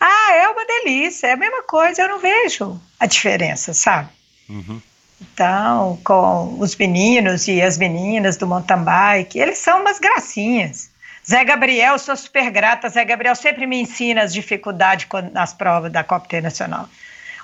[0.00, 4.08] Ah, é uma delícia, é a mesma coisa, eu não vejo a diferença, sabe?
[4.48, 4.80] Uhum.
[5.22, 10.90] Então, com os meninos e as meninas do mountain bike, eles são umas gracinhas.
[11.28, 12.88] Zé Gabriel, sou super grata.
[12.88, 16.88] Zé Gabriel sempre me ensina as dificuldades nas provas da Copa Internacional.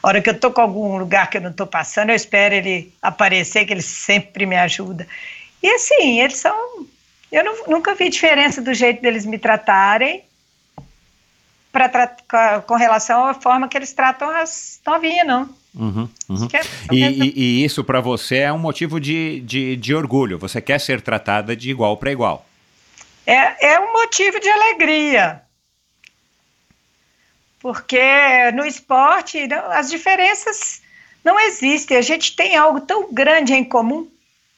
[0.02, 2.54] A hora que eu estou com algum lugar que eu não estou passando, eu espero
[2.54, 5.06] ele aparecer, que ele sempre me ajuda.
[5.62, 6.86] E assim, eles são.
[7.30, 10.24] Eu não, nunca vi diferença do jeito deles me tratarem
[11.72, 15.48] pra, com relação à forma que eles tratam as novinhas, não.
[15.74, 16.48] Uhum, uhum.
[16.90, 20.38] E, e, e, isso para você é um motivo de, de, de, orgulho.
[20.38, 22.44] Você quer ser tratada de igual para igual.
[23.26, 25.42] É, é um motivo de alegria.
[27.60, 30.80] Porque no esporte as diferenças
[31.24, 31.96] não existem.
[31.96, 34.08] A gente tem algo tão grande em comum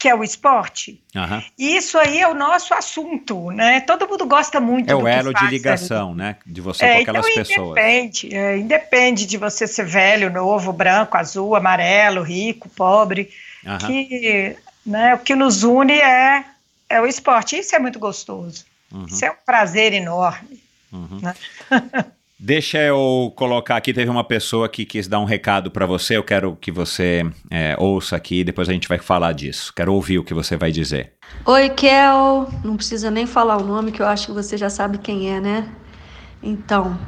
[0.00, 0.98] que é o esporte.
[1.14, 1.42] Uhum.
[1.58, 3.80] Isso aí é o nosso assunto, né?
[3.80, 4.90] Todo mundo gosta muito.
[4.90, 6.18] É o elo de ligação, ali.
[6.18, 6.36] né?
[6.46, 7.70] De você é, com aquelas então, pessoas.
[7.70, 13.30] Independe, é, independe de você ser velho, novo, branco, azul, amarelo, rico, pobre.
[13.62, 13.76] Uhum.
[13.76, 14.56] Que,
[14.86, 16.46] né, o que nos une é,
[16.88, 17.58] é o esporte.
[17.58, 18.64] Isso é muito gostoso.
[18.90, 19.04] Uhum.
[19.04, 20.62] Isso é um prazer enorme.
[20.90, 21.20] Uhum.
[21.20, 21.34] Né?
[22.42, 26.24] Deixa eu colocar aqui, teve uma pessoa que quis dar um recado para você, eu
[26.24, 29.70] quero que você é, ouça aqui, depois a gente vai falar disso.
[29.76, 31.12] Quero ouvir o que você vai dizer.
[31.44, 34.96] Oi, Kel, não precisa nem falar o nome, que eu acho que você já sabe
[34.96, 35.68] quem é, né?
[36.42, 36.98] Então,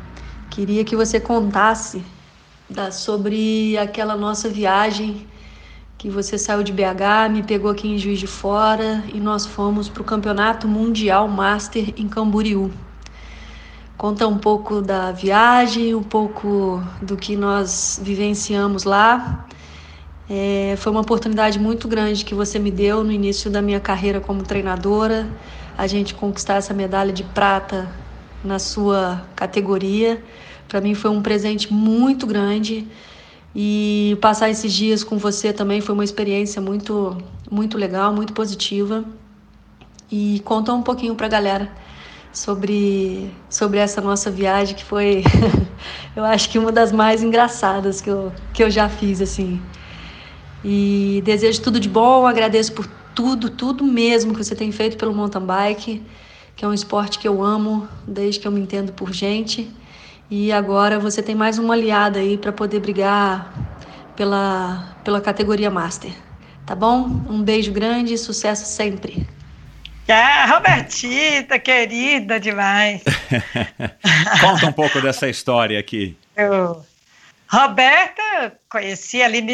[0.50, 2.04] queria que você contasse
[2.68, 5.26] da, sobre aquela nossa viagem
[5.96, 9.88] que você saiu de BH, me pegou aqui em Juiz de Fora e nós fomos
[9.88, 12.70] para o Campeonato Mundial Master em Camboriú.
[14.02, 19.46] Conta um pouco da viagem, um pouco do que nós vivenciamos lá.
[20.28, 24.20] É, foi uma oportunidade muito grande que você me deu no início da minha carreira
[24.20, 25.30] como treinadora,
[25.78, 27.88] a gente conquistar essa medalha de prata
[28.42, 30.20] na sua categoria.
[30.66, 32.88] Para mim foi um presente muito grande
[33.54, 37.16] e passar esses dias com você também foi uma experiência muito,
[37.48, 39.04] muito legal, muito positiva.
[40.10, 41.91] E conta um pouquinho para a galera
[42.32, 45.22] sobre, sobre essa nossa viagem, que foi,
[46.16, 49.60] eu acho que uma das mais engraçadas que eu, que eu já fiz, assim.
[50.64, 55.14] E desejo tudo de bom, agradeço por tudo, tudo mesmo que você tem feito pelo
[55.14, 56.02] mountain bike,
[56.56, 59.70] que é um esporte que eu amo desde que eu me entendo por gente.
[60.30, 63.52] E agora você tem mais uma aliada aí para poder brigar
[64.16, 66.12] pela, pela categoria Master.
[66.64, 67.04] Tá bom?
[67.28, 69.26] Um beijo grande e sucesso sempre.
[70.08, 73.02] Ah, Robertita, querida demais.
[74.40, 76.16] Conta um pouco dessa história aqui.
[76.36, 76.84] Eu,
[77.48, 79.44] Roberta, conheci ali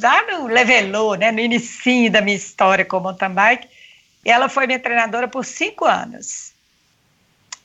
[0.00, 3.68] lá no Levelô, né, no início da minha história com mountain bike.
[4.24, 6.52] E ela foi minha treinadora por cinco anos.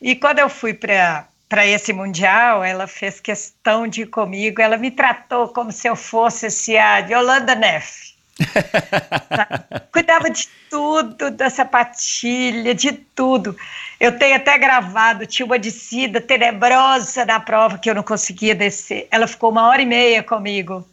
[0.01, 4.61] E quando eu fui para para esse mundial, ela fez questão de ir comigo.
[4.61, 8.08] Ela me tratou como se eu fosse assim, a Yolanda Neff.
[9.91, 13.55] Cuidava de tudo, da sapatilha, de tudo.
[13.99, 19.07] Eu tenho até gravado, tinha uma descida tenebrosa na prova que eu não conseguia descer.
[19.11, 20.87] Ela ficou uma hora e meia comigo.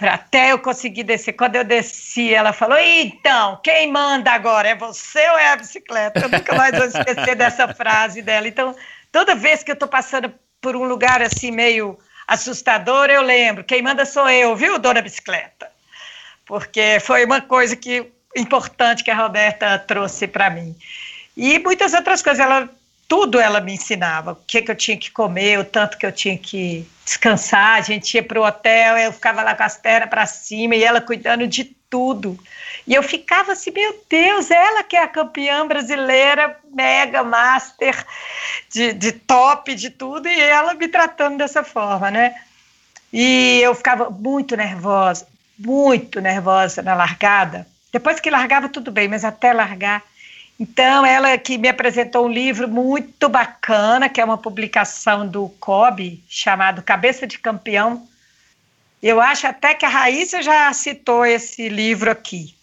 [0.00, 1.32] Até eu conseguir descer.
[1.32, 4.68] Quando eu desci, ela falou: então, quem manda agora?
[4.68, 6.20] É você ou é a bicicleta?
[6.20, 8.46] Eu nunca mais vou esquecer dessa frase dela.
[8.46, 8.76] Então,
[9.10, 11.98] toda vez que eu estou passando por um lugar assim meio
[12.28, 15.77] assustador, eu lembro: quem manda sou eu, viu, dona bicicleta?
[16.48, 20.74] Porque foi uma coisa que importante que a Roberta trouxe para mim.
[21.36, 22.68] E muitas outras coisas, ela
[23.06, 26.12] tudo ela me ensinava, o que, que eu tinha que comer, o tanto que eu
[26.12, 30.10] tinha que descansar, a gente ia para o hotel, eu ficava lá com as pernas
[30.10, 32.38] para cima e ela cuidando de tudo.
[32.86, 38.04] E eu ficava assim, meu Deus, ela que é a campeã brasileira, mega master,
[38.70, 42.34] de, de top, de tudo, e ela me tratando dessa forma, né?
[43.10, 45.26] E eu ficava muito nervosa,
[45.58, 47.66] muito nervosa na largada.
[47.92, 50.02] Depois que largava, tudo bem, mas até largar.
[50.60, 56.22] Então, ela que me apresentou um livro muito bacana, que é uma publicação do COB,
[56.28, 58.06] chamado Cabeça de Campeão.
[59.00, 62.54] Eu acho até que a Raíssa já citou esse livro aqui.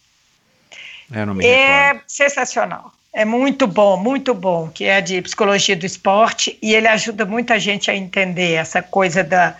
[1.11, 2.03] Eu não me é recordo.
[2.07, 2.93] sensacional.
[3.13, 7.57] É muito bom, muito bom, que é de psicologia do esporte e ele ajuda muita
[7.57, 9.55] gente a entender essa coisa da,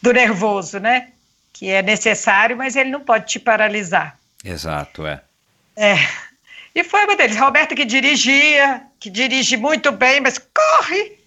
[0.00, 1.08] do nervoso, né?
[1.58, 4.18] Que é necessário, mas ele não pode te paralisar.
[4.44, 5.22] Exato, é.
[5.74, 5.96] É.
[6.74, 7.38] E foi uma deles.
[7.38, 11.18] Roberto que dirigia, que dirige muito bem, mas corre!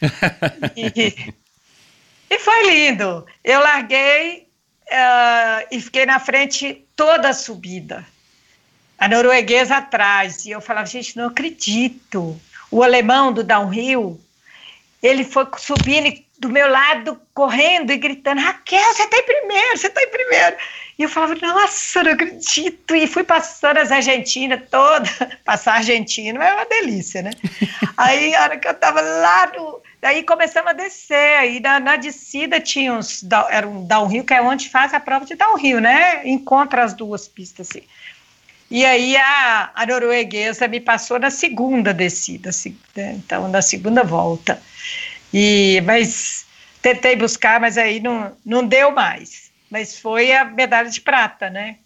[0.74, 1.34] e,
[2.30, 3.26] e, foi lindo.
[3.44, 4.48] Eu larguei
[4.86, 8.06] uh, e fiquei na frente toda a subida.
[8.98, 10.46] A norueguesa atrás.
[10.46, 12.40] E eu falava, gente, não acredito.
[12.70, 14.18] O alemão do downhill,
[15.02, 19.78] ele foi subindo e do meu lado, correndo e gritando: Raquel, você está em primeiro,
[19.78, 20.56] você está em primeiro.
[20.98, 22.94] E eu falava: Nossa, não acredito.
[22.94, 25.08] E fui passando as Argentinas toda.
[25.42, 27.30] Passar Argentina é uma delícia, né?
[27.96, 29.80] aí, a hora que eu estava lá no.
[30.02, 31.38] Daí começamos a descer.
[31.38, 33.24] Aí na, na descida tinha uns.
[33.48, 36.28] Era um downhill, que é onde faz a prova de downhill, né?
[36.28, 37.82] Encontra as duas pistas assim.
[38.70, 43.12] E aí a, a norueguesa me passou na segunda descida, assim, né?
[43.12, 44.60] então na segunda volta.
[45.36, 46.46] E, mas
[46.80, 49.50] tentei buscar, mas aí não, não deu mais.
[49.68, 51.78] Mas foi a medalha de prata, né?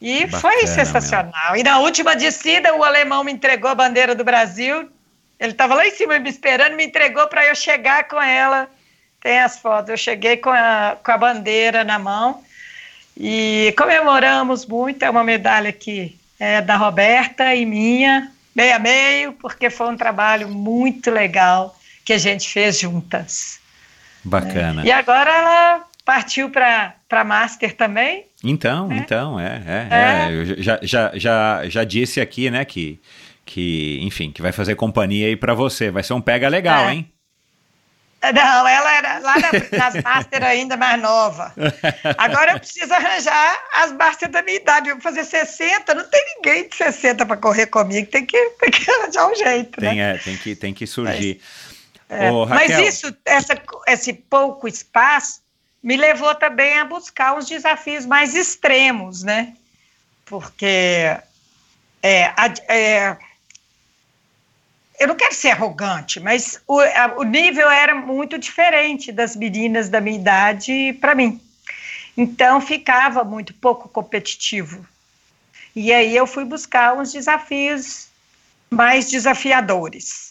[0.00, 1.52] E Bacana, foi sensacional.
[1.52, 1.60] Meu.
[1.60, 4.88] E na última descida, o alemão me entregou a bandeira do Brasil.
[5.40, 8.70] Ele estava lá em cima me esperando, me entregou para eu chegar com ela.
[9.20, 9.90] Tem as fotos.
[9.90, 12.44] Eu cheguei com a, com a bandeira na mão
[13.16, 15.02] e comemoramos muito.
[15.04, 19.96] É uma medalha que é da Roberta e minha, meio a meio, porque foi um
[19.96, 21.76] trabalho muito legal
[22.08, 23.60] que a gente fez juntas.
[24.24, 24.82] Bacana.
[24.82, 28.24] E agora ela partiu para Master também.
[28.42, 28.96] Então, é.
[28.96, 30.32] então, é, é, é.
[30.32, 32.98] Eu já, já, já, já disse aqui, né, que,
[33.44, 35.90] que, enfim, que vai fazer companhia aí para você.
[35.90, 36.94] Vai ser um pega legal, É.
[36.94, 37.12] hein?
[38.34, 41.52] Não, ela era lá na- nas Master ainda mais nova.
[42.16, 44.88] Agora eu preciso arranjar as Master da minha idade.
[44.88, 48.10] Eu vou fazer 60, não tem ninguém de 60 para correr comigo.
[48.10, 49.90] Tem que, tem que arranjar um jeito, né?
[49.90, 51.40] Tem, é, tem, que, tem que surgir.
[52.08, 55.42] É, Ô, Mas isso, essa, esse pouco espaço
[55.82, 59.54] me levou também a buscar uns desafios mais extremos, né?
[60.24, 61.16] Porque
[62.02, 63.16] é, a- é,
[64.98, 69.88] eu não quero ser arrogante, mas o, a- o nível era muito diferente das meninas
[69.88, 71.40] da minha idade para mim.
[72.16, 74.84] Então ficava muito pouco competitivo.
[75.76, 78.08] E aí eu fui buscar uns desafios
[78.68, 80.27] mais desafiadores.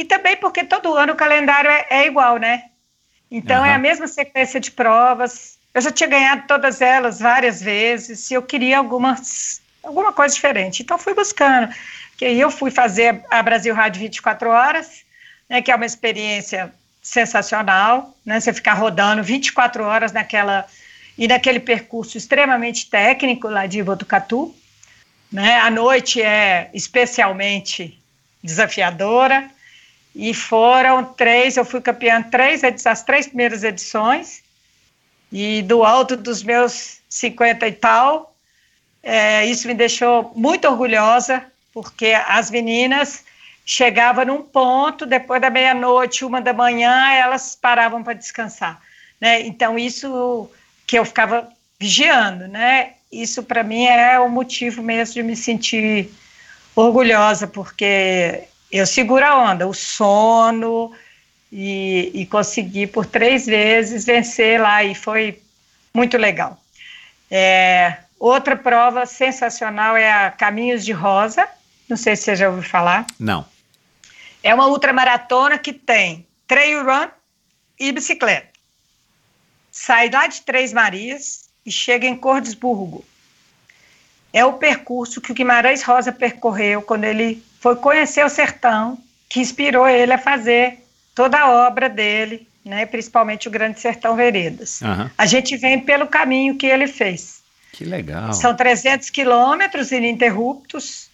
[0.00, 2.70] E também porque todo ano o calendário é, é igual, né?
[3.30, 3.76] Então é Aham.
[3.76, 5.58] a mesma sequência de provas.
[5.74, 8.30] Eu já tinha ganhado todas elas várias vezes.
[8.30, 10.82] E eu queria algumas alguma coisa diferente.
[10.82, 11.70] Então fui buscando.
[12.16, 15.02] Que aí eu fui fazer a Brasil Rádio 24 horas,
[15.46, 16.72] né, que é uma experiência
[17.02, 18.40] sensacional, né?
[18.40, 20.66] Você ficar rodando 24 horas naquela
[21.18, 24.54] e naquele percurso extremamente técnico lá de Botucatu,
[25.30, 25.60] né?
[25.60, 28.00] A noite é especialmente
[28.42, 29.50] desafiadora
[30.14, 34.42] e foram três, eu fui campeã três as três primeiras edições
[35.32, 38.34] e do alto dos meus 50 e tal,
[39.02, 43.24] é, isso me deixou muito orgulhosa porque as meninas
[43.64, 48.80] chegava num ponto, depois da meia-noite, uma da manhã, elas paravam para descansar.
[49.20, 49.42] Né?
[49.42, 50.50] Então, isso
[50.86, 52.94] que eu ficava vigiando, né?
[53.12, 56.10] Isso para mim é o motivo mesmo de me sentir
[56.74, 60.92] orgulhosa, porque eu seguro a onda, o sono,
[61.52, 65.42] e, e consegui por três vezes vencer lá, e foi
[65.92, 66.60] muito legal.
[67.30, 71.48] É, outra prova sensacional é a Caminhos de Rosa,
[71.88, 73.06] não sei se você já ouviu falar.
[73.18, 73.44] Não.
[74.42, 77.08] É uma ultramaratona que tem trail run
[77.78, 78.48] e bicicleta.
[79.72, 83.04] Sai lá de Três Marias e chega em Cordesburgo.
[84.32, 89.38] É o percurso que o Guimarães Rosa percorreu quando ele foi conhecer o sertão, que
[89.38, 90.82] inspirou ele a fazer
[91.14, 94.80] toda a obra dele, né, principalmente o Grande Sertão Veredas.
[94.80, 95.08] Uhum.
[95.16, 97.42] A gente vem pelo caminho que ele fez.
[97.72, 98.32] Que legal.
[98.32, 101.10] São 300 quilômetros ininterruptos,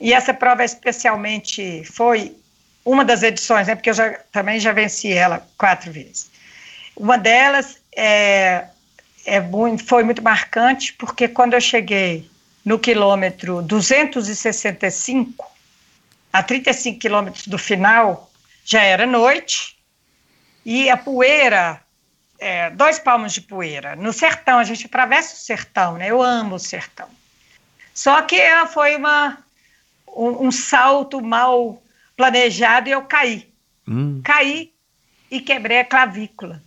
[0.00, 2.36] e essa prova especialmente foi
[2.84, 6.30] uma das edições, né, porque eu já, também já venci ela quatro vezes.
[6.96, 8.64] Uma delas é,
[9.24, 12.28] é muito, foi muito marcante, porque quando eu cheguei
[12.64, 15.52] no quilômetro 265,
[16.32, 18.30] a 35 quilômetros do final,
[18.64, 19.76] já era noite,
[20.64, 21.80] e a poeira,
[22.38, 23.94] é, dois palmos de poeira.
[23.94, 26.10] No sertão, a gente atravessa o sertão, né?
[26.10, 27.08] Eu amo o sertão.
[27.92, 28.40] Só que
[28.72, 29.38] foi uma
[30.16, 31.82] um, um salto mal
[32.16, 33.52] planejado e eu caí.
[33.86, 34.20] Hum.
[34.24, 34.72] Caí
[35.30, 36.62] e quebrei a clavícula.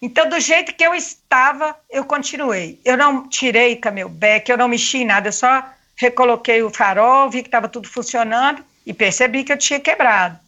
[0.00, 2.80] Então, do jeito que eu estava, eu continuei.
[2.84, 5.64] Eu não tirei camelback, eu não mexi em nada, eu só
[5.96, 10.38] recoloquei o farol, vi que estava tudo funcionando e percebi que eu tinha quebrado.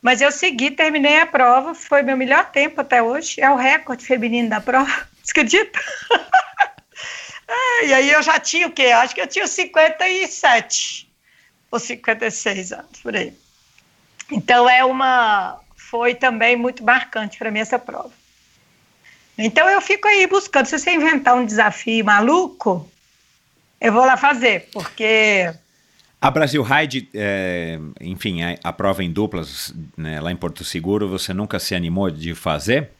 [0.00, 4.06] Mas eu segui, terminei a prova, foi meu melhor tempo até hoje, é o recorde
[4.06, 4.90] feminino da prova,
[5.22, 5.78] você acredita?
[7.50, 8.88] Ah, e aí eu já tinha o quê?
[8.88, 11.10] Acho que eu tinha 57
[11.70, 13.32] ou 56 anos, por aí.
[14.30, 15.58] Então é uma.
[15.74, 18.12] Foi também muito marcante para mim essa prova.
[19.38, 20.66] Então eu fico aí buscando.
[20.66, 22.90] Se você inventar um desafio maluco,
[23.80, 25.52] eu vou lá fazer, porque.
[26.20, 31.08] A Brasil Ride, é, enfim, a, a, prova em duplas né, lá em Porto Seguro,
[31.08, 32.90] você nunca se animou de fazer?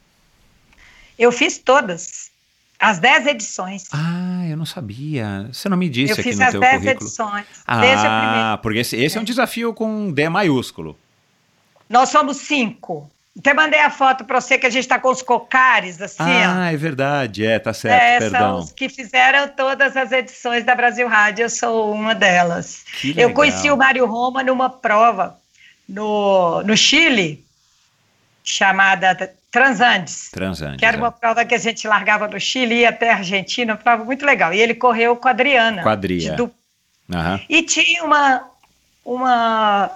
[1.17, 2.31] Eu fiz todas.
[2.79, 3.89] As 10 edições.
[3.91, 5.49] Ah, eu não sabia.
[5.51, 6.65] Você não me disse eu aqui no teu currículo.
[6.65, 7.45] Eu fiz as 10 edições.
[7.67, 9.19] Ah, porque esse, esse é.
[9.19, 10.97] é um desafio com D maiúsculo.
[11.89, 13.11] Nós somos cinco.
[13.37, 16.23] Até mandei a foto para você que a gente está com os cocares, assim.
[16.23, 16.73] Ah, ó.
[16.73, 18.39] é verdade, é, tá certo, é, perdão.
[18.39, 22.83] São os que fizeram todas as edições da Brasil Rádio, eu sou uma delas.
[22.99, 23.29] Que legal.
[23.29, 25.37] Eu conheci o Mário Roma numa prova
[25.87, 27.45] no, no Chile,
[28.43, 29.15] chamada
[29.51, 30.29] Transandes.
[30.31, 30.77] Transandes.
[30.77, 31.11] Que era uma é.
[31.11, 34.25] prova que a gente largava do Chile e ia até a Argentina, uma prova muito
[34.25, 34.53] legal.
[34.53, 35.81] E ele correu com a Adriana.
[35.81, 36.35] Com a Adria.
[36.39, 37.39] Uhum.
[37.49, 38.43] E tinha uma,
[39.03, 39.89] uma,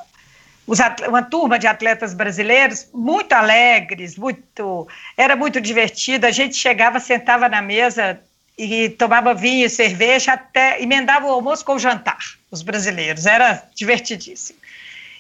[0.66, 4.88] uma turma de atletas brasileiros muito alegres, muito,
[5.18, 6.26] era muito divertido.
[6.26, 8.20] A gente chegava, sentava na mesa
[8.58, 12.20] e tomava vinho cerveja até emendava o almoço com o jantar,
[12.50, 13.26] os brasileiros.
[13.26, 14.60] Era divertidíssimo.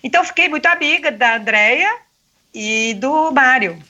[0.01, 1.97] Então fiquei muito amiga da Andrea
[2.53, 3.81] e do Mário.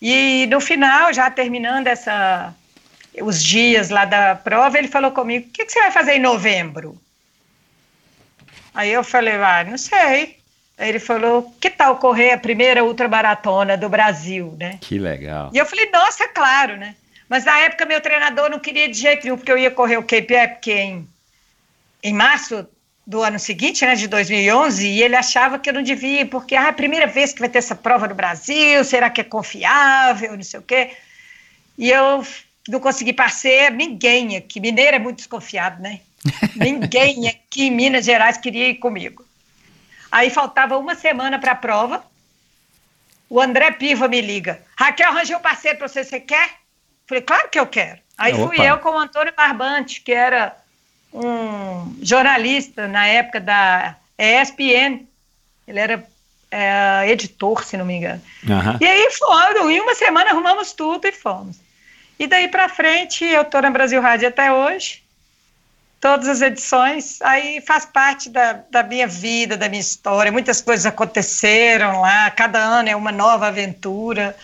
[0.00, 2.54] E no final, já terminando essa,
[3.22, 6.20] os dias lá da prova, ele falou comigo: o que, que você vai fazer em
[6.20, 7.00] novembro?
[8.74, 10.43] Aí eu falei: ah, não sei.
[10.78, 14.78] Ele falou: que tal correr a primeira ultramaratona do Brasil, né?
[14.80, 15.50] Que legal.
[15.52, 16.94] E eu falei: nossa, claro, né?
[17.28, 20.02] Mas na época meu treinador não queria de jeito nenhum, porque eu ia correr o
[20.02, 21.08] KPI, porque em,
[22.02, 22.66] em março
[23.06, 26.64] do ano seguinte, né, de 2011, e ele achava que eu não devia, porque ah,
[26.64, 30.36] é a primeira vez que vai ter essa prova no Brasil, será que é confiável,
[30.36, 30.90] não sei o quê.
[31.76, 32.24] E eu
[32.68, 36.00] não consegui parceiro, ninguém aqui, mineiro é muito desconfiado, né?
[36.56, 39.23] ninguém aqui em Minas Gerais queria ir comigo.
[40.14, 42.04] Aí faltava uma semana para a prova,
[43.28, 46.50] o André Piva me liga, Raquel, arranjei um parceiro para você, você quer?
[47.04, 47.98] Falei, claro que eu quero.
[48.16, 48.46] Aí Opa.
[48.46, 50.56] fui eu com o Antônio Barbante, que era
[51.12, 55.04] um jornalista na época da ESPN,
[55.66, 56.06] ele era
[56.48, 58.22] é, editor, se não me engano.
[58.44, 58.78] Uhum.
[58.80, 61.56] E aí foram, em uma semana arrumamos tudo e fomos.
[62.20, 65.02] E daí para frente, eu estou na Brasil Rádio até hoje.
[66.04, 67.18] Todas as edições.
[67.22, 70.30] Aí faz parte da, da minha vida, da minha história.
[70.30, 74.36] Muitas coisas aconteceram lá, cada ano é uma nova aventura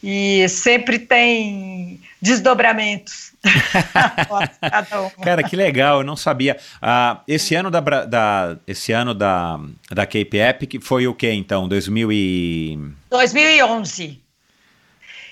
[0.00, 3.32] e sempre tem desdobramentos.
[5.20, 6.56] Cara, que legal, eu não sabia.
[6.80, 9.58] Ah, esse ano da, da, esse ano da,
[9.90, 11.66] da Cape Epic foi o que então?
[11.66, 12.78] 2000 e...
[13.10, 14.22] 2011.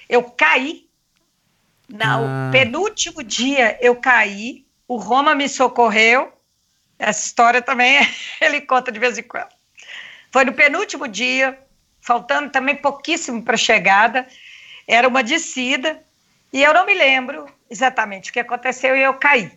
[0.08, 0.86] Eu caí,
[1.88, 2.48] no ah.
[2.50, 4.61] penúltimo dia eu caí,
[4.92, 6.30] o Roma me socorreu,
[6.98, 8.06] essa história também
[8.38, 9.48] ele conta de vez em quando.
[10.30, 11.58] Foi no penúltimo dia,
[12.02, 14.28] faltando também pouquíssimo para a chegada,
[14.86, 15.98] era uma descida
[16.52, 19.50] e eu não me lembro exatamente o que aconteceu e eu caí.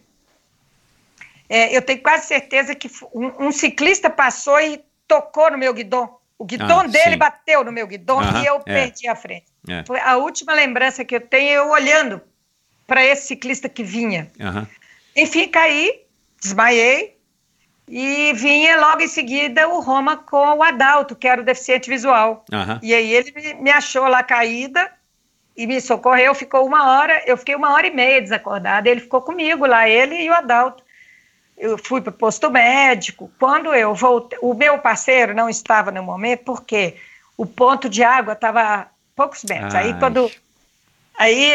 [1.49, 6.17] É, eu tenho quase certeza que um, um, ciclista passou e tocou no meu guidão.
[6.39, 7.17] O guidão ah, dele sim.
[7.17, 8.59] bateu no meu guidão e eu é.
[8.59, 9.45] perdi a frente.
[9.67, 9.83] É.
[9.85, 12.21] Foi a última lembrança que eu tenho eu olhando
[12.87, 14.31] para esse ciclista que vinha.
[15.15, 16.01] Enfim, caí,
[16.41, 17.15] desmaiei
[17.87, 22.43] e vinha logo em seguida o Roma com o Adalto, que era o deficiente visual.
[22.81, 24.91] E aí ele me achou lá caída
[25.55, 29.21] e me socorreu, ficou uma hora, eu fiquei uma hora e meia desacordada, ele ficou
[29.21, 30.83] comigo lá, ele e o Adalto.
[31.57, 36.03] Eu fui para o posto médico, quando eu voltei, o meu parceiro não estava no
[36.03, 36.95] momento, porque
[37.37, 39.91] o ponto de água estava a poucos metros, Ai.
[39.91, 40.29] aí quando...
[41.17, 41.51] Aí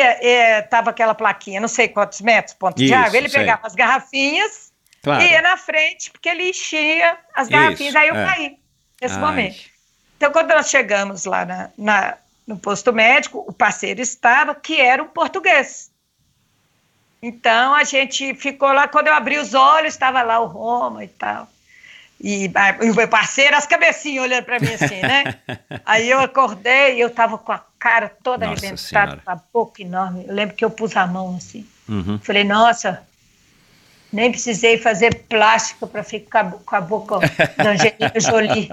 [0.59, 3.41] estava é, aquela plaquinha, não sei quantos metros, ponto Isso, de água, ele sei.
[3.41, 4.73] pegava as garrafinhas
[5.03, 5.23] claro.
[5.23, 8.27] e ia na frente, porque ele enchia as garrafinhas, Isso, aí eu é.
[8.27, 8.59] caí
[9.01, 9.21] nesse Ai.
[9.21, 9.71] momento.
[10.17, 12.17] Então, quando nós chegamos lá na, na
[12.47, 15.91] no posto médico, o parceiro estava, que era um português.
[17.23, 21.09] Então a gente ficou lá, quando eu abri os olhos, estava lá o Roma e
[21.09, 21.49] tal.
[22.23, 22.53] E,
[22.83, 25.37] e o meu parceiro, as cabecinhas olhando para mim assim, né?
[25.87, 29.81] Aí eu acordei e eu estava com a cara toda nossa arrebentada, com a boca
[29.81, 30.27] enorme.
[30.29, 31.67] Eu lembro que eu pus a mão assim.
[31.89, 32.19] Uhum.
[32.23, 33.03] Falei, nossa,
[34.13, 37.19] nem precisei fazer plástica para ficar com a boca
[37.57, 38.69] da Angelina Jolie.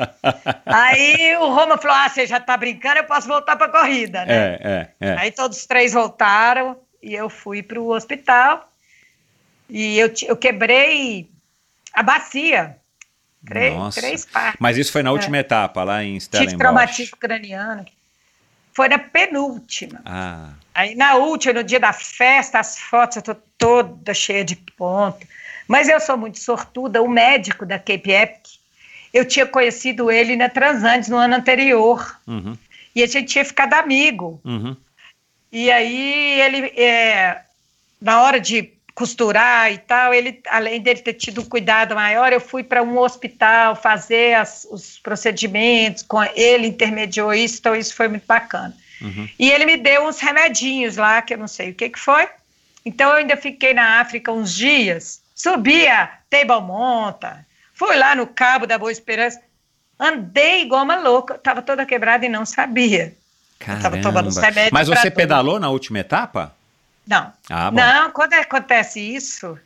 [0.65, 4.25] Aí o Roma falou: Ah, você já está brincando, eu posso voltar para a corrida,
[4.25, 4.33] né?
[4.33, 4.59] É,
[4.99, 5.17] é, é.
[5.19, 8.67] Aí todos os três voltaram e eu fui para o hospital.
[9.69, 11.29] E eu, eu quebrei
[11.93, 12.77] a bacia.
[13.47, 14.01] Três, Nossa.
[14.01, 14.57] três partes.
[14.59, 15.39] Mas isso foi na última é.
[15.39, 16.51] etapa, lá em Stellenbosch.
[16.51, 17.85] Tive traumatismo craniano.
[18.73, 20.01] Foi na penúltima.
[20.05, 20.51] Ah.
[20.73, 25.25] Aí na última, no dia da festa, as fotos, eu tô toda cheia de ponto.
[25.67, 28.45] Mas eu sou muito sortuda, o médico da Cape Epic,
[29.13, 32.19] eu tinha conhecido ele na Transandes no ano anterior.
[32.27, 32.55] Uhum.
[32.95, 34.39] E a gente tinha ficado amigo.
[34.43, 34.75] Uhum.
[35.51, 37.41] E aí ele, é,
[38.01, 42.41] na hora de costurar e tal, ele, além dele ter tido um cuidado maior, eu
[42.41, 48.07] fui para um hospital fazer as, os procedimentos, com ele intermediou isso, então isso foi
[48.07, 48.75] muito bacana.
[48.99, 49.29] Uhum.
[49.37, 52.27] E ele me deu uns remedinhos lá, que eu não sei o que, que foi.
[52.83, 57.45] Então eu ainda fiquei na África uns dias, subia Table Monta,
[57.75, 59.39] fui lá no Cabo da Boa Esperança,
[59.99, 63.13] andei igual uma louca, estava toda quebrada e não sabia.
[63.59, 63.83] Caramba.
[64.71, 66.56] Mas você pedalou na última etapa?
[67.07, 67.31] Não.
[67.49, 69.57] Ah, não, quando acontece isso,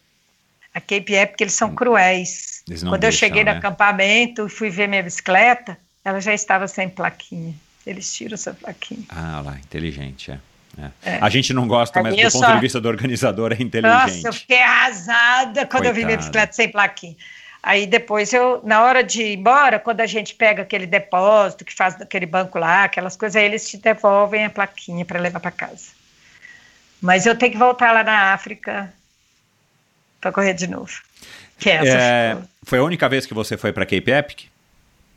[0.74, 1.76] a Cape Epic, eles são hum.
[1.76, 2.64] cruéis.
[2.68, 3.54] Eles quando deixam, eu cheguei né?
[3.54, 7.54] no acampamento e fui ver minha bicicleta, ela já estava sem plaquinha.
[7.86, 9.04] Eles tiram essa plaquinha.
[9.10, 10.40] Ah, lá, inteligente, é.
[10.78, 11.16] É.
[11.16, 11.20] É.
[11.20, 12.54] A gente não gosta, mas do ponto só...
[12.54, 14.16] de vista do organizador é inteligente.
[14.16, 15.88] Nossa, eu fiquei arrasada quando Coitada.
[15.88, 17.16] eu vi minha bicicleta sem plaquinha.
[17.64, 21.74] Aí depois eu, na hora de ir embora, quando a gente pega aquele depósito que
[21.74, 25.52] faz aquele banco lá, aquelas coisas, aí eles te devolvem a plaquinha para levar para
[25.52, 25.90] casa.
[27.02, 28.94] Mas eu tenho que voltar lá na África
[30.20, 30.92] para correr de novo.
[31.58, 34.46] Que é essa é, foi a única vez que você foi para Cape Epic?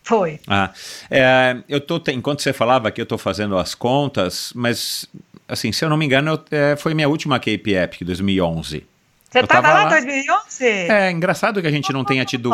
[0.02, 0.38] Foi.
[0.46, 0.70] Ah,
[1.10, 5.06] é, eu tô, enquanto você falava aqui, eu estou fazendo as contas, mas,
[5.48, 8.86] assim, se eu não me engano, eu, é, foi minha última Cape Epic, 2011.
[9.30, 10.64] Você estava lá em 2011?
[10.64, 12.50] É, engraçado que a gente não tenha tido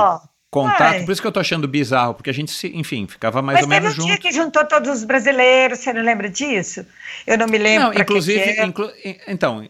[0.50, 3.56] contato, por isso que eu tô achando bizarro, porque a gente, se, enfim, ficava mais
[3.58, 4.08] Mas ou menos junto.
[4.08, 6.84] Mas dia que juntou todos os brasileiros, você não lembra disso?
[7.26, 7.88] Eu não me lembro.
[7.88, 8.90] Não, inclusive, que que inclu,
[9.28, 9.68] então,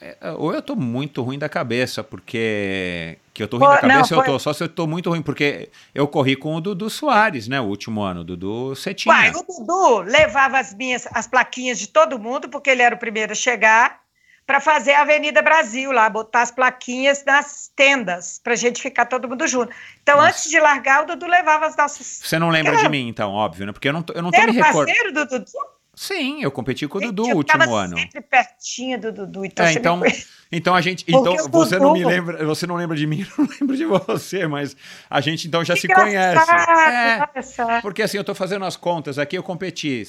[0.00, 3.72] é, é, ou eu tô muito ruim da cabeça, porque que eu tô ruim Pô,
[3.72, 6.54] da cabeça, não, eu tô só se eu tô muito ruim, porque eu corri com
[6.54, 9.14] o Dudu Soares, né, o último ano, o Dudu Cetinha.
[9.14, 12.98] Uai, o Dudu levava as minhas, as plaquinhas de todo mundo, porque ele era o
[12.98, 14.03] primeiro a chegar,
[14.46, 19.06] para fazer a Avenida Brasil lá, botar as plaquinhas nas tendas, para a gente ficar
[19.06, 19.74] todo mundo junto.
[20.02, 20.28] Então, Nossa.
[20.28, 22.20] antes de largar, o Dudu levava as nossas...
[22.22, 23.72] Você não lembra de mim, então, óbvio, né?
[23.72, 24.86] Porque eu não, eu não tô me recordando.
[24.86, 25.74] parceiro do Dudu?
[25.96, 27.96] Sim, eu competi com o Dudu no último ano.
[27.96, 30.02] sempre pertinho do Dudu, então, é, então,
[30.50, 33.48] então a gente, então você não me lembra, você não lembra de mim, eu não
[33.60, 34.76] lembro de você, mas
[35.08, 36.50] a gente então já que se conhece.
[36.50, 40.04] É, porque assim, eu tô fazendo as contas aqui, eu competi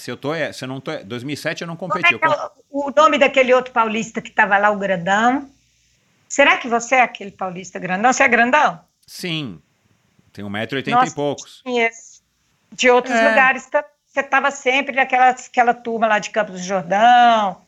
[0.00, 2.14] se eu tô, é, se eu não tô, 2007 é, eu não competi.
[2.14, 2.18] É
[2.70, 5.48] o nome daquele outro paulista que estava lá, o grandão?
[6.28, 8.12] Será que você é aquele paulista grandão?
[8.12, 8.80] Você é grandão?
[9.06, 9.60] Sim.
[10.32, 11.60] Tem 1,80m e poucos.
[11.62, 12.22] Conheço.
[12.72, 13.28] De outros É.
[13.28, 13.68] lugares,
[14.06, 17.60] você estava sempre naquela aquela turma lá de Campos do Jordão.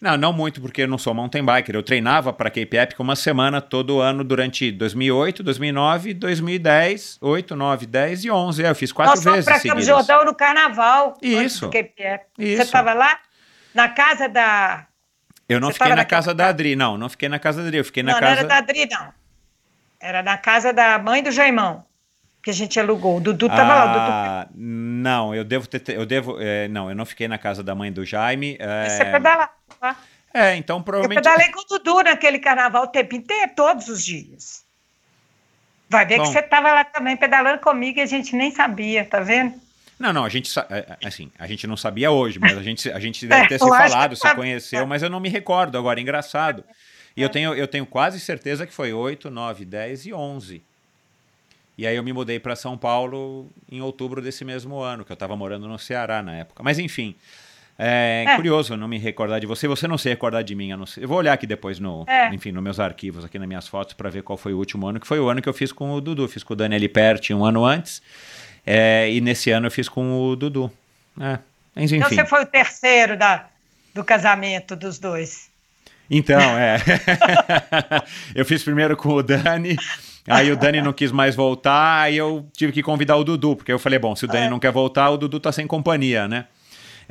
[0.00, 1.74] Não, não muito, porque eu não sou mountain biker.
[1.74, 7.86] Eu treinava para Cape Epic uma semana todo ano durante 2008, 2009, 2010, 8, 9,
[7.86, 8.64] 10 e 11.
[8.64, 10.06] É, eu fiz quatro Nós fomos vezes para Campos do seguidas.
[10.06, 11.18] Jordão no carnaval.
[11.20, 11.38] Isso.
[11.38, 12.24] antes do KPF.
[12.34, 12.62] Você Isso.
[12.62, 13.18] estava lá?
[13.74, 14.86] Na casa da.
[15.46, 16.96] Eu não Você fiquei na casa da Adri, não.
[16.96, 18.32] Não fiquei na casa da Adri, eu fiquei na não, casa...
[18.32, 19.12] não era da Adri, não.
[20.00, 21.84] Era na casa da mãe do Jaimão,
[22.42, 23.18] que a gente alugou.
[23.18, 23.84] O Dudu estava lá.
[23.84, 25.82] O Dudu Ah, não, eu devo ter...
[25.94, 26.36] Eu devo...
[26.40, 28.56] é, não, eu não fiquei na casa da mãe do Jaime.
[28.58, 29.50] É, Você pedalava.
[30.32, 31.22] É então Eu provavelmente...
[31.22, 34.64] pedalei com o Dudu naquele carnaval o tempo inteiro, todos os dias.
[35.88, 36.22] Vai ver Bom.
[36.22, 39.54] que você estava lá também pedalando comigo e a gente nem sabia, tá vendo?
[39.98, 42.90] Não, não, a gente, é, é, assim, a gente não sabia hoje, mas a gente,
[42.90, 45.76] a gente deve É, ter se eu falado, se conheceu, mas eu não me recordo
[45.76, 46.64] agora, engraçado.
[47.14, 50.62] E eu tenho, eu tenho quase certeza que foi 8, 9, 10 e 11.
[51.76, 55.14] E aí eu me mudei para São Paulo em outubro desse mesmo ano, que eu
[55.14, 56.62] estava morando no Ceará na época.
[56.62, 57.14] Mas enfim,
[57.82, 58.36] é, É.
[58.36, 60.70] curioso eu não me recordar de você, você não se recordar de mim.
[60.70, 62.28] Eu, não sei- eu vou olhar aqui depois, no, É.
[62.34, 65.00] enfim, nos meus arquivos, aqui nas minhas fotos, para ver qual foi o último ano,
[65.00, 66.28] que foi o ano que eu fiz com o Dudu.
[66.28, 68.02] Fiz com o Daniel Perti um ano antes.
[68.66, 70.70] É, e nesse ano eu fiz com o Dudu.
[71.18, 71.38] É,
[71.74, 71.96] mas enfim.
[71.96, 73.46] Então você foi o terceiro da,
[73.94, 75.48] do casamento dos dois.
[76.10, 76.76] Então, é.
[78.34, 79.76] eu fiz primeiro com o Dani,
[80.28, 83.72] aí o Dani não quis mais voltar, aí eu tive que convidar o Dudu, porque
[83.72, 86.46] eu falei, bom, se o Dani não quer voltar, o Dudu tá sem companhia, né?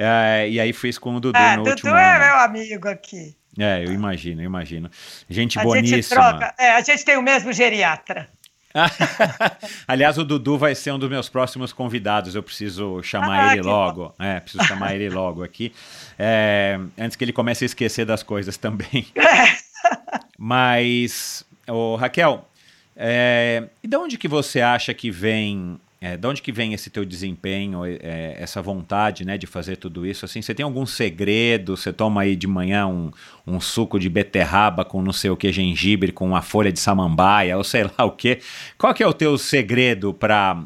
[0.02, 2.26] É, e aí fiz com o Dudu ah, no Dudu último é ano.
[2.26, 3.36] meu amigo aqui.
[3.58, 4.90] É, eu imagino, eu imagino.
[5.30, 5.98] Gente A boníssima.
[5.98, 6.56] gente troca.
[6.58, 8.30] É, a gente tem o mesmo geriatra.
[9.86, 12.34] Aliás, o Dudu vai ser um dos meus próximos convidados.
[12.34, 14.14] Eu preciso chamar Ah, ele logo.
[14.18, 15.74] É, preciso chamar ele logo aqui.
[16.18, 19.06] É, antes que ele comece a esquecer das coisas também.
[20.38, 22.48] Mas, ô, Raquel,
[22.96, 26.90] é, e de onde que você acha que vem, é, de onde que vem esse
[26.90, 30.24] teu desempenho, é, essa vontade, né, de fazer tudo isso?
[30.24, 31.76] Assim, você tem algum segredo?
[31.76, 33.12] Você toma aí de manhã um,
[33.46, 37.58] um suco de beterraba com não sei o que, gengibre, com uma folha de samambaia,
[37.58, 38.40] ou sei lá o que.
[38.78, 40.64] Qual que é o teu segredo para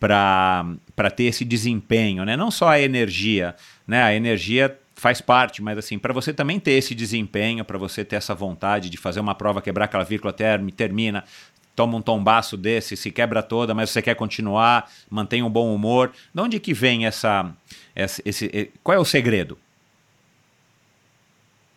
[0.00, 2.36] para ter esse desempenho, né?
[2.36, 3.54] Não só a energia,
[3.86, 4.02] né?
[4.02, 8.14] A energia faz parte, mas assim, para você também ter esse desempenho, para você ter
[8.14, 11.24] essa vontade de fazer uma prova, quebrar aquela vírgula term, termina,
[11.74, 16.12] toma um tombaço desse, se quebra toda, mas você quer continuar, mantém um bom humor.
[16.34, 17.50] De onde que vem essa,
[17.94, 19.58] essa esse, qual é o segredo?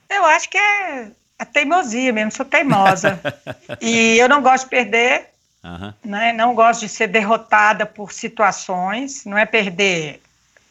[0.10, 3.20] Eu acho que é a teimosia mesmo, sou teimosa.
[3.82, 5.30] e eu não gosto de perder,
[5.64, 5.94] Aham.
[6.04, 6.34] né?
[6.34, 10.22] não gosto de ser derrotada por situações, não é perder,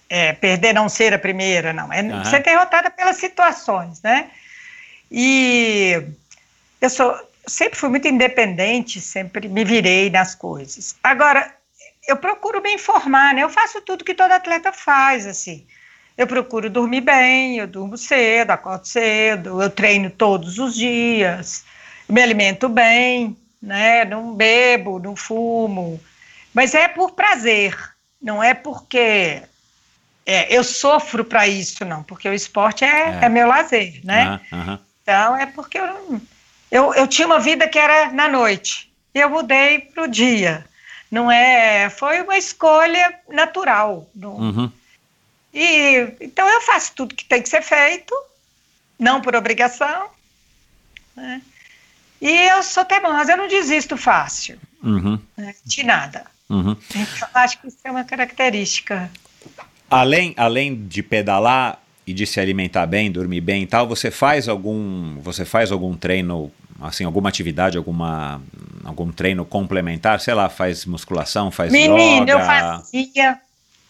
[0.09, 2.25] é, perder não ser a primeira, não, é Aham.
[2.25, 4.31] ser derrotada pelas situações, né?
[5.11, 6.03] E
[6.81, 10.95] eu sou, sempre fui muito independente, sempre me virei nas coisas.
[11.03, 11.55] Agora,
[12.09, 13.43] eu procuro me informar, né?
[13.43, 15.67] Eu faço tudo que todo atleta faz, assim.
[16.17, 21.65] Eu procuro dormir bem, eu durmo cedo, acordo cedo, eu treino todos os dias,
[22.09, 24.05] me alimento bem, né?
[24.05, 26.01] Não bebo, não fumo,
[26.53, 27.77] mas é por prazer,
[28.23, 29.43] não é porque
[30.25, 33.19] é, eu sofro para isso, não, porque o esporte é, É.
[33.23, 34.41] é meu lazer, né?
[34.53, 34.79] Aham.
[35.03, 36.21] Então é porque eu, não-
[36.77, 40.65] eu, eu tinha uma vida que era na noite, e eu mudei para o dia.
[41.11, 44.09] Não é, foi uma escolha natural.
[44.15, 44.73] não- Uhum.
[45.53, 48.13] E então eu faço tudo que tem que ser feito,
[48.99, 50.09] não por obrigação.
[51.17, 51.41] né?
[52.21, 55.17] E eu sou teimosa, eu não desisto fácil Uhum.
[55.37, 56.25] né, de nada.
[56.51, 56.77] Uhum.
[56.95, 59.09] Então, acho que isso é uma característica.
[59.89, 64.49] Além, além de pedalar e de se alimentar bem, dormir bem e tal, você faz
[64.49, 68.41] algum, você faz algum treino, assim, alguma atividade, alguma,
[68.85, 70.21] algum treino complementar?
[70.21, 73.41] Sei lá, faz musculação, faz Menino, eu fazia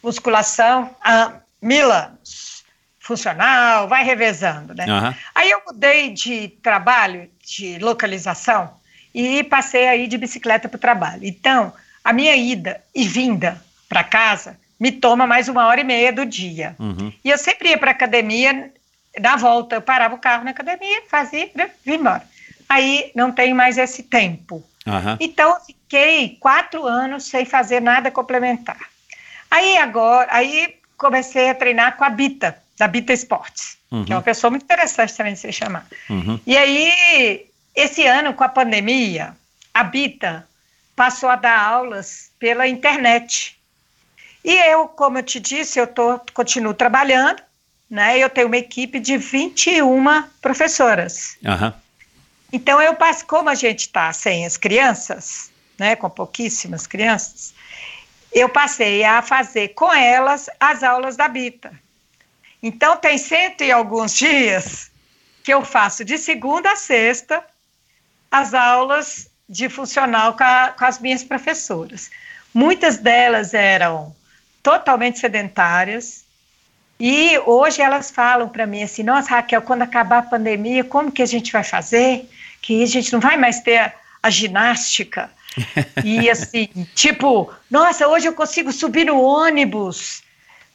[0.03, 2.63] musculação há mil anos.
[3.01, 4.87] Funcional, vai revezando, né?
[4.89, 5.15] Aham.
[5.35, 8.71] Aí eu mudei de trabalho, de localização,
[9.15, 11.21] e passei aí de bicicleta para o trabalho.
[11.23, 11.71] Então,
[12.03, 16.25] a minha ida e vinda para casa me toma mais uma hora e meia do
[16.27, 16.75] dia.
[16.79, 17.13] Uhum.
[17.23, 18.73] E eu sempre ia para academia,
[19.21, 22.23] na volta, eu parava o carro na academia, fazia, né, vim embora.
[22.75, 24.65] Aí não tenho mais esse tempo.
[24.85, 25.17] Aham.
[25.21, 28.79] Então, fiquei quatro anos sem fazer nada complementar.
[29.49, 34.23] Aí agora, aí comecei a treinar com a Bita, da Bita Esportes, que é uma
[34.23, 35.87] pessoa muito interessante também de se chamar.
[36.11, 36.41] Uhum.
[36.45, 37.47] E aí,
[37.77, 39.37] esse ano, com a pandemia,
[39.73, 40.45] a Bita
[40.97, 43.57] passou a dar aulas pela internet.
[44.45, 47.41] E eu, como eu te disse, eu tô, continuo trabalhando,
[47.89, 48.19] né?
[48.19, 51.37] Eu tenho uma equipe de 21 professoras.
[51.45, 51.73] Aham.
[52.55, 57.53] Então eu passo, como a gente está sem as crianças, né, com pouquíssimas crianças,
[58.33, 61.73] eu passei a fazer com elas as aulas da Bita.
[62.63, 64.89] Então tem cento e alguns dias
[65.43, 67.45] que eu faço de segunda a sexta
[68.31, 72.09] as aulas de funcional com, a, com as minhas professoras.
[72.55, 74.15] Muitas delas eram
[74.63, 76.25] totalmente sedentárias,
[76.99, 81.23] e hoje elas falam para mim assim: nossa, Raquel, quando acabar a pandemia, como que
[81.23, 82.29] a gente vai fazer?
[82.65, 83.93] Que a gente não vai mais ter a,
[84.23, 85.31] a ginástica.
[86.03, 90.23] e assim, tipo, nossa, hoje eu consigo subir no ônibus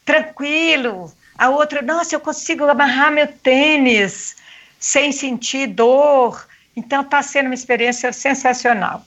[0.05, 1.11] tranquilo.
[1.35, 4.35] A outra, nossa, eu consigo amarrar meu tênis
[4.79, 6.47] sem sentir dor.
[6.75, 9.03] Então está sendo uma experiência sensacional.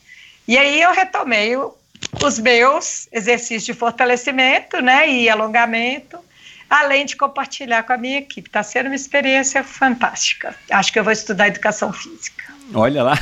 [0.48, 6.18] E aí eu retomei os meus exercícios de fortalecimento, né, e alongamento
[6.72, 8.48] além de compartilhar com a minha equipe.
[8.48, 10.56] Está sendo uma experiência fantástica.
[10.70, 12.44] Acho que eu vou estudar educação física.
[12.74, 13.18] Olha lá.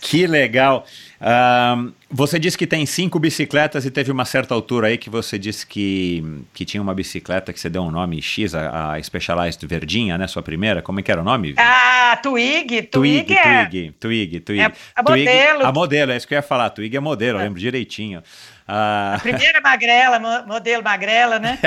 [0.00, 0.84] que legal.
[1.18, 5.38] Uh, você disse que tem cinco bicicletas e teve uma certa altura aí que você
[5.38, 6.22] disse que,
[6.52, 10.26] que tinha uma bicicleta que você deu um nome X, a, a Specialized Verdinha, né?
[10.26, 10.82] Sua primeira.
[10.82, 11.54] Como é que era o nome?
[11.56, 12.82] Ah, Twig.
[12.82, 14.60] Twig, Twig, é, Twig, Twig, Twig.
[14.60, 15.66] É a modelo.
[15.66, 16.70] a modelo, é isso que eu ia falar.
[16.70, 17.40] Twig é modelo, é.
[17.40, 18.22] eu lembro direitinho.
[18.68, 19.14] Ah.
[19.16, 21.58] A primeira magrela, modelo magrela, né?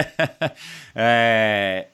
[0.93, 1.87] é,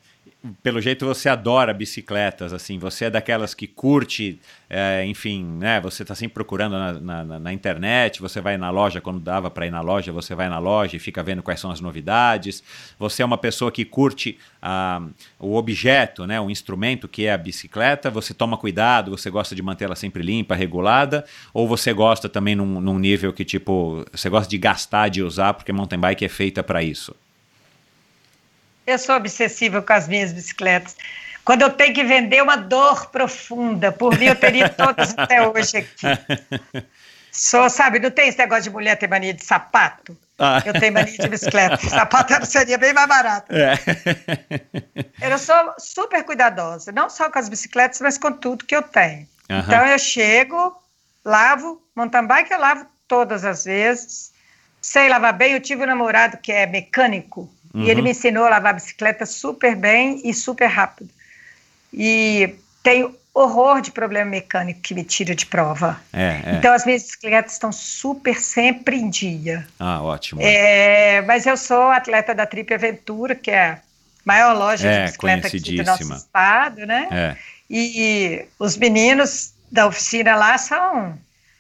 [0.62, 4.40] pelo jeito você adora bicicletas, assim, você é daquelas que curte,
[4.70, 5.80] é, enfim, né?
[5.82, 9.66] Você está sempre procurando na, na, na, internet, você vai na loja quando dava para
[9.66, 12.64] ir na loja, você vai na loja e fica vendo quais são as novidades.
[13.00, 15.02] Você é uma pessoa que curte ah,
[15.40, 16.40] o objeto, né?
[16.40, 18.10] O instrumento que é a bicicleta.
[18.10, 22.80] Você toma cuidado, você gosta de mantê-la sempre limpa, regulada, ou você gosta também num,
[22.82, 26.64] num nível que tipo você gosta de gastar, de usar, porque mountain bike é feita
[26.64, 27.16] para isso.
[28.86, 30.96] Eu sou obsessiva com as minhas bicicletas.
[31.44, 35.78] Quando eu tenho que vender uma dor profunda, por mim eu teria todas até hoje
[35.78, 36.86] aqui.
[37.32, 40.18] Sou, sabe, não tem esse negócio de mulher ter mania de sapato?
[40.40, 40.64] Ah.
[40.66, 41.78] Eu tenho mania de bicicleta.
[41.90, 43.54] sapato seria bem mais barato.
[43.54, 43.74] É.
[45.22, 49.28] Eu sou super cuidadosa, não só com as bicicletas, mas com tudo que eu tenho.
[49.50, 49.60] Uhum.
[49.60, 50.82] Então eu chego,
[51.26, 54.32] lavo, mountain bike eu lavo todas as vezes.
[54.82, 57.84] Sei lavar bem, eu tive um namorado que é mecânico, Uhum.
[57.84, 61.10] E ele me ensinou a lavar bicicleta super bem e super rápido.
[61.94, 66.00] E tenho horror de problema mecânico que me tira de prova.
[66.14, 66.56] É, é.
[66.56, 69.68] Então as minhas bicicletas estão super sempre em dia.
[69.78, 70.42] Ah, ótimo.
[70.42, 73.80] É, mas eu sou atleta da Trip Aventura, que é a
[74.24, 77.10] maior loja de é, bicicleta aqui do nosso estado, né?
[77.12, 77.36] É.
[77.70, 81.18] E os meninos da oficina lá são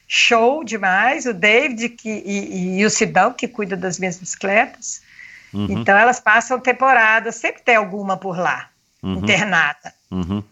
[0.07, 1.25] show demais.
[1.25, 5.03] O David que, e, e o Sidão, que cuida das minhas bicicletas.
[5.53, 5.67] Uhum.
[5.69, 8.69] Então elas passam temporada, sempre tem alguma por lá,
[9.01, 9.15] uhum.
[9.15, 9.93] internada.
[10.11, 10.43] Uhum.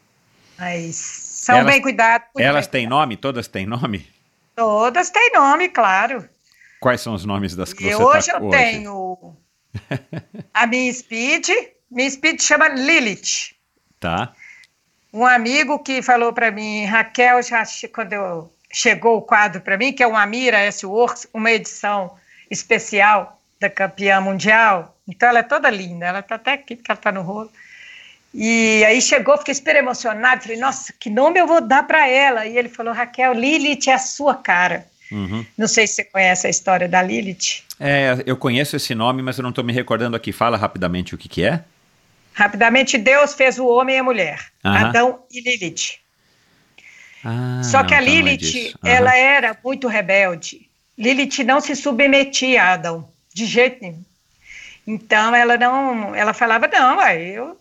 [0.57, 2.27] Mas são elas, bem cuidadas.
[2.37, 3.17] Elas têm nome?
[3.17, 4.07] Todas têm nome?
[4.55, 6.27] Todas têm nome, claro.
[6.79, 8.57] Quais são os nomes das que e você hoje tá eu hoje?
[8.57, 9.37] tenho
[10.53, 11.49] a minha Speed,
[11.89, 13.55] minha Speed chama Lilith.
[13.99, 14.33] Tá.
[15.13, 17.63] Um amigo que falou para mim, Raquel, já
[17.93, 22.15] quando eu, chegou o quadro para mim, que é uma Mira S-Works, uma edição
[22.49, 24.95] especial da campeã mundial.
[25.07, 27.51] Então ela é toda linda, ela está até aqui porque ela está no rolo.
[28.33, 32.45] E aí chegou, fiquei super emocionado, falei, nossa, que nome eu vou dar para ela?
[32.45, 34.87] E ele falou, Raquel, Lilith é a sua cara.
[35.11, 35.45] Uhum.
[35.57, 37.63] Não sei se você conhece a história da Lilith.
[37.79, 40.31] É, eu conheço esse nome, mas eu não estou me recordando aqui.
[40.31, 41.63] Fala rapidamente o que, que é.
[42.33, 44.71] Rapidamente, Deus fez o homem e a mulher, uhum.
[44.71, 45.99] Adão e Lilith.
[47.23, 48.89] Ah, Só que a é Lilith, uhum.
[48.89, 50.67] ela era muito rebelde.
[50.97, 54.03] Lilith não se submetia a Adão de jeito nenhum.
[54.85, 57.59] Então ela não, ela falava não, eu,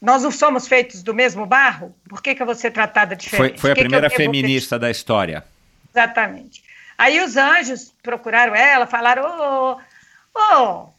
[0.00, 1.94] nós não somos feitos do mesmo barro.
[2.08, 3.58] Por que que eu vou ser tratada diferente?
[3.58, 5.44] Foi, foi a primeira feminista da história.
[5.90, 6.64] Exatamente.
[6.96, 10.90] Aí os anjos procuraram ela, falaram, ô, ô,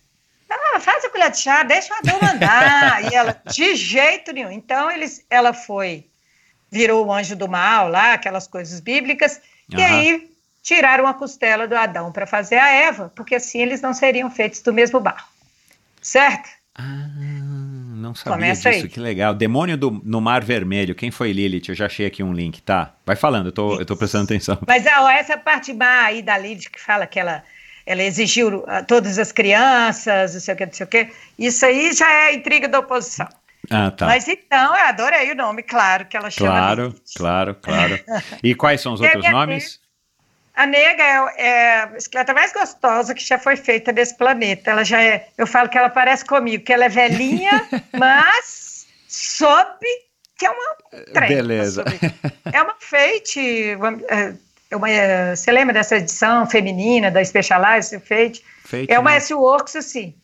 [0.74, 3.04] oh, faz a colher de chá, deixa o Adão mandar.
[3.12, 4.52] e ela, de jeito nenhum.
[4.52, 6.06] Então eles, ela foi,
[6.70, 9.80] virou o anjo do mal lá, aquelas coisas bíblicas, uhum.
[9.80, 10.35] e aí
[10.66, 14.62] tiraram a costela do Adão para fazer a Eva, porque assim eles não seriam feitos
[14.62, 15.28] do mesmo barro.
[16.02, 16.50] Certo?
[16.74, 17.08] Ah,
[17.96, 18.90] não sabia Começa disso, aí.
[18.90, 19.36] que legal.
[19.36, 21.70] Demônio do, no Mar Vermelho, quem foi Lilith?
[21.70, 22.94] Eu já achei aqui um link, tá?
[23.06, 24.58] Vai falando, eu tô, eu tô prestando atenção.
[24.68, 27.44] Mas ó, essa parte má aí da Lilith que fala que ela,
[27.86, 31.64] ela exigiu a todas as crianças, não sei o que, não sei o que, isso
[31.64, 33.30] aí já é intriga da oposição.
[33.70, 34.08] Ah, tá.
[34.08, 37.02] Mas então, eu adorei o nome, claro, que ela chama Claro, Lilith.
[37.16, 38.00] claro, claro.
[38.44, 39.85] E quais são os outros nomes?
[40.56, 44.72] A nega é, é, a bicicleta mais gostosa que já foi feita nesse planeta.
[44.72, 47.52] Ela já é, eu falo que ela parece comigo, que ela é velhinha,
[47.98, 49.88] mas sobe
[50.38, 50.76] que é uma
[51.14, 51.30] trem.
[51.30, 51.84] Beleza.
[52.52, 52.76] É uma
[53.78, 54.34] uma- é,
[54.72, 58.00] é uma, é, você lembra dessa edição feminina da Specialized?
[58.06, 58.44] Fate,
[58.92, 59.18] É uma né?
[59.18, 60.16] S-Works, assim,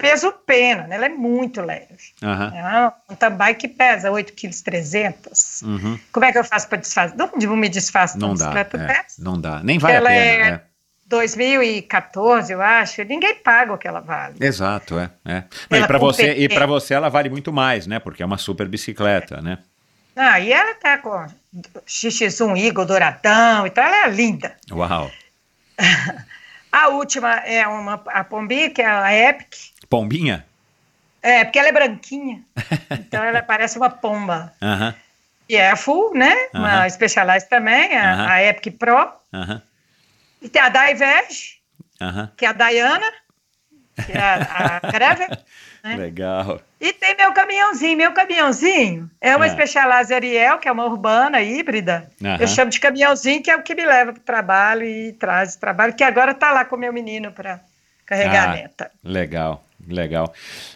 [0.00, 0.96] peso pena, né?
[0.96, 1.96] ela é muito leve.
[2.22, 2.52] Aham.
[2.54, 5.66] É uma mountain bike que pesa 8,3 kg.
[5.66, 5.98] Uhum.
[6.12, 7.14] Como é que eu faço para desfazer?
[7.16, 8.46] De onde eu me desfaço Não dá.
[8.46, 8.76] bicicleta?
[8.78, 9.60] é, não dá.
[9.62, 10.46] Nem vale Ela a pena.
[10.46, 10.60] é- é.
[11.06, 14.36] 2014, eu acho, ninguém paga o que ela vale.
[14.40, 15.10] Exato, é.
[15.24, 15.42] é.
[15.68, 17.98] Não, e para você, e para você ela vale muito mais, né?
[17.98, 19.58] Porque é uma super bicicleta, né?
[20.14, 21.26] Ah, e ela tá com
[21.84, 24.54] XX1 Eagle douradão, então ela é linda.
[24.70, 25.10] Uau.
[26.72, 29.54] A última é uma, a Pombi, que é a Epic.
[29.90, 30.46] Pombinha?
[31.22, 32.40] É, porque ela é branquinha.
[32.92, 34.54] Então ela parece uma pomba.
[34.62, 34.94] Aham,
[35.48, 36.34] E é a Full, né?
[36.54, 36.88] Uma Aham.
[36.90, 38.26] Specialized também, a, Aham.
[38.30, 39.12] a Epic Pro.
[40.40, 41.58] E tem a Diverge,
[42.36, 43.12] que é a Diana,
[44.06, 45.28] que é a, a Gravel.
[45.84, 45.96] né?
[45.96, 46.60] Legal.
[46.80, 47.98] E tem meu caminhãozinho.
[47.98, 49.50] Meu caminhãozinho é uma Ah.
[49.50, 52.08] Specialized Ariel, que é uma urbana híbrida.
[52.38, 55.54] Eu chamo de caminhãozinho, que é o que me leva para o trabalho e traz
[55.56, 57.60] o trabalho, que agora está lá com o meu menino para
[58.06, 58.52] carregar Ah.
[58.52, 58.90] a neta.
[59.04, 60.32] Legal, legal.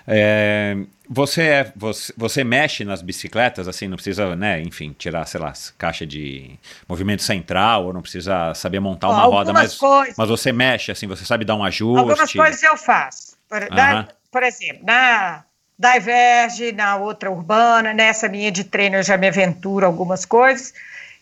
[0.06, 0.76] É,
[1.09, 5.52] você, é, você, você mexe nas bicicletas, assim, não precisa, né, enfim, tirar, sei lá,
[5.76, 6.59] caixa de
[6.89, 10.14] movimento central, ou não precisa saber montar uma roda, mas, coisas.
[10.16, 11.98] mas você mexe, assim, você sabe dar um ajuste.
[11.98, 13.36] Algumas coisas eu faço.
[13.48, 13.72] Por, Aham.
[13.72, 15.44] na- por exemplo, na
[15.78, 20.72] Diverge, na outra urbana, nessa minha de treino eu já me aventuro algumas coisas.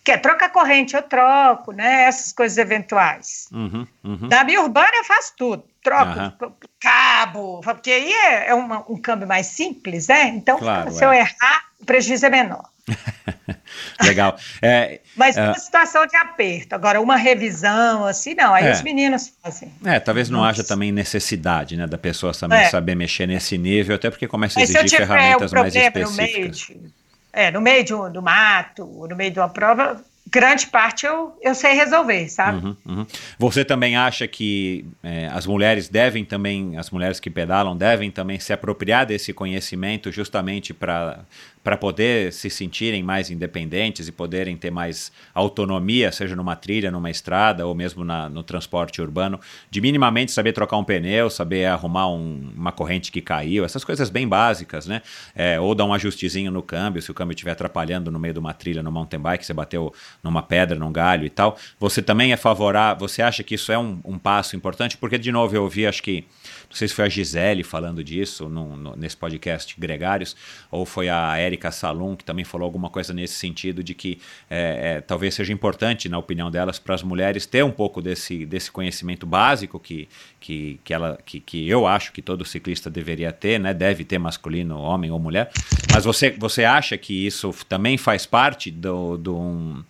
[0.04, 2.04] Que é trocar corrente, eu troco, né?
[2.04, 3.46] Essas coisas eventuais.
[3.52, 4.28] Uhum, uhum.
[4.28, 5.64] Na minha urbana eu faço tudo.
[5.82, 6.36] Troco Aham.
[6.80, 10.28] cabo, porque aí é, é uma- um câmbio mais simples, né?
[10.28, 11.06] Então, Claro, se é.
[11.06, 12.68] eu errar, o prejuízo é menor.
[14.02, 14.36] Legal.
[14.60, 15.44] É, Mas É.
[15.44, 16.74] uma situação de aperto.
[16.74, 18.52] Agora, uma revisão, assim, não.
[18.54, 18.72] Aí É.
[18.72, 19.72] os meninos fazem.
[19.84, 20.50] é, talvez não Nossa.
[20.50, 24.62] haja também necessidade, né, da pessoa também saber mexer nesse nível, até porque começa a
[24.62, 26.92] exigir um ferramentas mais meio, específicas.
[27.32, 31.36] É, no meio de um- do mato, no meio de uma prova, grande parte eu,
[31.42, 32.64] eu sei resolver, sabe?
[32.64, 33.06] Uhum, uhum.
[33.38, 38.38] Você também acha que é, as mulheres devem também, as mulheres que pedalam devem também
[38.38, 41.20] se apropriar desse conhecimento justamente para
[41.62, 47.10] para poder se sentirem mais independentes e poderem ter mais autonomia, seja numa trilha, numa
[47.10, 49.38] estrada ou mesmo na- no transporte urbano,
[49.70, 54.10] de minimamente saber trocar um pneu, saber arrumar um- uma corrente que caiu, essas coisas
[54.10, 55.02] bem básicas, né?
[55.34, 58.40] É, ou dar um ajustezinho no câmbio, se o câmbio estiver atrapalhando no meio de
[58.40, 61.56] uma trilha no mountain bike, você bateu numa pedra, num galho e tal.
[61.78, 64.96] Você também é favorável, você acha que isso é um, um passo importante?
[64.96, 66.24] Porque, de novo, eu ouvi, acho que,
[66.72, 70.34] não sei se foi a Gisele falando disso no- nesse podcast Gregários,
[70.70, 74.18] ou foi a Érica Salum, que também falou alguma coisa nesse sentido, de que
[74.48, 78.46] é, é, talvez seja importante, na opinião delas, para as mulheres ter um pouco desse,
[78.46, 80.08] desse conhecimento básico que,
[80.40, 83.74] que, que, ela, que, que eu acho que todo ciclista deveria ter, né?
[83.74, 85.50] deve ter masculino, homem ou mulher.
[85.92, 89.84] Mas você, você acha que isso também faz parte do, do um,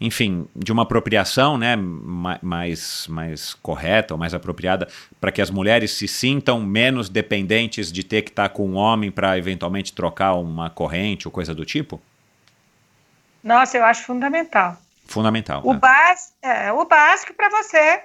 [0.00, 4.88] enfim, de uma apropriação né, ma- mais, mais correta ou mais apropriada
[5.20, 9.10] para que as mulheres se sintam menos dependentes de ter que estar com um homem
[9.10, 12.00] para eventualmente trocar uma corrente ou coisa do tipo?
[13.44, 14.76] Nossa, eu acho fundamental.
[15.06, 15.62] Fundamental.
[15.64, 15.78] O, né?
[15.78, 18.00] bás- é, o básico para você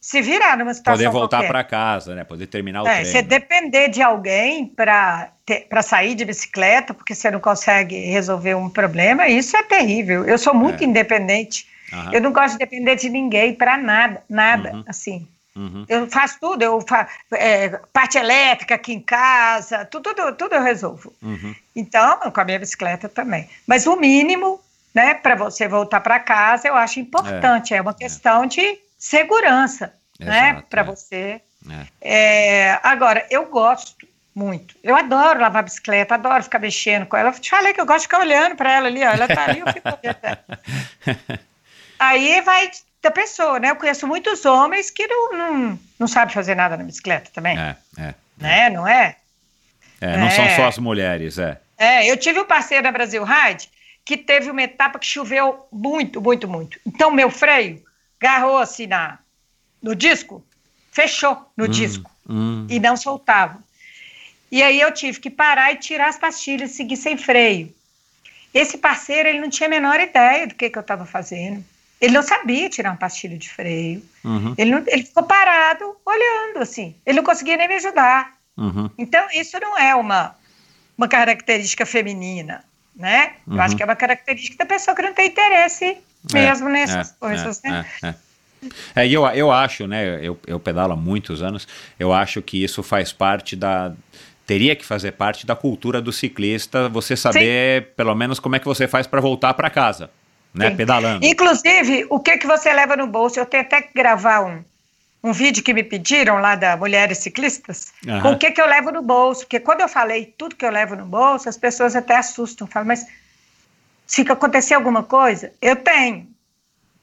[0.00, 2.24] se virar numa situação Poder voltar para casa, né?
[2.24, 3.10] Poder terminar o É, treino.
[3.10, 5.30] você depender de alguém para
[5.82, 10.24] sair de bicicleta, porque você não consegue resolver um problema, isso é terrível.
[10.24, 10.86] Eu sou muito É.
[10.86, 11.66] independente.
[11.92, 12.10] Aham.
[12.14, 14.84] Eu não gosto de depender de ninguém para nada, nada, Uhum.
[14.86, 15.28] assim.
[15.54, 15.84] Uhum.
[15.88, 17.10] Eu faço tudo, eu faço
[17.92, 21.12] parte elétrica aqui em casa, tudo, tudo, tudo eu resolvo.
[21.20, 21.54] Uhum.
[21.74, 23.48] Então, com a minha bicicleta também.
[23.66, 24.60] Mas o mínimo,
[24.94, 27.74] né, para você voltar para casa, eu acho importante.
[27.74, 30.84] É, uma questão de segurança, né, para é.
[30.84, 31.40] você.
[31.68, 31.86] É.
[32.00, 34.76] É, agora, eu gosto muito.
[34.82, 37.30] Eu adoro lavar bicicleta, adoro ficar mexendo com ela.
[37.30, 39.10] Eu te falei que eu gosto de ficar olhando para ela ali, ó.
[39.10, 41.40] Ela tá ali, eu fico olhando.
[41.98, 42.70] Aí vai
[43.02, 43.70] da pessoa, né?
[43.70, 47.76] Eu conheço muitos homens que não, não, não sabem fazer nada na bicicleta também, É,
[47.98, 48.14] é.
[48.36, 48.70] né?
[48.70, 49.16] Não é?
[50.00, 50.56] É, não são É.
[50.56, 51.58] só as mulheres, é.
[51.76, 53.70] É, eu tive um parceiro na Brasil Ride
[54.04, 56.78] que teve uma etapa que choveu muito, muito, muito.
[56.86, 57.82] Então, meu freio
[58.20, 59.18] agarrou assim na,
[59.82, 60.44] no disco,
[60.92, 63.58] fechou no disco Hum, e não soltava.
[64.52, 67.74] E aí eu tive que parar e tirar as pastilhas e seguir sem freio.
[68.54, 71.64] Esse parceiro, ele não tinha a menor ideia do que, que eu estava fazendo.
[72.00, 74.02] Ele não sabia tirar uma pastilha de freio.
[74.24, 76.94] uhum, Ele, não- ele ficou parado, olhando assim.
[77.06, 78.36] Ele não conseguia nem me ajudar.
[78.56, 78.90] uhum.
[78.98, 80.36] Então, isso não é uma,
[80.96, 82.64] uma característica feminina,
[82.94, 83.34] né?
[83.46, 83.60] Eu Uhum.
[83.60, 85.96] acho que é uma característica da pessoa que não tem interesse
[86.32, 87.86] mesmo nessas é, coisas, é, né?
[88.02, 88.14] É, é.
[88.94, 90.18] É, eu, eu acho, né?
[90.22, 91.66] Eu, eu pedalo há muitos anos,
[91.98, 93.92] eu acho que isso faz parte da.
[94.46, 97.88] teria que fazer parte da cultura do ciclista, você saber Sim.
[97.96, 100.10] pelo menos como é que você faz para voltar para casa,
[100.52, 100.70] né?
[100.70, 100.76] Sim.
[100.76, 101.24] Pedalando.
[101.24, 103.40] Inclusive, o que, que você leva no bolso?
[103.40, 104.62] Eu tenho até que gravar um,
[105.22, 108.20] um vídeo que me pediram lá da Mulheres Ciclistas, uhum.
[108.20, 109.42] com o que, que eu levo no bolso.
[109.42, 112.88] Porque quando eu falei tudo que eu levo no bolso, as pessoas até assustam, falam,
[112.88, 113.06] mas
[114.10, 116.28] se acontecer alguma coisa, eu tenho.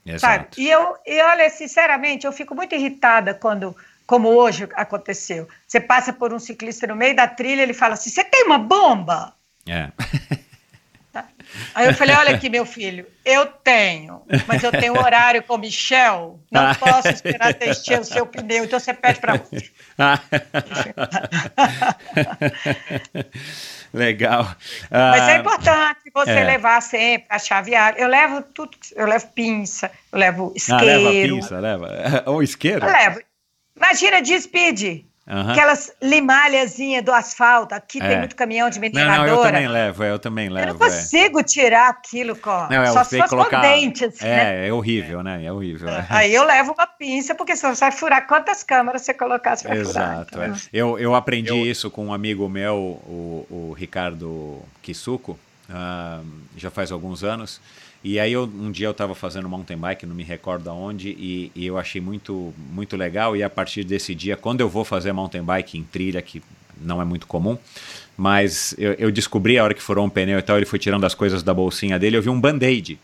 [0.04, 0.20] Exato.
[0.20, 0.48] Sabe?
[0.58, 3.74] E eu, e olha, sinceramente, eu fico muito irritada quando
[4.06, 5.48] como hoje aconteceu.
[5.66, 8.58] Você passa por um ciclista no meio da trilha, ele fala assim: Você tem uma
[8.58, 9.32] bomba?
[9.66, 9.90] É.
[11.10, 11.24] Tá?
[11.74, 15.58] Aí eu falei: Olha aqui, meu filho, eu tenho, mas eu tenho horário com o
[15.58, 16.74] Michel, não ah.
[16.74, 19.64] posso esperar você encher o seu pneu, então você pede para outro.
[23.92, 24.44] Legal.
[24.90, 26.44] Mas é ah, importante você é.
[26.44, 27.94] levar sempre a chavear.
[27.96, 30.82] Eu levo tudo, eu levo pinça, eu levo isqueiro.
[30.82, 32.22] Ah, leva pinça, leva.
[32.26, 32.84] Ou isqueiro?
[32.84, 33.20] Eu levo
[33.78, 35.04] Imagina de speed.
[35.28, 35.50] Uhum.
[35.50, 37.74] Aquelas limalhazinhas do asfalto.
[37.74, 38.08] Aqui é.
[38.08, 39.18] tem muito caminhão de mineradora.
[39.18, 40.68] Não, não, eu também levo, eu também levo.
[40.68, 41.42] Eu não consigo é.
[41.42, 43.56] tirar aquilo com, não, é, só se fosse colocar...
[43.56, 44.22] com dentes.
[44.22, 44.68] É, né?
[44.68, 45.44] é horrível, né?
[45.44, 45.86] É horrível.
[45.90, 46.06] É.
[46.08, 49.76] Aí eu levo uma pinça, porque senão você vai furar quantas câmeras você colocasse para
[49.84, 50.12] furar.
[50.12, 50.28] Exato.
[50.30, 50.56] Então, é.
[50.72, 51.66] eu, eu aprendi eu...
[51.66, 55.38] isso com um amigo meu, o, o Ricardo Kisuko,
[55.68, 56.24] uh,
[56.56, 57.60] já faz alguns anos.
[58.02, 61.50] E aí eu, um dia eu estava fazendo mountain bike, não me recordo aonde, e,
[61.54, 63.36] e, eu achei muito, muito legal.
[63.36, 66.42] E a partir desse dia, quando eu vou fazer mountain bike em trilha, que
[66.80, 67.58] não é muito comum,
[68.16, 71.04] mas eu, eu descobri a hora que furou um pneu e tal, ele foi tirando
[71.04, 72.98] as coisas da bolsinha dele, eu vi um band-aid.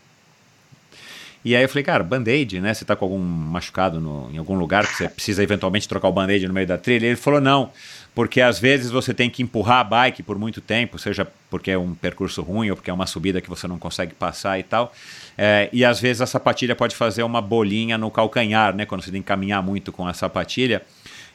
[1.43, 2.73] E aí eu falei, cara, band-aid, né?
[2.73, 6.11] Você tá com algum machucado no, em algum lugar que você precisa eventualmente trocar o
[6.11, 7.05] band-aid no meio da trilha?
[7.05, 7.69] E ele falou, não,
[8.15, 11.77] porque às vezes você tem que empurrar a bike por muito tempo, seja porque é
[11.77, 14.93] um percurso ruim ou porque é uma subida que você não consegue passar e tal.
[15.37, 18.85] É, e às vezes a sapatilha pode fazer uma bolinha no calcanhar, né?
[18.85, 20.81] Quando você tem que caminhar muito com a sapatilha.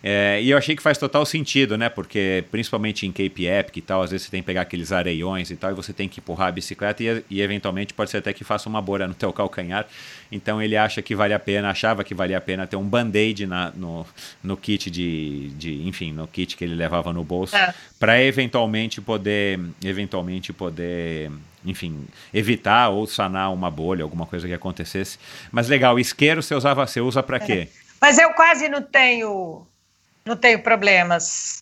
[0.02, 1.90] É, e eu achei que faz total sentido, né?
[1.90, 5.50] Porque principalmente em Cape Epic e tal, às vezes você tem que pegar aqueles areiões
[5.50, 8.32] e tal, e você tem que empurrar a bicicleta e, e eventualmente pode ser até
[8.32, 9.86] que faça uma bolha no teu calcanhar.
[10.30, 13.46] Então ele acha que vale a pena, achava que valia a pena ter um band-aid
[13.46, 14.06] no,
[14.42, 17.74] no kit de, de, enfim, no kit que ele levava no bolso, é.
[17.98, 21.30] para eventualmente poder, eventualmente poder
[21.64, 25.18] enfim, evitar ou sanar uma bolha, alguma coisa que acontecesse.
[25.52, 27.68] Mas legal, isqueiro você usava, você usa para quê?
[27.70, 27.80] É.
[28.00, 29.66] Mas eu quase não tenho
[30.24, 31.59] não tenho problemas.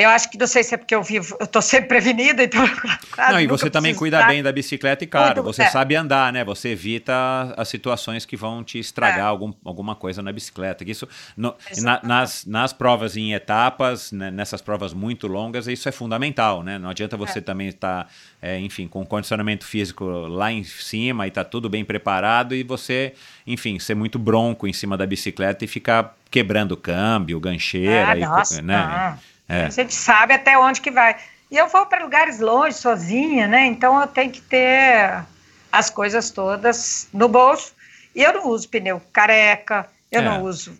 [0.00, 2.64] Eu acho que não sei se é porque eu vivo, eu tô sempre prevenida, então.
[3.30, 4.28] Não, e você também cuida estar.
[4.28, 5.68] bem da bicicleta e, claro, você é.
[5.68, 6.42] sabe andar, né?
[6.44, 7.12] Você evita
[7.56, 9.22] as situações que vão te estragar é.
[9.22, 10.88] algum, alguma coisa na bicicleta.
[10.88, 11.06] Isso,
[11.36, 16.62] no, na, nas, nas provas em etapas, né, nessas provas muito longas, isso é fundamental,
[16.62, 16.78] né?
[16.78, 17.42] Não adianta você é.
[17.42, 18.10] também estar,
[18.40, 23.12] é, enfim, com condicionamento físico lá em cima e tá tudo bem preparado e você,
[23.46, 28.62] enfim, ser muito bronco em cima da bicicleta e ficar quebrando câmbio, gancheira, é, nossa,
[28.62, 29.18] né?
[29.50, 29.64] É.
[29.64, 31.16] A gente sabe até onde que vai.
[31.50, 33.66] E eu vou para lugares longe, sozinha, né?
[33.66, 35.24] Então eu tenho que ter
[35.72, 37.74] as coisas todas no bolso.
[38.14, 40.24] E eu não uso pneu careca, eu é.
[40.24, 40.72] não uso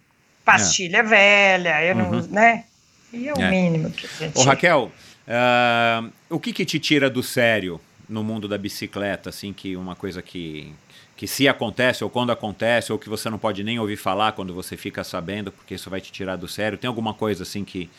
[0.44, 1.02] pastilha é.
[1.02, 2.02] velha, eu uhum.
[2.02, 2.64] não uso, né?
[3.12, 3.50] E é o é.
[3.50, 4.38] mínimo que a gente...
[4.38, 4.92] Ô, Raquel,
[5.26, 9.96] uh, o que que te tira do sério no mundo da bicicleta, assim, que uma
[9.96, 10.72] coisa que
[11.20, 14.54] que se acontece ou quando acontece ou que você não pode nem ouvir falar quando
[14.54, 16.78] você fica sabendo, porque isso vai te tirar do sério.
[16.78, 17.90] Tem alguma coisa assim que,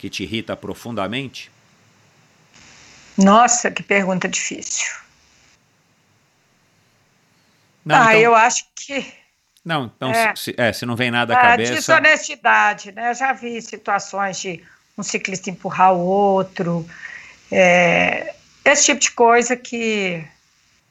[0.00, 1.50] que te irrita profundamente?
[3.18, 4.90] Nossa, que pergunta difícil.
[7.84, 8.20] Não, ah, então...
[8.20, 9.12] eu acho que.
[9.62, 11.74] Não, então é, se, é, se não vem nada à a cabeça.
[11.74, 13.10] Desonestidade, né?
[13.10, 14.64] Eu já vi situações de
[14.96, 16.88] um ciclista empurrar o outro.
[17.52, 20.24] É, esse tipo de coisa que,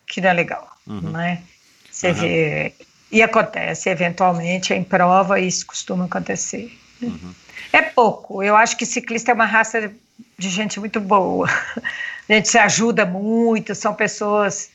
[0.06, 1.10] que não é legal, uhum.
[1.11, 1.41] né?
[1.90, 2.14] Você uhum.
[2.14, 2.76] vê.
[3.11, 6.72] E acontece, eventualmente, em prova, isso costuma acontecer.
[7.02, 7.34] Uhum.
[7.72, 8.44] É pouco.
[8.44, 9.91] Eu acho que ciclista é uma raça
[10.38, 11.48] de gente muito boa.
[12.30, 14.69] A gente se ajuda muito, são pessoas.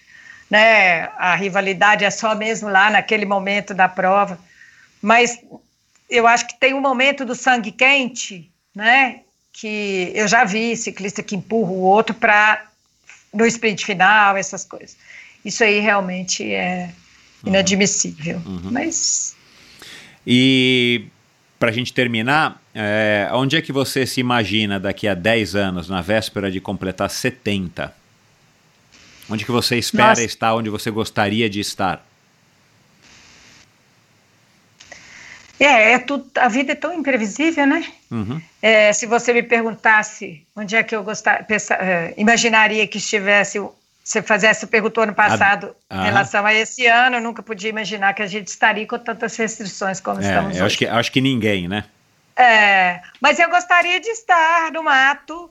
[0.51, 4.39] Né, a rivalidade é só mesmo lá naquele momento da prova.
[5.01, 5.39] Mas
[6.11, 9.21] eu acho que tem um momento do sangue quente, né?
[9.53, 12.67] Que eu já vi ciclista que empurra o outro para
[13.33, 14.97] no sprint final, essas coisas.
[15.45, 16.91] Isso aí realmente é,
[17.45, 18.41] inadmissível.
[18.47, 18.71] Uhum.
[18.71, 19.37] Mas.
[20.27, 21.07] E
[21.65, 25.89] para a gente terminar, é, onde é que você se imagina daqui a 10 anos,
[25.89, 27.91] na véspera de completar 70?
[29.31, 30.25] Onde que você espera Nossa.
[30.25, 32.05] estar, onde você gostaria de estar?
[35.59, 37.91] É, é tudo, a vida é tão imprevisível, né?
[38.11, 38.43] Uhum.
[38.61, 43.59] É, se você me perguntasse onde é que eu gostar, pensar, é, imaginaria que estivesse
[44.05, 48.13] você fizesse perguntou ano passado a, em relação a esse ano, eu nunca podia imaginar
[48.13, 50.75] que a gente estaria com tantas restrições como é, estamos eu hoje.
[50.75, 51.85] Acho que, acho que ninguém, né?
[52.37, 55.51] É, mas eu gostaria de estar no mato,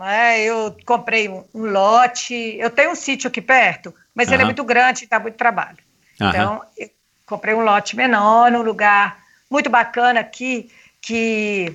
[0.00, 2.32] É, eu comprei um, um, lote.
[2.58, 5.78] Eu tenho um sítio aqui perto, mas ele é muito grande e dá muito trabalho.
[6.14, 6.88] Então, eu
[7.26, 9.18] comprei um lote menor, num lugar
[9.50, 10.70] muito bacana aqui,
[11.00, 11.74] que,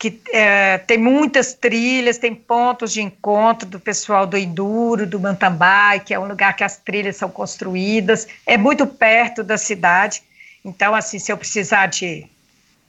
[0.00, 5.52] que é, tem muitas trilhas, tem pontos de encontro do pessoal do Enduro, do mountain
[6.02, 8.26] que é um lugar que as trilhas são construídas.
[8.46, 10.22] É muito perto da cidade.
[10.64, 12.26] Então, assim, se eu precisar de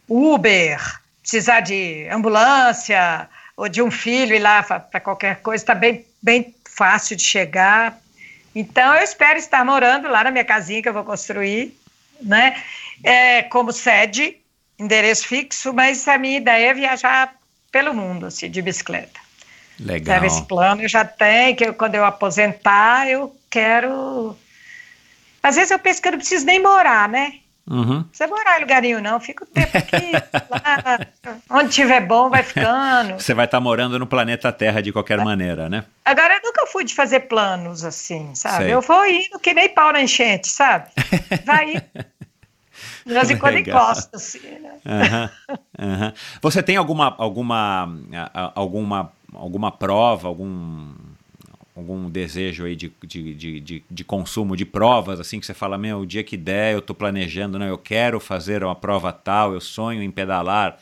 [0.07, 0.79] Uber,
[1.21, 3.27] precisar de ambulância
[3.57, 7.99] ou de um filho ir lá para qualquer coisa, está bem, bem fácil de chegar.
[8.55, 11.77] Então, eu espero estar morando lá na minha casinha que eu vou construir,
[12.21, 12.55] né?
[13.03, 14.37] É, como sede,
[14.81, 17.33] endereço fixo, mas a minha ideia é viajar
[17.71, 19.19] pelo mundo, assim, de bicicleta.
[19.79, 20.15] Legal.
[20.15, 24.35] Sabe, esse plano eu já tenho, que eu, quando eu aposentar, eu quero...
[25.41, 27.33] Às vezes eu penso que eu não preciso nem morar, né?
[27.67, 27.85] Uhum.
[27.85, 29.19] Não precisa morar em lugar nenhum, não.
[29.19, 30.11] Fica o tempo aqui,
[30.49, 30.99] lá,
[31.49, 33.13] onde tiver bom, vai ficando.
[33.13, 35.85] Você vai estar tá morando no planeta Terra de qualquer maneira, né?
[36.03, 38.65] Agora, eu nunca fui de fazer planos assim, sabe?
[38.65, 38.73] Sei.
[38.73, 40.89] Eu vou indo que nem pau na enchente, sabe?
[41.45, 42.05] Vai indo.
[43.05, 44.79] De vez em quando encosta, assim, né?
[44.85, 46.13] Uhum, uhum.
[46.41, 47.89] Você tem alguma, alguma,
[48.55, 50.93] alguma, alguma prova, algum
[51.75, 55.77] algum desejo aí de, de, de, de, de consumo de provas, assim, que você fala,
[55.77, 59.53] meu, o dia que der, eu estou planejando, não, eu quero fazer uma prova tal,
[59.53, 60.77] eu sonho em pedalar,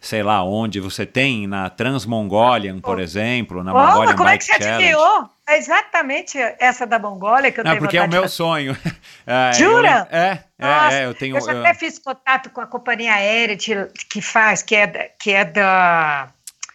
[0.00, 4.38] sei lá onde, você tem na Transmongolian, por exemplo, na Opa, Mongolian como Bike é
[4.38, 4.84] que você Challenge.
[4.84, 5.30] adivinhou?
[5.46, 8.34] É exatamente essa da Mongólia que eu não, tenho porque é o meu fazer.
[8.34, 8.76] sonho.
[9.26, 10.08] é, Jura?
[10.10, 11.36] Eu, é, Nossa, é, é, eu tenho...
[11.36, 11.60] Eu já eu...
[11.60, 15.44] até fiz contato com a companhia aérea de, que faz, que é, da, que é
[15.44, 16.28] da...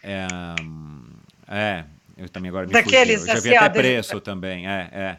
[0.04, 0.26] É,
[1.48, 1.84] é,
[2.16, 3.34] eu também agora me Daqueles, fugiu.
[3.34, 5.16] Eu já vi assim, até ó, preço também, é, é.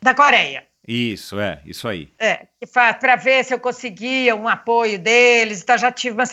[0.00, 0.64] Da Coreia.
[0.86, 2.12] Isso, é, isso aí.
[2.18, 5.62] É, para ver se eu conseguia um apoio deles.
[5.62, 6.24] Então, já tive uma.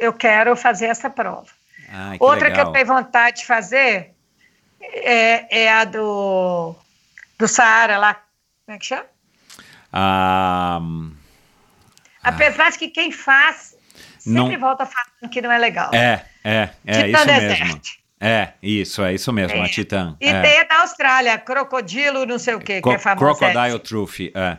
[0.00, 1.48] Eu quero fazer essa prova.
[1.90, 2.64] Ai, que Outra legal.
[2.64, 4.14] que eu tenho vontade de fazer
[4.92, 6.74] é, é a do,
[7.38, 8.14] do Saara lá.
[8.64, 9.06] Como é que chama?
[9.92, 10.80] Ah,
[12.22, 13.76] Apesar de que quem faz
[14.18, 15.90] sempre Não- volta falando que não é legal.
[15.94, 17.60] é, é, é Titã isso Desert.
[17.60, 17.80] mesmo.
[18.20, 19.64] É, isso, é isso mesmo, É.
[19.64, 20.16] a Titã.
[20.20, 20.42] E é.
[20.42, 23.38] tem a da Austrália, Crocodilo, não sei o quê, que Co- é famosa.
[23.38, 24.58] Crocodile Trophy, é.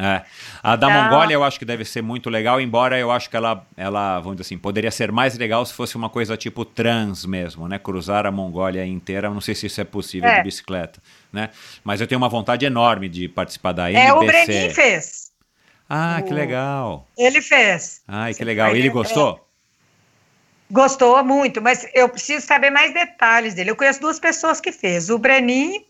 [0.00, 0.22] É.
[0.62, 3.36] A da Então- Mongólia eu acho que deve ser muito legal, embora eu acho que
[3.36, 7.26] ela, ela, vamos dizer assim, poderia ser mais legal se fosse uma coisa tipo trans
[7.26, 7.80] mesmo, né?
[7.80, 10.36] Cruzar a Mongólia inteira, não sei se isso é possível É.
[10.36, 11.00] de bicicleta,
[11.32, 11.50] né?
[11.82, 14.46] Mas eu tenho uma vontade enorme de participar da É, o NBC.
[14.46, 15.28] Brenin fez.
[15.90, 17.08] Ah, que O- legal.
[17.18, 18.00] Ele fez.
[18.06, 18.76] Ai, que legal.
[18.76, 19.44] Ele gostou?
[20.70, 23.70] Gostou muito, mas eu preciso saber mais detalhes dele.
[23.70, 25.82] Eu conheço duas pessoas que fez, o Breninho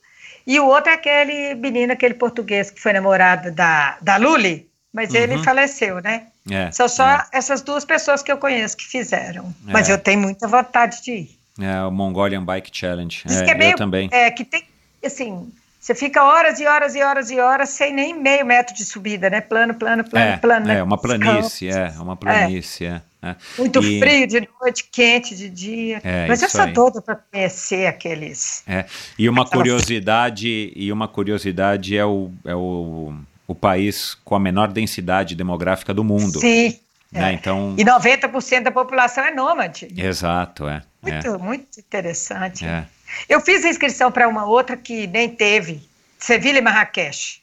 [0.49, 5.15] e o outro é aquele menino, aquele português que foi namorado da, da Luli, mas
[5.15, 5.45] ele Uhum.
[5.45, 6.27] faleceu, né?
[6.51, 6.71] É.
[6.73, 7.25] São só é.
[7.33, 9.55] essas duas pessoas que eu conheço que fizeram.
[9.69, 9.73] É.
[9.73, 11.39] Mas eu tenho muita vontade de ir.
[11.61, 13.23] É, o Mongolian Bike Challenge.
[13.27, 14.09] Diz É, que é meio, eu também.
[14.11, 14.63] É, que tem,
[15.05, 18.85] assim, você fica horas e horas e horas e horas sem nem meio metro de
[18.85, 19.41] subida, né?
[19.43, 20.67] Plano, plano, plano, É, plano.
[20.67, 20.79] né?
[20.79, 23.03] é uma planície, é, uma planície, é.
[23.23, 23.35] É.
[23.59, 26.01] Muito E- frio de noite, quente de dia.
[26.05, 26.73] É, Mas eu aí.
[26.73, 28.63] doida para conhecer aqueles.
[28.67, 28.85] É,
[29.19, 33.15] e uma Aquelas- curiosidade, e uma curiosidade é o, é o,
[33.47, 36.39] o país com a menor densidade demográfica do mundo.
[36.41, 36.79] Sim.
[37.11, 37.31] né?
[37.31, 37.33] é.
[37.33, 39.89] Então, E 90% da população é nômade.
[39.97, 40.83] exato, é.
[41.03, 42.65] Muito, muito interessante.
[42.65, 42.87] é, é.
[43.29, 45.81] Eu fiz a inscrição para uma outra que nem teve,
[46.19, 47.41] Sevilha e Marrakech.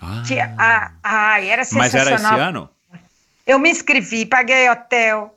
[0.00, 2.40] Ah, Que, a, ai, era mas era esse sensacional.
[2.48, 2.70] ano?
[3.48, 5.34] Eu me inscrevi, paguei hotel,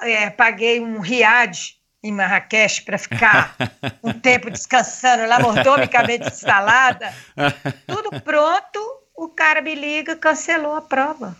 [0.00, 3.56] é, paguei um riad em Marrakech para ficar
[4.02, 7.12] um tempo descansando lá, mordomicamente instalada.
[7.88, 8.78] Tudo pronto,
[9.16, 11.36] o cara me liga, cancelou a prova.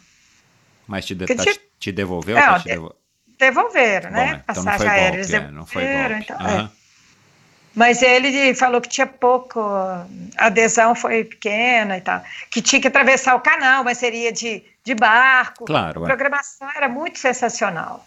[0.87, 2.37] Mas te, de- tá- tipo- te devolveu?
[2.37, 2.95] Não, tá te de- devo-
[3.39, 4.43] Devolveram, Bom, né?
[4.49, 6.15] então não Passagem foi aérea, golpe, eles é, não foi golpe.
[6.23, 6.71] então, é.
[7.75, 10.07] Mas ele falou que tinha pouco, a
[10.39, 12.23] adesão foi pequena e tal.
[12.51, 15.65] Que tinha que atravessar o canal, mas seria de, de barco.
[15.65, 16.07] Claro, A é.
[16.07, 18.07] programação era muito sensacional.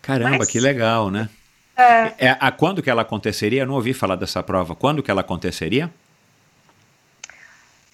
[0.00, 1.28] Caramba, Mas- que legal, né?
[1.76, 3.62] É, É, a quando que ela aconteceria?
[3.62, 4.74] Eu não ouvi falar dessa prova.
[4.76, 5.90] Quando que ela aconteceria?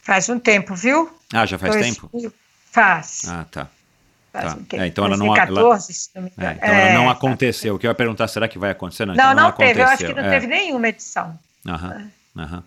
[0.03, 1.11] faz um tempo, viu?
[1.33, 2.11] Ah, já faz Dois tempo?
[2.13, 2.33] mil-
[2.73, 3.23] Faz.
[3.29, 3.69] Ah, tá.
[4.33, 4.57] Tá.
[4.57, 4.81] um.
[4.81, 7.75] É, então ela não- 2014, se não me É, então ela não É, aconteceu.
[7.75, 9.07] O que eu ia perguntar, será que vai acontecer?
[9.07, 9.81] Não, Não, então não, não, teve.
[9.81, 10.31] Eu acho que não É.
[10.31, 11.39] teve nenhuma edição.
[11.67, 12.65] Aham, aham.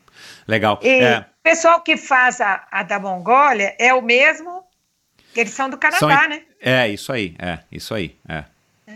[0.47, 0.79] Legal.
[0.81, 4.63] E É, o pessoal que faz a, a da Mongólia é o mesmo.
[5.35, 6.41] Eles são do Canadá, são- né?
[6.61, 8.43] é, isso aí, é, isso aí, é,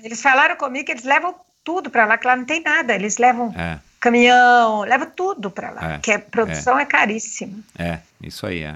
[0.04, 1.34] Eles falaram comigo que eles levam
[1.64, 2.94] tudo para lá, que lá não tem nada.
[2.94, 7.60] Eles levam é, caminhão, levam tudo para lá, É, que a produção é, caríssima.
[7.80, 8.62] é, isso aí.
[8.64, 8.76] É.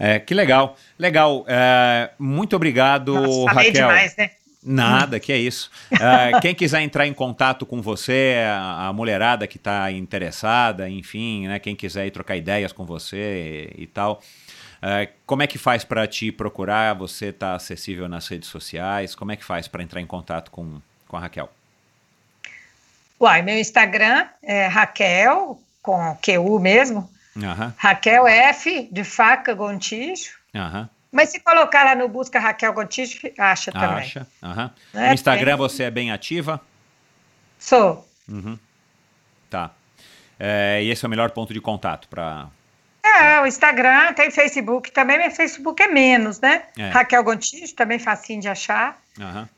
[0.00, 0.18] É.
[0.18, 1.44] Que legal, legal.
[1.46, 3.72] é, muito obrigado, Nossa, Raquel.
[3.72, 4.30] demais, né?
[4.62, 5.70] Nada, que é isso.
[5.92, 11.48] Uh, quem quiser entrar em contato com você, a, a mulherada que está interessada, enfim,
[11.48, 14.22] né, quem quiser ir trocar ideias com você e, e tal,
[14.82, 16.94] uh, como é que faz para te procurar?
[16.94, 19.14] Você está acessível nas redes sociais?
[19.14, 21.50] Como é que faz para entrar em contato com, com a Raquel?
[23.18, 27.08] Uai, meu Instagram é Raquel, com QU mesmo.
[27.36, 27.72] Uhum.
[27.76, 30.32] Raquel F, de faca Gontijo.
[30.54, 30.88] Uhum.
[31.12, 34.04] Mas se colocar lá no Busca Raquel Gontijo, acha também.
[34.04, 34.26] Acha.
[34.42, 34.70] Uhum.
[34.94, 35.08] Né?
[35.08, 36.60] No Instagram Tem- você é bem ativa?
[37.58, 38.08] Sou.
[38.28, 38.58] Uhum.
[39.48, 39.70] Tá.
[40.38, 42.48] É, e esse é o melhor ponto de contato para.
[43.02, 46.62] É, o Instagram, tem Facebook também, mas Facebook é menos, né?
[46.78, 46.90] É.
[46.90, 48.98] Raquel Gontijo, também facinho de achar.
[49.18, 49.48] Uhum.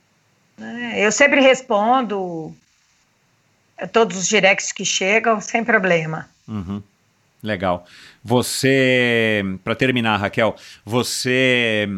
[0.96, 2.54] Eu sempre respondo
[3.78, 6.28] a todos os directs que chegam, sem problema.
[6.48, 6.82] Uhum.
[7.42, 7.84] Legal.
[8.22, 10.54] Você, para terminar, Raquel,
[10.84, 11.88] você,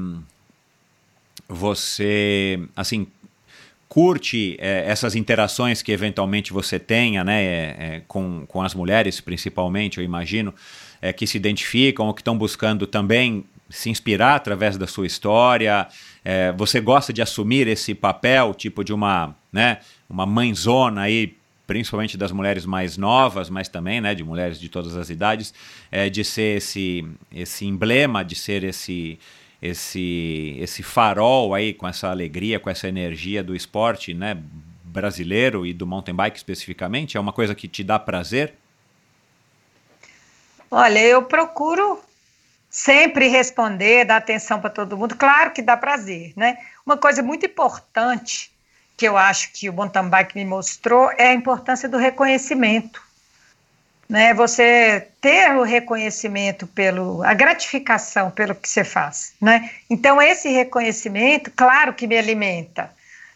[1.47, 3.07] você, assim,
[3.95, 9.21] curte é, essas interações que eventualmente você tenha, né, é, é, com, com as mulheres,
[9.21, 10.55] principalmente, eu imagino,
[11.01, 15.87] é, que se identificam ou que estão buscando também se inspirar através da sua história.
[16.25, 22.17] É, você gosta de assumir esse papel, tipo de uma, né, uma mãezona aí, principalmente
[22.17, 25.55] das mulheres mais novas, mas também, né, de mulheres de todas as idades,
[25.91, 29.19] é, de ser esse, esse emblema, de ser esse
[29.63, 34.37] esse esse farol aí com essa alegria, com essa energia do esporte, né,
[34.85, 38.55] brasileiro e do mountain bike especificamente, é uma coisa que te dá prazer?
[40.71, 42.01] Olha, eu procuro
[42.69, 45.17] sempre responder, dar atenção para todo mundo.
[45.17, 46.59] Claro que dá prazer, né?
[46.85, 48.54] Uma coisa muito importante
[48.97, 53.03] que eu acho que o mountain bike me mostrou é a importância do reconhecimento.
[54.09, 54.35] Né?
[54.35, 59.71] Você ter o reconhecimento pelo a gratificação pelo que você faz, né?
[59.89, 62.91] Então esse reconhecimento, claro que me alimenta,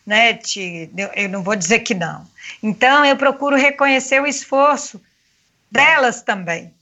[0.06, 0.34] né?
[0.34, 2.26] Te, eu, não vou dizer que não.
[2.62, 5.00] Então eu procuro reconhecer o esforço
[5.70, 6.72] delas também,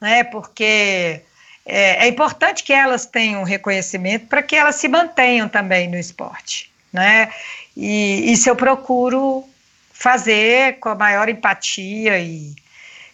[0.00, 0.22] né?
[0.22, 1.20] Porque
[1.66, 6.72] é, é importante que elas tenham reconhecimento para que elas se mantenham também no esporte,
[6.92, 7.32] né?
[7.76, 9.44] E isso eu procuro
[9.92, 12.54] fazer com a maior empatia e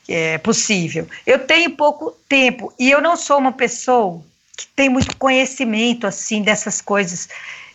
[0.09, 1.09] é, possível.
[1.27, 4.23] Eu tenho pouco tempo e eu não sou uma pessoa
[4.57, 7.29] que tem muito conhecimento assim dessas coisas.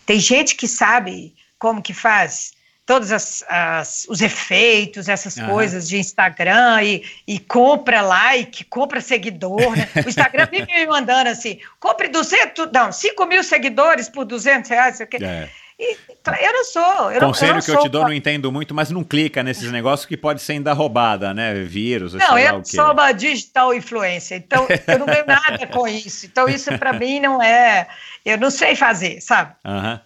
[0.04, 2.52] Tem gente que sabe como que faz
[2.86, 5.50] todos as, as, os efeitos, essas Aham.
[5.50, 9.76] coisas de Instagram e, e compra like, compra seguidor.
[9.76, 9.88] Né?
[10.04, 14.96] O Instagram vive me mandando assim, compre 200, não, 5 mil seguidores por 200 reais.
[14.98, 15.18] sei o quê.
[15.20, 15.48] É.
[15.78, 15.94] E,
[16.40, 17.10] eu não sou.
[17.12, 19.42] Eu não- Conselho eu não que eu te dou, não entendo muito, mas não clica
[19.42, 21.52] nesses negócios que pode ser ainda roubada, né?
[21.64, 26.24] Vírus, Não, eu sou uma digital influencer, então eu não ganho nada com isso.
[26.24, 27.86] Então isso para mim não é,
[28.24, 29.54] eu não sei fazer, sabe?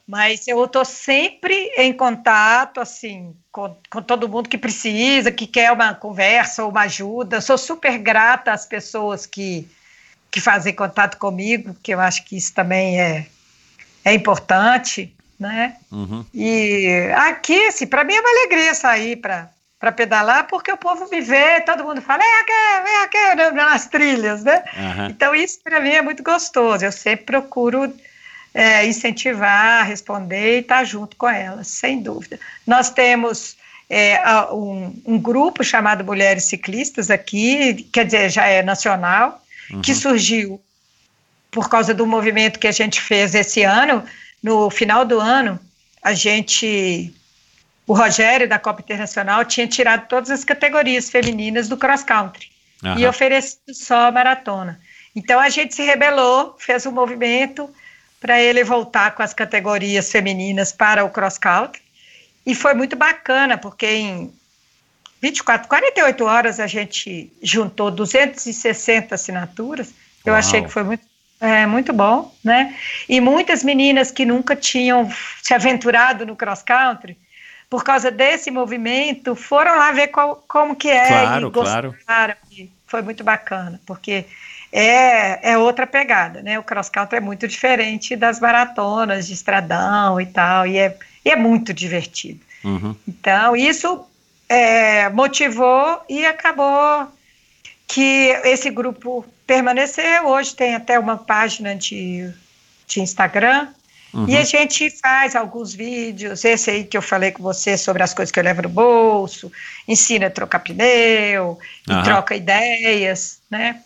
[0.06, 5.70] Mas eu estou sempre em contato, assim, com, com todo mundo que precisa, que quer
[5.70, 7.40] uma conversa ou uma ajuda.
[7.40, 9.68] Sou super grata às pessoas que,
[10.32, 13.26] que fazem contato comigo, porque eu acho que isso também é,
[14.05, 15.76] é importante, né?
[15.90, 16.24] Uhum.
[16.34, 19.48] E aqui, assim, para mim é uma alegria sair para
[19.80, 23.86] para pedalar, porque o povo me vê, todo mundo fala, vem aqui, vem aqui, nas
[23.86, 24.62] trilhas, né?
[24.76, 25.08] Aham.
[25.08, 26.84] Então isso para mim é muito gostoso.
[26.84, 27.90] Eu sempre procuro
[28.52, 32.38] é, incentivar, responder e estar junto com elas, sem dúvida.
[32.66, 33.56] Nós temos
[33.88, 34.20] é,
[34.52, 39.42] um, um grupo chamado Mulheres Ciclistas aqui, quer dizer, já é nacional,
[39.82, 40.60] que surgiu
[41.50, 44.04] por causa do movimento que a gente fez esse ano.
[44.42, 45.58] No final do ano,
[46.02, 47.14] a gente,
[47.86, 52.48] o Rogério da Copa Internacional tinha tirado todas as categorias femininas do cross country
[52.82, 53.08] e Aham.
[53.08, 54.80] oferecido só a maratona.
[55.14, 57.68] Então a gente se rebelou, fez um movimento
[58.20, 61.82] para ele voltar com as categorias femininas para o cross country
[62.46, 64.32] e foi muito bacana porque em
[65.20, 69.92] 24, 48 horas a gente juntou 260 assinaturas.
[70.24, 70.38] Eu Uau.
[70.38, 71.04] achei que foi muito,
[71.40, 72.76] é, muito bom, né?
[73.08, 75.10] E muitas meninas que nunca tinham
[75.42, 77.16] se aventurado no cross country,
[77.68, 81.94] por causa desse movimento, foram lá ver qual- como que é Claro, e gostaram.
[82.50, 84.24] e Foi muito bacana, porque
[84.72, 86.58] é, é outra pegada, né?
[86.58, 91.30] O cross country é muito diferente das maratonas de estradão e tal, e é, e
[91.30, 92.40] é muito divertido.
[92.64, 92.94] Uhum.
[93.06, 94.04] Então, isso
[94.48, 97.08] é, motivou e acabou
[97.86, 100.28] que esse grupo permaneceu.
[100.28, 102.32] Hoje tem até uma página de,
[102.86, 103.66] de Instagram.
[104.14, 104.28] Uhum.
[104.28, 108.14] E a gente faz alguns vídeos, esse aí que eu falei com você sobre as
[108.14, 109.51] coisas que eu levo no bolso,
[109.89, 111.59] ensina a trocar pneu,
[111.89, 112.02] e Aham.
[112.05, 113.81] troca ideias, né?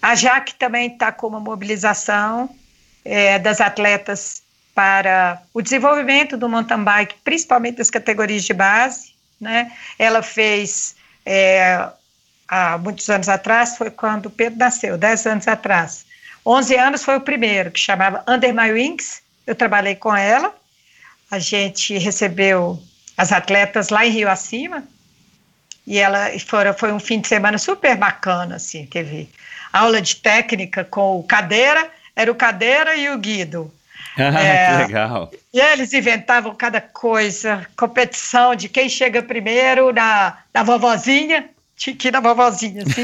[0.00, 2.48] A Jaque também está com uma mobilização
[3.04, 4.42] é, das atletas
[4.76, 9.12] para o desenvolvimento do mountain bike, principalmente das categorias de base.
[9.40, 9.72] Né?
[9.98, 10.94] Ela fez,
[11.26, 11.88] é,
[12.50, 16.04] há muitos anos atrás, foi quando o Pedro nasceu, 10 anos atrás.
[16.44, 19.22] 11 anos foi o primeiro, que chamava Under My Wings.
[19.46, 20.52] Eu trabalhei com ela.
[21.30, 22.82] A gente recebeu
[23.16, 24.82] as atletas lá em Rio Acima.
[25.86, 29.28] E ela foi, foi um fim de semana super bacana, assim, teve
[29.72, 33.72] aula de técnica com o Cadeira, era o Cadeira e o Guido.
[34.16, 35.30] Ah, é, que legal.
[35.52, 41.48] E eles inventavam cada coisa, competição de quem chega primeiro na, na vovozinha,
[41.80, 43.02] tiqui na vovozinha, assim.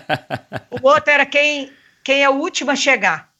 [0.82, 1.70] o outro era quem,
[2.02, 3.30] quem é o último a chegar,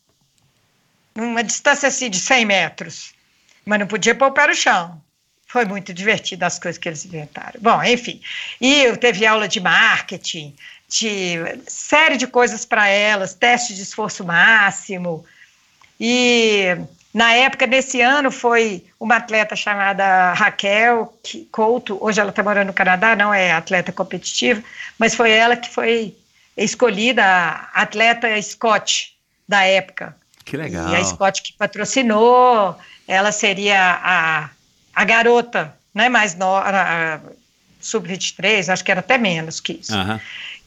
[1.15, 3.15] numa distância assim de 100 metros,
[3.65, 5.03] mas não podia pôr o pé no chão.
[5.47, 7.59] Foi muito divertido as coisas que eles inventaram.
[7.63, 8.21] Bom, enfim.
[8.61, 10.55] E eu teve aula de marketing,
[10.87, 11.37] de
[11.67, 15.25] série de coisas para elas, teste de esforço máximo.
[15.99, 16.77] E
[17.13, 21.13] na época, nesse ano, foi uma atleta chamada Raquel
[21.51, 24.63] Couto, hoje ela está morando no Canadá, não é atleta competitiva,
[24.99, 26.15] mas foi ela que foi
[26.57, 29.17] escolhida a atleta Scott
[29.49, 30.15] da época.
[30.45, 30.91] Que legal.
[30.91, 32.77] E a Scott que patrocinou,
[33.07, 34.51] ela seria a
[34.99, 37.23] a garota, né, mais nova,
[37.81, 39.95] sub-23, acho que era até menos que isso.
[39.95, 40.19] Uhum.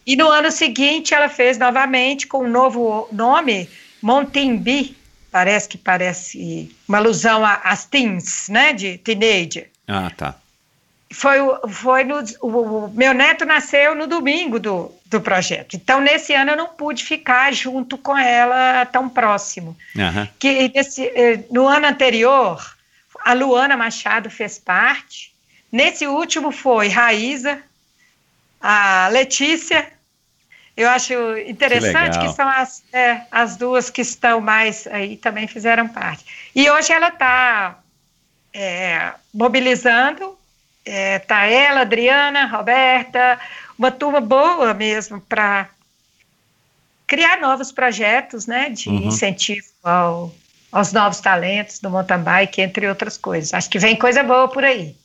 [0.05, 3.69] E no ano seguinte ela fez novamente com um novo nome,
[4.01, 4.95] Montembi,
[5.32, 9.70] parece que parece uma alusão às teens, né, de teenager.
[9.88, 10.36] Ah, tá.
[11.14, 11.38] Foi,
[11.70, 15.76] foi no, o, o, meu neto nasceu no domingo do, do projeto.
[15.76, 19.76] Então, nesse ano eu não pude ficar junto com ela tão próximo.
[19.95, 20.28] Uhum.
[20.40, 21.12] Que nesse,
[21.49, 22.76] no ano anterior,
[23.24, 25.34] a Luana Machado fez parte.
[25.72, 27.62] Nesse último foi Raíza,
[28.60, 29.91] a Letícia.
[30.76, 35.48] Eu acho interessante que, que são as, é, as duas que estão mais aí também
[35.48, 36.26] fizeram parte.
[36.56, 37.80] E hoje ela está
[38.53, 40.38] é, mobilizando,
[40.85, 43.39] está é, ela, Adriana, Roberta,
[43.77, 45.69] uma turma boa mesmo para
[47.06, 49.07] criar novos projetos né, de uhum.
[49.07, 50.34] incentivo ao,
[50.72, 53.53] aos novos talentos do mountain bike, entre outras coisas.
[53.53, 54.95] Acho que vem coisa boa por aí.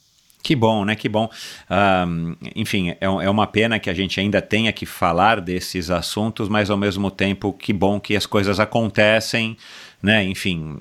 [0.47, 0.95] Que bom, né?
[0.95, 1.29] Que bom.
[1.69, 6.49] Um, enfim, é, é, uma pena que a gente ainda tenha que falar desses assuntos,
[6.49, 9.57] mas ao mesmo tempo, que bom que as coisas acontecem,
[10.01, 10.23] né?
[10.23, 10.79] Enfim,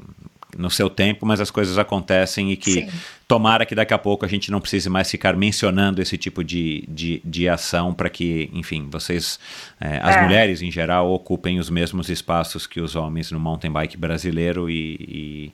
[0.55, 2.89] no seu tempo, mas as coisas acontecem e que Sim.
[3.27, 6.85] tomara que daqui a pouco a gente não precise mais ficar mencionando esse tipo de,
[6.87, 9.39] de, de ação para que, enfim, vocês,
[9.81, 10.21] é, as é.
[10.21, 15.51] mulheres em geral, ocupem os mesmos espaços que os homens no mountain bike brasileiro e,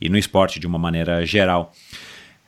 [0.00, 1.72] e, e no esporte de uma maneira geral.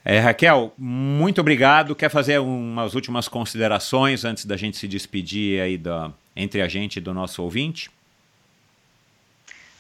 [0.05, 1.97] É, Raquel, muito obrigado.
[1.97, 6.97] Quer fazer umas últimas considerações antes da gente se despedir aí da, entre a gente
[6.97, 7.91] e do nosso ouvinte?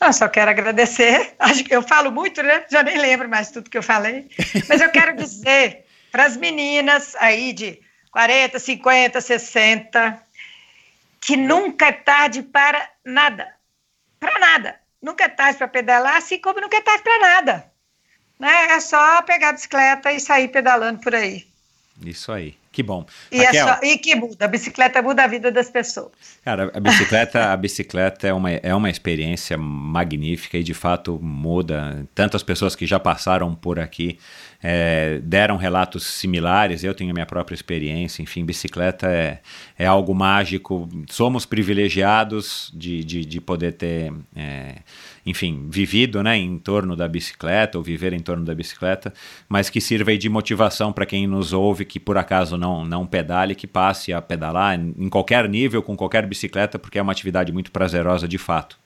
[0.00, 1.34] Eu só quero agradecer.
[1.38, 2.64] Acho que eu falo muito, né?
[2.70, 4.30] Já nem lembro mais tudo que eu falei.
[4.66, 7.78] Mas eu quero dizer para as meninas aí de
[8.10, 10.22] 40, 50, 60,
[11.20, 13.54] que nunca é tarde para nada.
[14.18, 14.80] Para nada.
[15.02, 17.73] Nunca é tarde para pedalar, assim como nunca é tarde para nada.
[18.38, 18.72] Né?
[18.72, 21.46] É só pegar a bicicleta e sair pedalando por aí.
[22.04, 22.56] Isso aí.
[22.74, 23.06] Que bom.
[23.30, 26.10] E, é Raquel, é só, e que muda, a bicicleta muda a vida das pessoas.
[26.44, 32.04] Cara, a bicicleta, a bicicleta é uma, é uma experiência magnífica e de fato muda.
[32.16, 34.18] Tantas pessoas que já passaram por aqui
[34.60, 39.38] é, deram relatos similares, eu tenho a minha própria experiência, enfim, bicicleta é,
[39.78, 40.88] é algo mágico.
[41.08, 44.12] Somos privilegiados de, de, de poder ter.
[44.34, 44.74] É,
[45.26, 49.12] enfim, vivido né, em torno da bicicleta, ou viver em torno da bicicleta,
[49.48, 53.54] mas que sirva de motivação para quem nos ouve, que por acaso não, não pedale,
[53.54, 57.70] que passe a pedalar em qualquer nível, com qualquer bicicleta, porque é uma atividade muito
[57.70, 58.78] prazerosa de fato.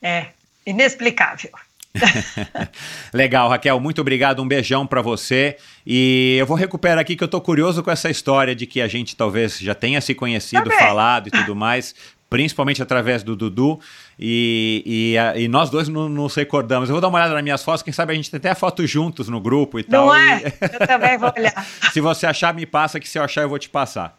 [0.00, 0.28] É,
[0.66, 1.50] inexplicável.
[3.12, 5.56] Legal, Raquel, muito obrigado, um beijão para você.
[5.86, 8.88] E eu vou recuperar aqui que eu tô curioso com essa história de que a
[8.88, 11.94] gente talvez já tenha se conhecido, falado e tudo mais,
[12.28, 13.80] principalmente através do Dudu,
[14.18, 16.88] e, e, e nós dois não nos recordamos.
[16.88, 18.86] Eu vou dar uma olhada nas minhas fotos, quem sabe a gente tem até foto
[18.86, 20.06] juntos no grupo e não tal.
[20.06, 20.38] Não é?
[20.38, 20.52] E...
[20.80, 21.66] Eu também vou olhar.
[21.92, 24.18] se você achar, me passa, que se eu achar, eu vou te passar.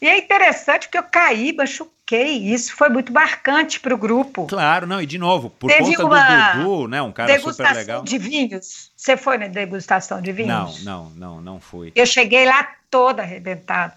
[0.00, 2.36] E é interessante porque eu caí, machuquei.
[2.36, 4.46] Isso foi muito marcante para o grupo.
[4.46, 7.00] Claro, não, e de novo, por Teve conta do Dudu, né?
[7.00, 8.02] Um cara super legal.
[8.02, 8.90] de vinhos.
[8.96, 10.84] Você foi na degustação de vinhos?
[10.84, 11.92] Não, não, não, não fui.
[11.94, 13.94] Eu cheguei lá toda arrebentada.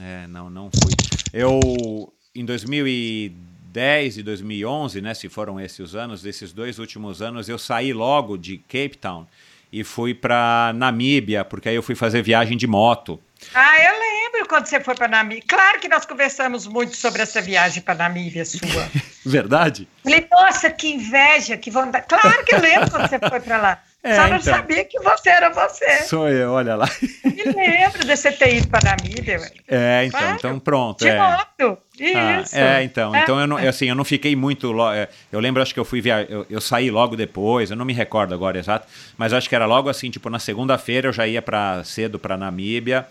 [0.00, 0.92] É, não, não fui.
[1.32, 7.48] Eu, em 2010 e 2011, né, se foram esses os anos, desses dois últimos anos,
[7.48, 9.26] eu saí logo de Cape Town
[9.72, 13.20] e fui para Namíbia, porque aí eu fui fazer viagem de moto.
[13.52, 15.42] Ah, eu lembro quando você foi para Namíbia.
[15.48, 18.88] Claro que nós conversamos muito sobre essa viagem para Namíbia sua.
[19.26, 19.88] Verdade?
[20.04, 22.06] Falei, nossa, que inveja, que vontade.
[22.08, 23.82] Claro que eu lembro quando você foi para lá.
[24.02, 24.40] É, Só não então.
[24.54, 26.02] sabia que você era você.
[26.02, 26.88] Sou eu, olha lá.
[27.24, 29.40] Me lembro de você ter ido para Namíbia.
[29.40, 29.50] ué.
[29.66, 30.36] É, então, Claro.
[30.36, 30.98] então pronto.
[31.04, 31.18] De é.
[31.18, 31.78] moto.
[32.14, 32.56] Ah, Isso.
[32.56, 33.14] é, então.
[33.14, 33.22] É.
[33.22, 34.70] Então eu não, eu, assim, eu não fiquei muito.
[34.70, 37.76] lo- é, Eu lembro, acho que eu fui via, eu, eu saí logo depois, eu
[37.76, 41.12] não me recordo agora exato, mas acho que era logo assim, tipo, na segunda-feira eu
[41.12, 43.04] já ia para cedo para Namíbia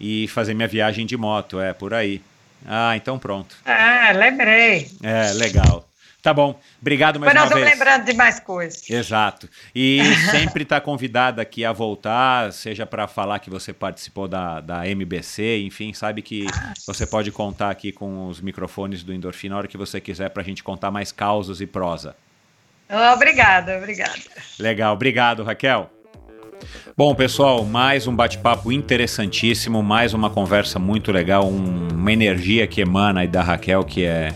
[0.00, 2.20] e fazer minha viagem de moto, é, por aí.
[2.66, 3.54] Ah, então pronto.
[3.64, 4.90] Ah, lembrei.
[5.04, 5.88] É, legal.
[6.22, 6.56] Tá bom.
[6.80, 7.78] Obrigado mais Mas nós uma vamos vez.
[7.78, 8.88] lembrando de mais coisas.
[8.88, 9.48] Exato.
[9.74, 10.00] E
[10.30, 15.62] sempre está convidada aqui a voltar, seja para falar que você participou da, da MBC,
[15.64, 16.46] enfim, sabe que
[16.86, 20.42] você pode contar aqui com os microfones do Endorfina a hora que você quiser para
[20.42, 22.14] a gente contar mais causos e prosa.
[23.14, 24.12] Obrigada, obrigada.
[24.60, 25.90] Legal, obrigado, Raquel.
[26.96, 32.80] Bom, pessoal, mais um bate-papo interessantíssimo, mais uma conversa muito legal, um- uma energia que
[32.80, 34.32] emana aí da Raquel que é,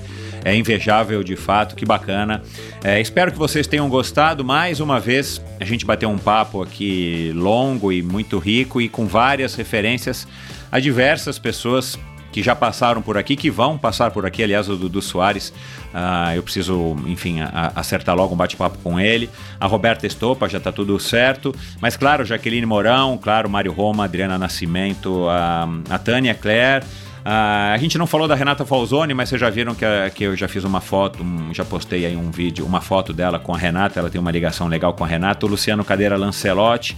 [0.47, 2.40] é invejável de fato, que bacana.
[2.85, 4.44] É, espero que vocês tenham gostado.
[4.44, 9.06] Mais uma vez, a gente bateu um papo aqui longo e muito rico e com
[9.06, 10.27] várias referências
[10.70, 11.98] a diversas pessoas
[12.31, 15.52] que já passaram por aqui, que vão passar por aqui, aliás, o Dudu Soares,
[15.94, 19.31] ah, eu preciso, enfim, a- a- acertar logo um bate-papo com ele.
[19.59, 21.55] A Roberta Estopa, já tá tudo certo.
[21.81, 26.85] Mas, claro, Jaqueline Mourão, claro, Mário Roma, Adriana Nascimento, a, a Tânia Claire.
[27.28, 30.23] Ah, a gente não falou da Renata Falzoni, mas vocês já viram que, a- que
[30.24, 33.53] eu já fiz uma foto, um- já postei aí um vídeo, uma foto dela com
[33.53, 35.44] a Renata, ela tem uma ligação legal com a Renata.
[35.44, 36.97] O Luciano Cadeira Lancelotti,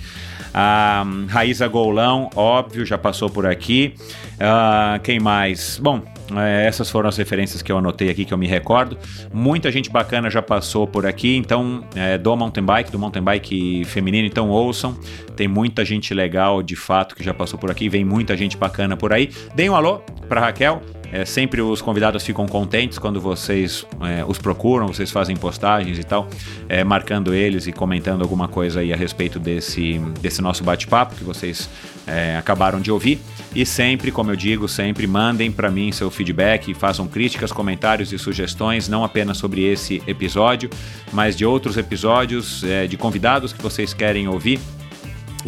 [0.52, 3.94] a Raíza Goulão, óbvio, já passou por aqui.
[4.38, 5.78] Ah, quem mais?
[5.82, 6.02] Bom,
[6.36, 8.98] é, essas foram as referências que eu anotei aqui que eu me recordo.
[9.32, 13.84] Muita gente bacana já passou por aqui, então é, do mountain bike, do mountain bike
[13.84, 14.98] feminino, então ouçam.
[15.36, 18.96] Tem muita gente legal de fato que já passou por aqui, vem muita gente bacana
[18.96, 19.30] por aí.
[19.54, 19.98] Deem um alô
[20.28, 20.82] para Raquel.
[21.10, 26.04] É, sempre os convidados ficam contentes quando vocês é, os procuram, vocês fazem postagens e
[26.04, 26.28] tal,
[26.68, 31.24] é, marcando eles e comentando alguma coisa aí a respeito desse, desse nosso bate-papo que
[31.24, 31.68] vocês
[32.06, 33.18] é, acabaram de ouvir.
[33.54, 38.18] E sempre, como eu digo, sempre mandem para mim seu feedback, façam críticas, comentários e
[38.18, 40.68] sugestões, não apenas sobre esse episódio,
[41.12, 44.60] mas de outros episódios, é, de convidados que vocês querem ouvir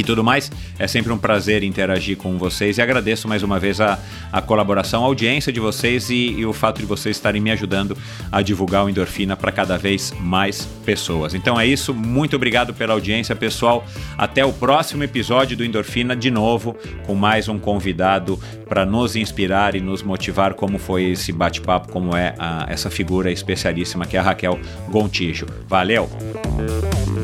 [0.00, 0.50] e tudo mais.
[0.78, 3.98] É sempre um prazer interagir com vocês e agradeço mais uma vez a,
[4.32, 7.96] a colaboração, a audiência de vocês e, e o fato de vocês estarem me ajudando
[8.32, 11.34] a divulgar o Endorfina para cada vez mais pessoas.
[11.34, 13.84] Então é isso, muito obrigado pela audiência, pessoal.
[14.18, 19.74] Até o próximo episódio do Endorfina, de novo, com mais um convidado para nos inspirar
[19.74, 24.20] e nos motivar, como foi esse bate-papo, como é a- essa figura especialíssima que é
[24.20, 24.58] a Raquel
[24.88, 25.46] Gontijo.
[25.68, 26.08] Valeu!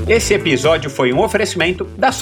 [0.09, 2.13] Esse episódio foi um oferecimento da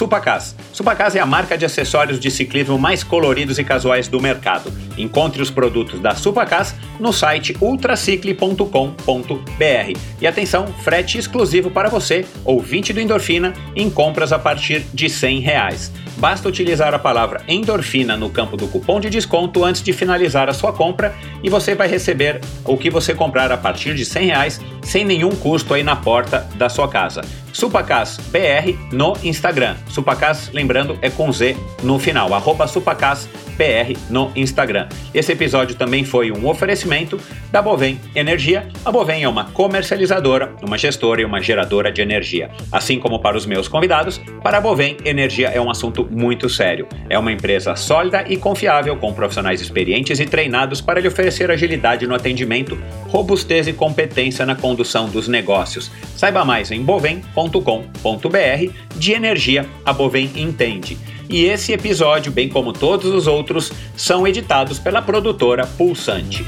[0.73, 1.15] Supacas.
[1.15, 4.71] É a marca de acessórios de ciclismo mais coloridos e casuais do mercado.
[4.97, 9.99] Encontre os produtos da Supacas no site ultracicle.com.br.
[10.21, 15.39] E atenção, frete exclusivo para você, ouvinte do Endorfina, em compras a partir de 100
[15.39, 15.91] reais.
[16.17, 20.53] Basta utilizar a palavra endorfina no campo do cupom de desconto antes de finalizar a
[20.53, 21.13] sua compra
[21.43, 25.31] e você vai receber o que você comprar a partir de 100 reais sem nenhum
[25.31, 27.21] custo aí na porta da sua casa.
[27.51, 29.75] Supacas BR no Instagram.
[29.87, 32.33] Supacas, lembrando, é com Z no final.
[32.33, 34.89] Arroba Supacas BR no Instagram.
[35.13, 37.17] Esse episódio também foi um oferecimento
[37.53, 38.67] da Bovem Energia.
[38.83, 42.51] A Bovem é uma comercializadora, uma gestora e uma geradora de energia.
[42.69, 46.85] Assim como para os meus convidados, para a Bovem, energia é um assunto muito sério.
[47.09, 52.05] É uma empresa sólida e confiável, com profissionais experientes e treinados para lhe oferecer agilidade
[52.05, 55.91] no atendimento, robustez e competência na condução dos negócios.
[56.15, 58.71] Saiba mais em bovem.com.br.
[58.95, 60.97] De energia, a Bovem entende.
[61.29, 66.45] E esse episódio, bem como todos os outros, são editados pela produtora Pulsante.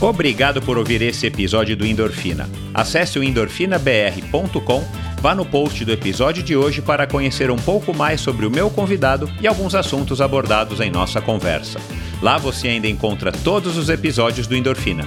[0.00, 2.48] Obrigado por ouvir esse episódio do Endorfina.
[2.72, 4.82] Acesse o endorfinabr.com,
[5.20, 8.70] vá no post do episódio de hoje para conhecer um pouco mais sobre o meu
[8.70, 11.78] convidado e alguns assuntos abordados em nossa conversa.
[12.22, 15.06] Lá você ainda encontra todos os episódios do Endorfina.